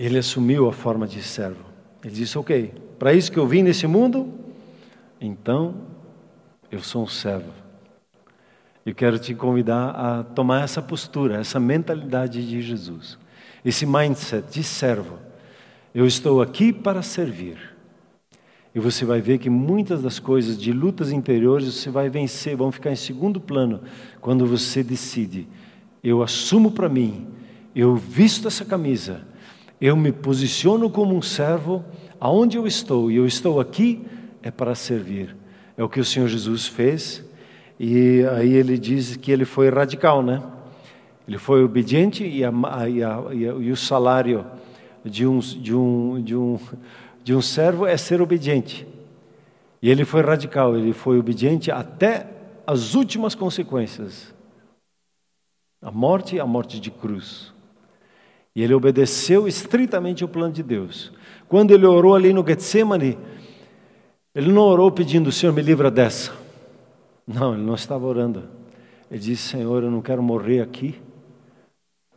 Ele 0.01 0.17
assumiu 0.17 0.67
a 0.67 0.73
forma 0.73 1.07
de 1.07 1.21
servo. 1.21 1.63
Ele 2.03 2.15
disse: 2.15 2.35
Ok, 2.35 2.73
para 2.97 3.13
isso 3.13 3.31
que 3.31 3.37
eu 3.37 3.45
vim 3.45 3.61
nesse 3.61 3.85
mundo, 3.85 4.33
então 5.21 5.75
eu 6.71 6.81
sou 6.81 7.03
um 7.03 7.07
servo. 7.07 7.51
Eu 8.83 8.95
quero 8.95 9.19
te 9.19 9.35
convidar 9.35 9.91
a 9.91 10.23
tomar 10.23 10.63
essa 10.63 10.81
postura, 10.81 11.39
essa 11.39 11.59
mentalidade 11.59 12.43
de 12.43 12.63
Jesus, 12.63 13.15
esse 13.63 13.85
mindset 13.85 14.51
de 14.51 14.63
servo. 14.63 15.19
Eu 15.93 16.07
estou 16.07 16.41
aqui 16.41 16.73
para 16.73 17.03
servir. 17.03 17.59
E 18.73 18.79
você 18.79 19.05
vai 19.05 19.21
ver 19.21 19.37
que 19.37 19.51
muitas 19.51 20.01
das 20.01 20.17
coisas 20.17 20.59
de 20.59 20.73
lutas 20.73 21.11
interiores 21.11 21.71
você 21.75 21.91
vai 21.91 22.09
vencer, 22.09 22.55
vão 22.55 22.71
ficar 22.71 22.91
em 22.91 22.95
segundo 22.95 23.39
plano 23.39 23.81
quando 24.19 24.47
você 24.47 24.81
decide: 24.81 25.47
eu 26.03 26.23
assumo 26.23 26.71
para 26.71 26.89
mim, 26.89 27.27
eu 27.75 27.95
visto 27.95 28.47
essa 28.47 28.65
camisa, 28.65 29.29
eu 29.81 29.97
me 29.97 30.11
posiciono 30.11 30.89
como 30.89 31.15
um 31.15 31.21
servo 31.21 31.83
aonde 32.19 32.55
eu 32.55 32.67
estou, 32.67 33.09
e 33.09 33.15
eu 33.15 33.25
estou 33.25 33.59
aqui 33.59 34.05
é 34.43 34.51
para 34.51 34.75
servir. 34.75 35.35
É 35.75 35.83
o 35.83 35.89
que 35.89 35.99
o 35.99 36.05
Senhor 36.05 36.27
Jesus 36.27 36.67
fez, 36.67 37.25
e 37.79 38.23
aí 38.37 38.53
ele 38.53 38.77
diz 38.77 39.15
que 39.15 39.31
ele 39.31 39.43
foi 39.43 39.69
radical, 39.69 40.21
né? 40.21 40.41
Ele 41.27 41.39
foi 41.39 41.63
obediente 41.63 42.23
e, 42.23 42.43
a, 42.45 42.51
e, 42.87 43.03
a, 43.03 43.23
e 43.33 43.71
o 43.71 43.75
salário 43.75 44.45
de 45.03 45.25
um, 45.25 45.39
de, 45.39 45.73
um, 45.73 46.21
de, 46.21 46.35
um, 46.35 46.59
de 47.23 47.33
um 47.33 47.41
servo 47.41 47.87
é 47.87 47.97
ser 47.97 48.21
obediente. 48.21 48.87
E 49.81 49.89
ele 49.89 50.05
foi 50.05 50.21
radical, 50.21 50.77
ele 50.77 50.93
foi 50.93 51.17
obediente 51.17 51.71
até 51.71 52.27
as 52.67 52.93
últimas 52.93 53.33
consequências 53.33 54.31
a 55.81 55.89
morte 55.89 56.39
a 56.39 56.45
morte 56.45 56.79
de 56.79 56.91
cruz. 56.91 57.50
E 58.55 58.61
ele 58.61 58.73
obedeceu 58.73 59.47
estritamente 59.47 60.23
o 60.23 60.27
plano 60.27 60.53
de 60.53 60.61
Deus. 60.61 61.11
Quando 61.47 61.71
ele 61.71 61.85
orou 61.85 62.15
ali 62.15 62.33
no 62.33 62.45
Getsemane, 62.45 63.17
ele 64.33 64.51
não 64.51 64.63
orou 64.63 64.91
pedindo, 64.91 65.31
Senhor, 65.31 65.53
me 65.53 65.61
livra 65.61 65.89
dessa. 65.91 66.31
Não, 67.27 67.53
ele 67.53 67.63
não 67.63 67.75
estava 67.75 68.05
orando. 68.05 68.43
Ele 69.09 69.19
disse, 69.19 69.49
Senhor, 69.49 69.83
eu 69.83 69.91
não 69.91 70.01
quero 70.01 70.21
morrer 70.21 70.61
aqui. 70.61 70.95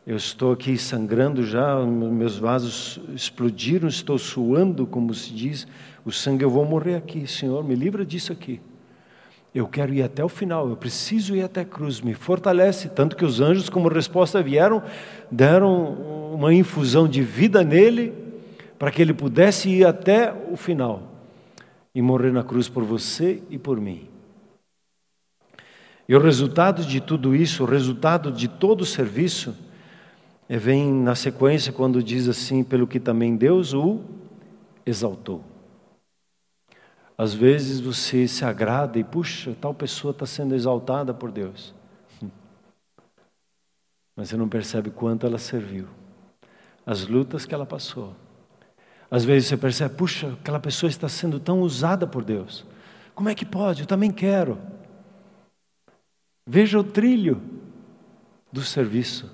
Eu 0.07 0.17
estou 0.17 0.53
aqui 0.53 0.77
sangrando 0.77 1.45
já, 1.45 1.85
meus 1.85 2.37
vasos 2.37 3.01
explodiram, 3.15 3.89
estou 3.89 4.19
suando, 4.19 4.87
como 4.87 5.15
se 5.15 5.33
diz. 5.33 5.67
O 6.05 6.13
sangue, 6.13 6.45
eu 6.45 6.51
vou 6.51 6.65
morrer 6.65 6.95
aqui. 6.95 7.27
Senhor, 7.27 7.65
me 7.65 7.75
livra 7.75 8.05
disso 8.05 8.33
aqui. 8.33 8.61
Eu 9.55 9.69
quero 9.69 9.95
ir 9.95 10.03
até 10.03 10.25
o 10.25 10.29
final, 10.29 10.69
eu 10.69 10.77
preciso 10.77 11.37
ir 11.37 11.45
até 11.45 11.61
a 11.61 11.65
cruz, 11.65 12.01
me 12.01 12.13
fortalece. 12.13 12.89
Tanto 12.89 13.15
que 13.15 13.25
os 13.25 13.41
anjos, 13.41 13.69
como 13.69 13.89
resposta, 13.89 14.43
vieram, 14.43 14.83
deram 15.31 15.93
uma 16.35 16.53
infusão 16.53 17.07
de 17.07 17.23
vida 17.23 17.63
nele, 17.63 18.13
para 18.77 18.91
que 18.91 19.01
ele 19.01 19.15
pudesse 19.15 19.69
ir 19.69 19.87
até 19.87 20.35
o 20.51 20.57
final 20.57 21.05
e 21.95 22.03
morrer 22.03 22.33
na 22.33 22.43
cruz 22.43 22.69
por 22.69 22.83
você 22.83 23.41
e 23.49 23.57
por 23.57 23.81
mim. 23.81 24.09
E 26.09 26.17
o 26.17 26.19
resultado 26.19 26.85
de 26.85 27.01
tudo 27.01 27.35
isso, 27.35 27.63
o 27.63 27.67
resultado 27.67 28.33
de 28.33 28.49
todo 28.49 28.81
o 28.81 28.87
serviço, 28.87 29.57
é, 30.49 30.59
vem 30.59 30.93
na 30.93 31.15
sequência 31.15 31.73
quando 31.73 32.03
diz 32.03 32.29
assim: 32.29 32.65
pelo 32.65 32.89
que 32.89 32.99
também 32.99 33.37
Deus 33.37 33.73
o 33.73 34.01
exaltou. 34.85 35.54
Às 37.17 37.33
vezes 37.33 37.81
você 37.81 38.27
se 38.27 38.45
agrada 38.45 38.99
e, 38.99 39.05
puxa, 39.05 39.57
tal 39.61 39.73
pessoa 39.73 40.11
está 40.11 40.27
sendo 40.27 40.55
exaltada 40.55 41.15
por 41.15 41.31
Deus. 41.31 41.75
Mas 44.17 44.29
você 44.29 44.37
não 44.37 44.49
percebe 44.49 44.91
quanto 44.91 45.27
ela 45.27 45.39
serviu, 45.39 45.89
as 46.85 47.07
lutas 47.07 47.47
que 47.47 47.55
ela 47.55 47.67
passou, 47.67 48.15
às 49.11 49.25
vezes 49.25 49.49
você 49.49 49.57
percebe, 49.57 49.95
puxa, 49.95 50.33
aquela 50.41 50.59
pessoa 50.59 50.91
está 50.91 51.09
sendo 51.09 51.39
tão 51.39 51.61
usada 51.61 52.05
por 52.07 52.25
Deus. 52.25 52.67
Como 53.15 53.29
é 53.29 53.35
que 53.35 53.45
pode? 53.45 53.83
Eu 53.83 53.87
também 53.87 54.11
quero. 54.11 54.59
Veja 56.45 56.79
o 56.79 56.85
trilho 56.85 57.41
do 58.53 58.63
serviço. 58.63 59.31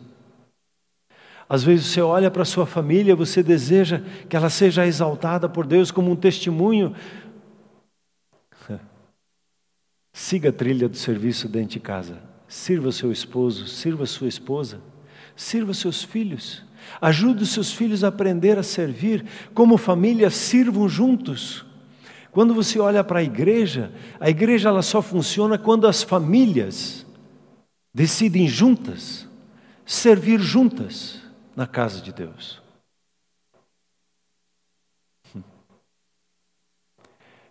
Às 1.48 1.64
vezes 1.64 1.86
você 1.86 2.00
olha 2.00 2.30
para 2.30 2.44
sua 2.44 2.66
família, 2.66 3.16
você 3.16 3.42
deseja 3.42 4.02
que 4.28 4.36
ela 4.36 4.50
seja 4.50 4.86
exaltada 4.86 5.48
por 5.48 5.66
Deus 5.66 5.90
como 5.90 6.10
um 6.10 6.16
testemunho. 6.16 6.94
Siga 10.12 10.48
a 10.50 10.52
trilha 10.52 10.88
do 10.88 10.96
serviço 10.96 11.48
dentro 11.48 11.70
de 11.70 11.80
casa. 11.80 12.20
Sirva 12.48 12.90
seu 12.90 13.12
esposo, 13.12 13.66
sirva 13.66 14.06
sua 14.06 14.28
esposa, 14.28 14.80
sirva 15.36 15.72
seus 15.72 16.02
filhos. 16.02 16.64
Ajude 17.00 17.42
os 17.44 17.50
seus 17.50 17.72
filhos 17.72 18.02
a 18.02 18.08
aprender 18.08 18.58
a 18.58 18.62
servir, 18.62 19.24
como 19.54 19.76
família, 19.76 20.30
sirvam 20.30 20.88
juntos. 20.88 21.64
Quando 22.32 22.54
você 22.54 22.78
olha 22.78 23.04
para 23.04 23.20
a 23.20 23.22
igreja, 23.22 23.92
a 24.18 24.30
igreja 24.30 24.68
ela 24.68 24.82
só 24.82 25.02
funciona 25.02 25.58
quando 25.58 25.86
as 25.86 26.02
famílias 26.02 27.06
decidem 27.92 28.46
juntas 28.46 29.28
servir 29.84 30.40
juntas 30.40 31.20
na 31.56 31.66
casa 31.66 32.00
de 32.00 32.12
Deus. 32.12 32.62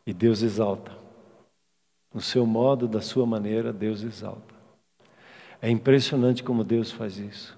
E 0.05 0.13
Deus 0.13 0.41
exalta. 0.41 0.98
No 2.13 2.21
seu 2.21 2.45
modo, 2.45 2.87
da 2.87 3.01
sua 3.01 3.25
maneira, 3.25 3.71
Deus 3.71 4.01
exalta. 4.01 4.55
É 5.61 5.69
impressionante 5.69 6.43
como 6.43 6.63
Deus 6.63 6.91
faz 6.91 7.17
isso. 7.17 7.57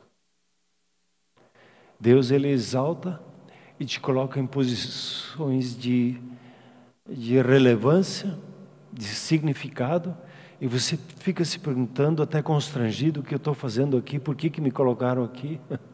Deus 2.00 2.32
ele 2.32 2.48
exalta 2.48 3.22
e 3.80 3.86
te 3.86 4.00
coloca 4.00 4.40
em 4.40 4.48
posições 4.48 5.78
de, 5.78 6.20
de 7.08 7.40
relevância, 7.42 8.38
de 8.92 9.06
significado, 9.06 10.18
e 10.60 10.68
você 10.68 10.98
fica 10.98 11.46
se 11.46 11.58
perguntando, 11.58 12.22
até 12.22 12.42
constrangido, 12.42 13.20
o 13.22 13.24
que 13.24 13.34
eu 13.34 13.38
estou 13.38 13.54
fazendo 13.54 13.98
aqui, 13.98 14.20
por 14.20 14.36
que, 14.36 14.50
que 14.50 14.62
me 14.62 14.72
colocaram 14.72 15.24
aqui? 15.24 15.60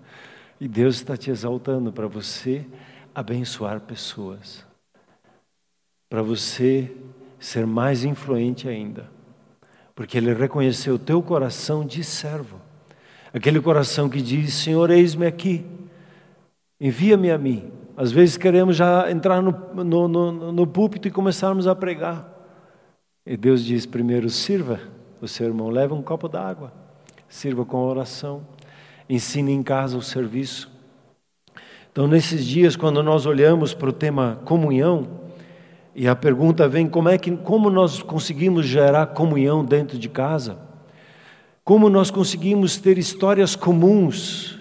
E 0.60 0.68
Deus 0.68 0.96
está 0.96 1.16
te 1.16 1.30
exaltando 1.30 1.94
para 1.94 2.08
você 2.08 2.66
abençoar 3.14 3.80
pessoas, 3.80 4.66
para 6.10 6.24
você 6.24 6.98
ser 7.40 7.66
mais 7.66 8.04
influente 8.04 8.68
ainda, 8.68 9.10
porque 9.96 10.18
Ele 10.18 10.34
reconheceu 10.34 10.96
o 10.96 11.00
teu 11.00 11.22
coração 11.22 11.86
de 11.86 12.04
servo, 12.04 12.60
aquele 13.34 13.60
coração 13.60 14.10
que 14.10 14.22
diz: 14.22 14.54
Senhor, 14.54 14.90
eis-me 14.90 15.26
aqui 15.26 15.66
Envia-me 16.80 17.32
a 17.32 17.38
mim. 17.38 17.72
Às 17.96 18.12
vezes 18.12 18.38
queremos 18.38 18.76
já 18.76 19.10
entrar 19.12 19.42
no, 19.42 19.52
no, 19.84 20.08
no, 20.08 20.52
no 20.52 20.68
púlpito 20.68 21.08
e 21.08 21.12
começarmos 21.12 21.66
a 21.66 21.74
pregar. 21.74 22.32
E 23.26 23.36
Deus 23.36 23.66
diz: 23.66 23.86
primeiro, 23.86 24.30
sirva 24.30 24.80
o 25.20 25.28
seu 25.28 25.48
irmão, 25.48 25.70
leve 25.70 25.94
um 25.94 26.04
copo 26.04 26.28
d'água, 26.28 26.72
sirva 27.28 27.66
com 27.66 27.78
oração, 27.78 28.46
ensine 29.10 29.52
em 29.52 29.64
casa 29.64 29.98
o 29.98 30.02
serviço. 30.02 30.72
Então, 31.92 32.08
nesses 32.08 32.46
dias, 32.46 32.76
quando 32.76 33.02
nós 33.02 33.26
olhamos 33.26 33.74
para 33.74 33.90
o 33.90 33.94
tema 33.94 34.40
comunhão, 34.46 35.27
e 35.98 36.08
a 36.08 36.16
pergunta 36.16 36.70
vem: 36.70 36.88
como 36.88 37.10
é 37.10 37.18
que 37.18 37.36
como 37.36 37.72
nós 37.72 38.04
conseguimos 38.04 38.68
gerar 38.68 39.08
comunhão 39.08 39.66
dentro 39.66 39.98
de 39.98 40.08
casa? 40.08 40.60
Como 41.64 41.90
nós 41.90 42.12
conseguimos 42.12 42.78
ter 42.78 43.00
histórias 43.00 43.56
comuns 43.56 44.60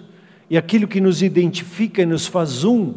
e 0.49 0.57
aquilo 0.57 0.87
que 0.87 0.99
nos 0.99 1.21
identifica 1.21 2.01
e 2.01 2.05
nos 2.05 2.25
faz 2.25 2.63
um, 2.63 2.95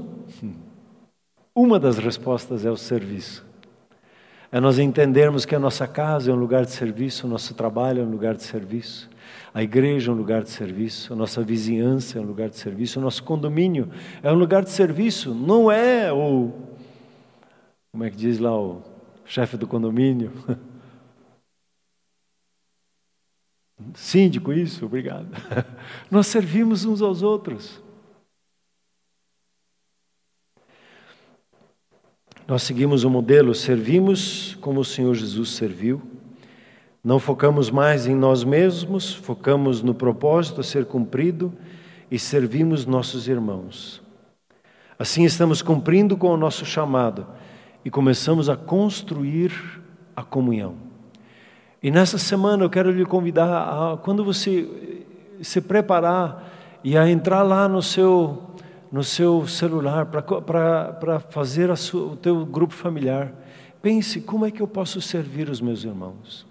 uma 1.55 1.79
das 1.79 1.99
respostas 1.99 2.65
é 2.65 2.71
o 2.71 2.77
serviço. 2.77 3.45
É 4.51 4.59
nós 4.59 4.79
entendermos 4.79 5.45
que 5.45 5.55
a 5.55 5.59
nossa 5.59 5.87
casa 5.87 6.31
é 6.31 6.35
um 6.35 6.39
lugar 6.39 6.65
de 6.65 6.71
serviço, 6.71 7.27
o 7.27 7.31
nosso 7.31 7.55
trabalho 7.55 8.01
é 8.01 8.05
um 8.05 8.11
lugar 8.11 8.35
de 8.35 8.43
serviço, 8.43 9.09
a 9.53 9.63
igreja 9.63 10.11
é 10.11 10.15
um 10.15 10.17
lugar 10.17 10.43
de 10.43 10.51
serviço, 10.51 11.13
a 11.13 11.17
nossa 11.17 11.43
vizinhança 11.43 12.19
é 12.19 12.21
um 12.21 12.25
lugar 12.25 12.49
de 12.49 12.57
serviço, 12.57 12.99
o 12.99 13.03
nosso 13.03 13.23
condomínio 13.23 13.91
é 14.23 14.33
um 14.33 14.35
lugar 14.35 14.65
de 14.65 14.71
serviço, 14.71 15.35
não 15.35 15.71
é 15.71 16.13
o. 16.13 16.53
Como 17.93 18.05
é 18.05 18.11
que 18.11 18.17
diz 18.17 18.39
lá 18.39 18.57
o 18.57 18.83
chefe 19.25 19.57
do 19.57 19.67
condomínio? 19.67 20.33
Síndico, 23.95 24.53
isso, 24.53 24.87
obrigado. 24.87 25.29
Nós 26.11 26.27
servimos 26.27 26.85
uns 26.85 27.03
aos 27.03 27.23
outros. 27.23 27.83
Nós 32.47 32.63
seguimos 32.63 33.05
o 33.05 33.11
modelo, 33.11 33.55
servimos 33.55 34.57
como 34.61 34.81
o 34.81 34.85
Senhor 34.85 35.15
Jesus 35.15 35.51
serviu. 35.51 36.03
Não 37.03 37.19
focamos 37.19 37.71
mais 37.71 38.07
em 38.07 38.15
nós 38.15 38.45
mesmos, 38.45 39.15
focamos 39.15 39.83
no 39.83 39.95
propósito 39.95 40.61
a 40.61 40.65
ser 40.65 40.85
cumprido 40.85 41.53
e 42.11 42.19
servimos 42.19 42.85
nossos 42.85 43.29
irmãos. 43.29 44.03
Assim 44.99 45.25
estamos 45.25 45.63
cumprindo 45.63 46.17
com 46.17 46.29
o 46.29 46.37
nosso 46.37 46.67
chamado 46.67 47.27
e 47.85 47.91
começamos 47.91 48.49
a 48.49 48.57
construir 48.57 49.53
a 50.15 50.23
comunhão. 50.23 50.75
E 51.83 51.91
nessa 51.91 52.19
semana 52.19 52.65
eu 52.65 52.71
quero 52.71 52.91
lhe 52.91 53.05
convidar 53.07 53.93
a, 53.93 53.97
quando 53.97 54.25
você 54.25 55.05
se 55.43 55.61
preparar 55.61 56.51
e 56.85 56.97
a 56.97 57.09
entrar 57.09 57.43
lá 57.43 57.69
no 57.69 57.83
seu 57.83 58.51
no 58.91 59.05
seu 59.05 59.47
celular 59.47 60.07
para 60.07 61.21
fazer 61.21 61.75
sua, 61.77 62.13
o 62.13 62.17
teu 62.17 62.45
grupo 62.45 62.75
familiar, 62.75 63.33
pense 63.81 64.21
como 64.21 64.45
é 64.45 64.51
que 64.51 64.61
eu 64.61 64.67
posso 64.67 65.01
servir 65.01 65.49
os 65.49 65.61
meus 65.61 65.85
irmãos. 65.85 66.45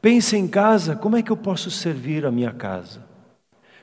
Pense 0.00 0.36
em 0.36 0.46
casa, 0.46 0.94
como 0.94 1.16
é 1.16 1.22
que 1.22 1.30
eu 1.30 1.36
posso 1.36 1.70
servir 1.70 2.26
a 2.26 2.30
minha 2.30 2.52
casa? 2.52 3.02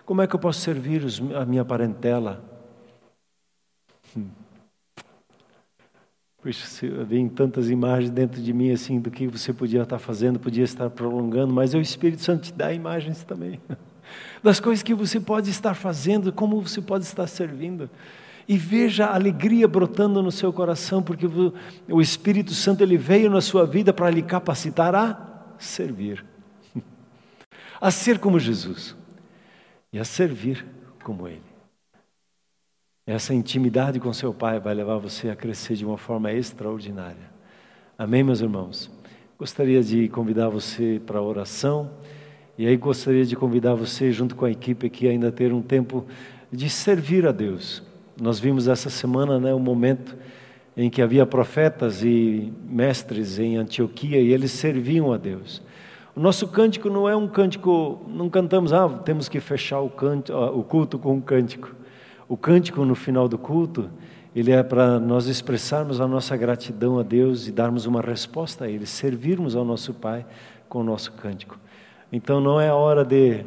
Como 0.06 0.22
é 0.22 0.28
que 0.28 0.36
eu 0.36 0.40
posso 0.40 0.62
servir 0.62 1.04
os, 1.04 1.20
a 1.36 1.46
minha 1.46 1.66
parentela? 1.66 2.44
Hum. 4.16 4.28
Vem 7.08 7.28
tantas 7.28 7.70
imagens 7.70 8.10
dentro 8.10 8.42
de 8.42 8.54
mim 8.54 8.72
assim 8.72 9.00
do 9.00 9.12
que 9.12 9.28
você 9.28 9.52
podia 9.52 9.82
estar 9.82 10.00
fazendo, 10.00 10.40
podia 10.40 10.64
estar 10.64 10.90
prolongando, 10.90 11.54
mas 11.54 11.74
o 11.74 11.80
Espírito 11.80 12.22
Santo 12.22 12.44
te 12.44 12.54
dá 12.54 12.74
imagens 12.74 13.24
também. 13.24 13.60
Das 14.42 14.58
coisas 14.58 14.82
que 14.82 14.94
você 14.94 15.20
pode 15.20 15.50
estar 15.50 15.74
fazendo, 15.74 16.32
como 16.32 16.62
você 16.62 16.82
pode 16.82 17.04
estar 17.04 17.28
servindo. 17.28 17.90
E 18.48 18.58
veja 18.58 19.08
a 19.08 19.16
alegria 19.16 19.68
brotando 19.68 20.24
no 20.24 20.32
seu 20.32 20.54
coração, 20.54 21.04
porque 21.04 21.28
o 21.90 22.02
Espírito 22.02 22.54
Santo 22.54 22.82
ele 22.82 22.96
veio 22.96 23.30
na 23.30 23.42
sua 23.42 23.66
vida 23.66 23.92
para 23.92 24.10
lhe 24.10 24.22
capacitar 24.22 24.96
a 24.96 25.54
servir. 25.60 26.24
A 27.82 27.92
ser 27.92 28.18
como 28.18 28.40
Jesus 28.40 28.96
e 29.92 30.00
a 30.00 30.04
servir 30.04 30.66
como 31.04 31.28
Ele. 31.28 31.47
Essa 33.08 33.34
intimidade 33.34 34.02
com 34.02 34.12
seu 34.12 34.34
Pai 34.34 34.60
vai 34.60 34.74
levar 34.74 34.98
você 34.98 35.30
a 35.30 35.36
crescer 35.36 35.76
de 35.76 35.86
uma 35.86 35.98
forma 35.98 36.30
extraordinária. 36.34 37.32
Amém, 37.98 38.22
meus 38.22 38.42
irmãos? 38.42 38.92
Gostaria 39.40 39.82
de 39.82 40.10
convidar 40.10 40.50
você 40.50 41.02
para 41.06 41.20
a 41.20 41.22
oração. 41.22 41.90
E 42.58 42.68
aí 42.68 42.76
gostaria 42.76 43.24
de 43.24 43.34
convidar 43.34 43.76
você, 43.76 44.12
junto 44.12 44.36
com 44.36 44.44
a 44.44 44.52
equipe 44.52 44.88
aqui, 44.88 45.08
ainda 45.08 45.32
ter 45.32 45.54
um 45.54 45.62
tempo 45.62 46.06
de 46.52 46.70
servir 46.70 47.26
a 47.26 47.32
Deus. 47.32 47.82
Nós 48.22 48.42
vimos 48.42 48.68
essa 48.68 48.90
semana 48.90 49.40
né, 49.40 49.54
um 49.54 49.60
momento 49.60 50.18
em 50.76 50.90
que 50.90 51.02
havia 51.02 51.26
profetas 51.26 52.04
e 52.04 52.52
mestres 52.70 53.40
em 53.40 53.56
Antioquia 53.56 54.20
e 54.20 54.34
eles 54.34 54.52
serviam 54.52 55.14
a 55.14 55.18
Deus. 55.18 55.62
O 56.14 56.20
nosso 56.20 56.46
cântico 56.50 56.90
não 56.90 57.08
é 57.08 57.16
um 57.16 57.30
cântico, 57.30 58.06
não 58.10 58.30
cantamos, 58.30 58.74
ah, 58.74 58.90
temos 58.90 59.30
que 59.30 59.40
fechar 59.40 59.80
o, 59.80 59.90
canto, 59.90 60.34
o 60.34 60.62
culto 60.62 61.00
com 61.00 61.14
um 61.14 61.22
cântico. 61.22 61.74
O 62.30 62.36
cântico 62.36 62.84
no 62.84 62.94
final 62.94 63.30
do 63.30 63.38
culto, 63.38 63.90
ele 64.36 64.52
é 64.52 64.62
para 64.62 65.00
nós 65.00 65.28
expressarmos 65.28 66.02
a 66.02 66.08
nossa 66.08 66.36
gratidão 66.36 67.00
a 67.00 67.04
Deus 67.04 67.48
e 67.48 67.52
darmos 67.52 67.86
uma 67.86 68.02
resposta 68.02 68.66
a 68.66 68.70
Ele, 68.70 68.86
servirmos 68.86 69.56
ao 69.56 69.64
nosso 69.64 69.94
Pai 69.94 70.26
com 70.68 70.82
o 70.82 70.84
nosso 70.84 71.14
cântico. 71.14 71.58
Então 72.12 72.42
não 72.42 72.60
é 72.60 72.72
hora 72.72 73.06
de 73.06 73.46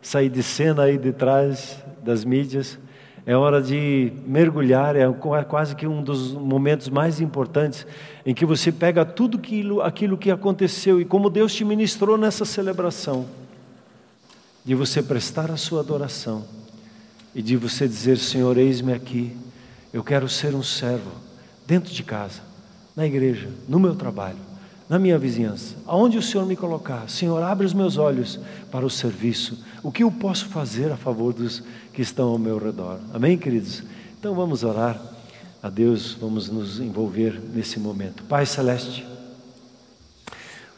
sair 0.00 0.28
de 0.28 0.42
cena 0.42 0.84
aí 0.84 0.96
de 0.96 1.12
trás 1.12 1.84
das 2.02 2.24
mídias, 2.24 2.78
é 3.26 3.36
hora 3.36 3.60
de 3.60 4.12
mergulhar, 4.24 4.94
é 4.94 5.04
quase 5.48 5.74
que 5.74 5.86
um 5.86 6.02
dos 6.02 6.32
momentos 6.32 6.88
mais 6.88 7.20
importantes 7.20 7.86
em 8.24 8.32
que 8.32 8.46
você 8.46 8.70
pega 8.70 9.04
tudo 9.04 9.38
aquilo, 9.38 9.82
aquilo 9.82 10.16
que 10.16 10.30
aconteceu 10.30 11.00
e 11.00 11.04
como 11.04 11.28
Deus 11.28 11.54
te 11.54 11.64
ministrou 11.64 12.16
nessa 12.16 12.44
celebração, 12.44 13.26
de 14.64 14.76
você 14.76 15.02
prestar 15.02 15.50
a 15.50 15.56
sua 15.56 15.80
adoração 15.80 16.61
e 17.34 17.42
de 17.42 17.56
você 17.56 17.86
dizer: 17.88 18.18
Senhor, 18.18 18.56
eis-me 18.56 18.92
aqui, 18.92 19.36
eu 19.92 20.02
quero 20.02 20.28
ser 20.28 20.54
um 20.54 20.62
servo, 20.62 21.10
dentro 21.66 21.92
de 21.92 22.02
casa, 22.02 22.40
na 22.94 23.06
igreja, 23.06 23.48
no 23.68 23.78
meu 23.78 23.94
trabalho, 23.94 24.38
na 24.88 24.98
minha 24.98 25.18
vizinhança, 25.18 25.76
aonde 25.86 26.18
o 26.18 26.22
Senhor 26.22 26.46
me 26.46 26.56
colocar, 26.56 27.08
Senhor, 27.08 27.42
abre 27.42 27.64
os 27.64 27.72
meus 27.72 27.96
olhos 27.96 28.38
para 28.70 28.84
o 28.84 28.90
serviço, 28.90 29.64
o 29.82 29.90
que 29.90 30.02
eu 30.02 30.10
posso 30.10 30.46
fazer 30.46 30.92
a 30.92 30.96
favor 30.96 31.32
dos 31.32 31.62
que 31.92 32.02
estão 32.02 32.28
ao 32.28 32.38
meu 32.38 32.58
redor. 32.58 32.98
Amém, 33.12 33.38
queridos? 33.38 33.82
Então 34.18 34.34
vamos 34.34 34.64
orar 34.64 35.00
a 35.62 35.70
Deus, 35.70 36.16
vamos 36.20 36.48
nos 36.48 36.80
envolver 36.80 37.40
nesse 37.54 37.78
momento. 37.78 38.22
Pai 38.24 38.44
Celeste, 38.44 39.06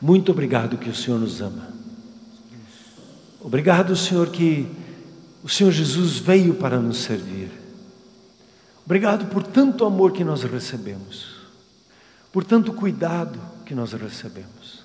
muito 0.01 0.31
obrigado 0.33 0.77
que 0.77 0.91
o 0.91 0.95
Senhor 0.95 1.19
nos 1.19 1.41
ama. 1.41 1.69
Obrigado, 3.41 3.97
Senhor, 3.97 4.29
que 4.29 4.67
o 5.45 5.49
Senhor 5.49 5.71
Jesus 5.71 6.17
veio 6.17 6.55
para 6.55 6.81
nos 6.81 7.03
servir. 7.03 7.51
Obrigado 8.87 9.27
por 9.27 9.43
tanto 9.43 9.85
amor 9.85 10.13
que 10.13 10.25
nós 10.25 10.43
recebemos, 10.43 11.37
por 12.33 12.43
tanto 12.45 12.73
cuidado 12.73 13.39
que 13.67 13.75
nós 13.75 13.93
recebemos. 13.93 14.83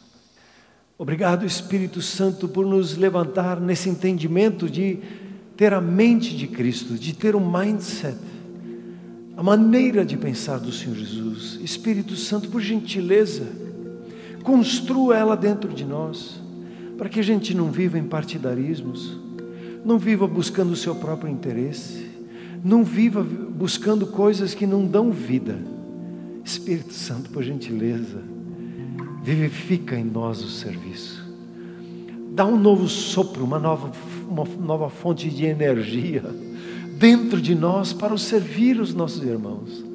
Obrigado, 0.98 1.46
Espírito 1.46 2.02
Santo, 2.02 2.46
por 2.46 2.66
nos 2.66 2.98
levantar 2.98 3.62
nesse 3.62 3.88
entendimento 3.88 4.70
de 4.70 5.00
ter 5.56 5.74
a 5.74 5.80
mente 5.80 6.36
de 6.36 6.46
Cristo, 6.46 6.96
de 6.96 7.14
ter 7.14 7.38
um 7.38 7.52
mindset, 7.52 8.18
a 9.38 9.44
maneira 9.44 10.04
de 10.04 10.18
pensar 10.18 10.60
do 10.60 10.74
Senhor 10.74 10.98
Jesus. 10.98 11.58
Espírito 11.64 12.18
Santo, 12.18 12.50
por 12.50 12.60
gentileza, 12.60 13.48
construa 14.44 15.16
ela 15.16 15.38
dentro 15.38 15.74
de 15.74 15.86
nós, 15.86 16.42
para 16.98 17.08
que 17.08 17.22
a 17.22 17.24
gente 17.24 17.54
não 17.54 17.72
viva 17.72 17.98
em 17.98 18.04
partidarismos 18.04 19.19
não 19.84 19.98
viva 19.98 20.28
buscando 20.28 20.72
o 20.72 20.76
seu 20.76 20.96
próprio 20.96 21.32
interesse. 21.32 22.10
Não 22.64 22.84
viva 22.84 23.24
buscando 23.24 24.08
coisas 24.08 24.54
que 24.54 24.68
não 24.68 24.86
dão 24.86 25.12
vida. 25.12 25.58
Espírito 26.44 26.94
Santo, 26.94 27.30
por 27.30 27.44
gentileza, 27.44 28.22
vivifica 29.24 29.96
em 29.96 30.04
nós 30.04 30.44
o 30.44 30.50
serviço. 30.50 31.24
Dá 32.32 32.46
um 32.46 32.58
novo 32.58 32.88
sopro, 32.88 33.44
uma 33.44 33.60
nova, 33.60 33.92
uma 34.30 34.46
nova 34.60 34.90
fonte 34.90 35.30
de 35.30 35.46
energia 35.46 36.24
dentro 36.98 37.42
de 37.42 37.56
nós 37.56 37.94
para 37.94 38.18
servir 38.18 38.80
os 38.80 38.94
nossos 38.94 39.24
irmãos. 39.24 39.86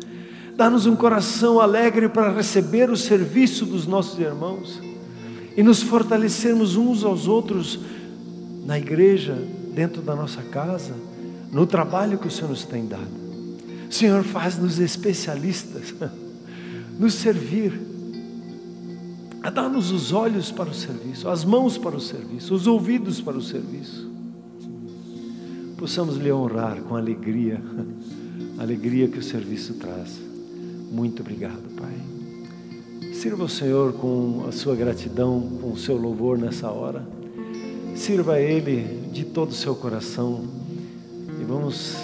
Dá-nos 0.57 0.87
um 0.87 0.97
coração 0.97 1.61
alegre 1.61 2.09
para 2.09 2.33
receber 2.33 2.89
o 2.89 2.97
serviço 2.97 3.67
dos 3.67 3.87
nossos 3.87 4.19
irmãos 4.19 4.81
e 5.57 5.63
nos 5.63 5.83
fortalecermos 5.83 6.77
uns 6.77 7.05
aos 7.05 7.27
outros 7.27 7.81
na 8.65 8.79
igreja, 8.79 9.37
dentro 9.75 10.01
da 10.01 10.15
nossa 10.15 10.43
casa, 10.43 10.95
no 11.51 11.67
trabalho 11.67 12.19
que 12.19 12.29
o 12.29 12.31
Senhor 12.31 12.49
nos 12.49 12.65
tem 12.65 12.87
dado. 12.87 13.25
Senhor, 13.91 14.23
faz-nos 14.25 14.79
especialistas, 14.79 15.95
nos 16.99 17.15
servir, 17.15 17.81
a 19.43 19.51
dar-nos 19.51 19.91
os 19.91 20.13
olhos 20.13 20.51
para 20.51 20.71
o 20.71 20.75
serviço, 20.75 21.29
as 21.29 21.45
mãos 21.45 21.77
para 21.77 21.95
o 21.95 22.01
serviço, 22.01 22.55
os 22.55 22.67
ouvidos 22.67 23.21
para 23.21 23.37
o 23.37 23.43
serviço. 23.43 24.11
Possamos 25.77 26.17
lhe 26.17 26.33
honrar 26.33 26.81
com 26.83 26.97
alegria, 26.97 27.61
a 28.59 28.63
alegria 28.63 29.07
que 29.07 29.19
o 29.19 29.23
serviço 29.23 29.75
traz. 29.75 30.19
Muito 30.91 31.21
obrigado, 31.21 31.63
Pai. 31.77 33.13
Sirva 33.13 33.45
o 33.45 33.49
Senhor 33.49 33.93
com 33.93 34.47
a 34.49 34.53
sua 34.53 34.75
gratidão, 34.75 35.41
com 35.61 35.73
o 35.73 35.79
seu 35.79 35.97
louvor 35.97 36.39
nessa 36.39 36.71
hora. 36.71 37.07
Sirva 37.95 38.41
Ele 38.41 39.04
de 39.15 39.25
todo 39.25 39.51
o 39.51 39.55
seu 39.55 39.77
coração 39.77 40.45
e 41.41 41.45
vamos 41.45 41.95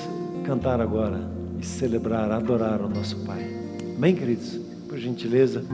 cantar 0.44 0.80
agora 0.80 1.20
e 1.60 1.66
celebrar, 1.66 2.30
adorar 2.30 2.80
o 2.80 2.88
nosso 2.88 3.16
Pai. 3.26 3.44
Amém, 3.96 4.14
queridos? 4.14 4.60
Por 4.88 4.96
gentileza. 4.96 5.64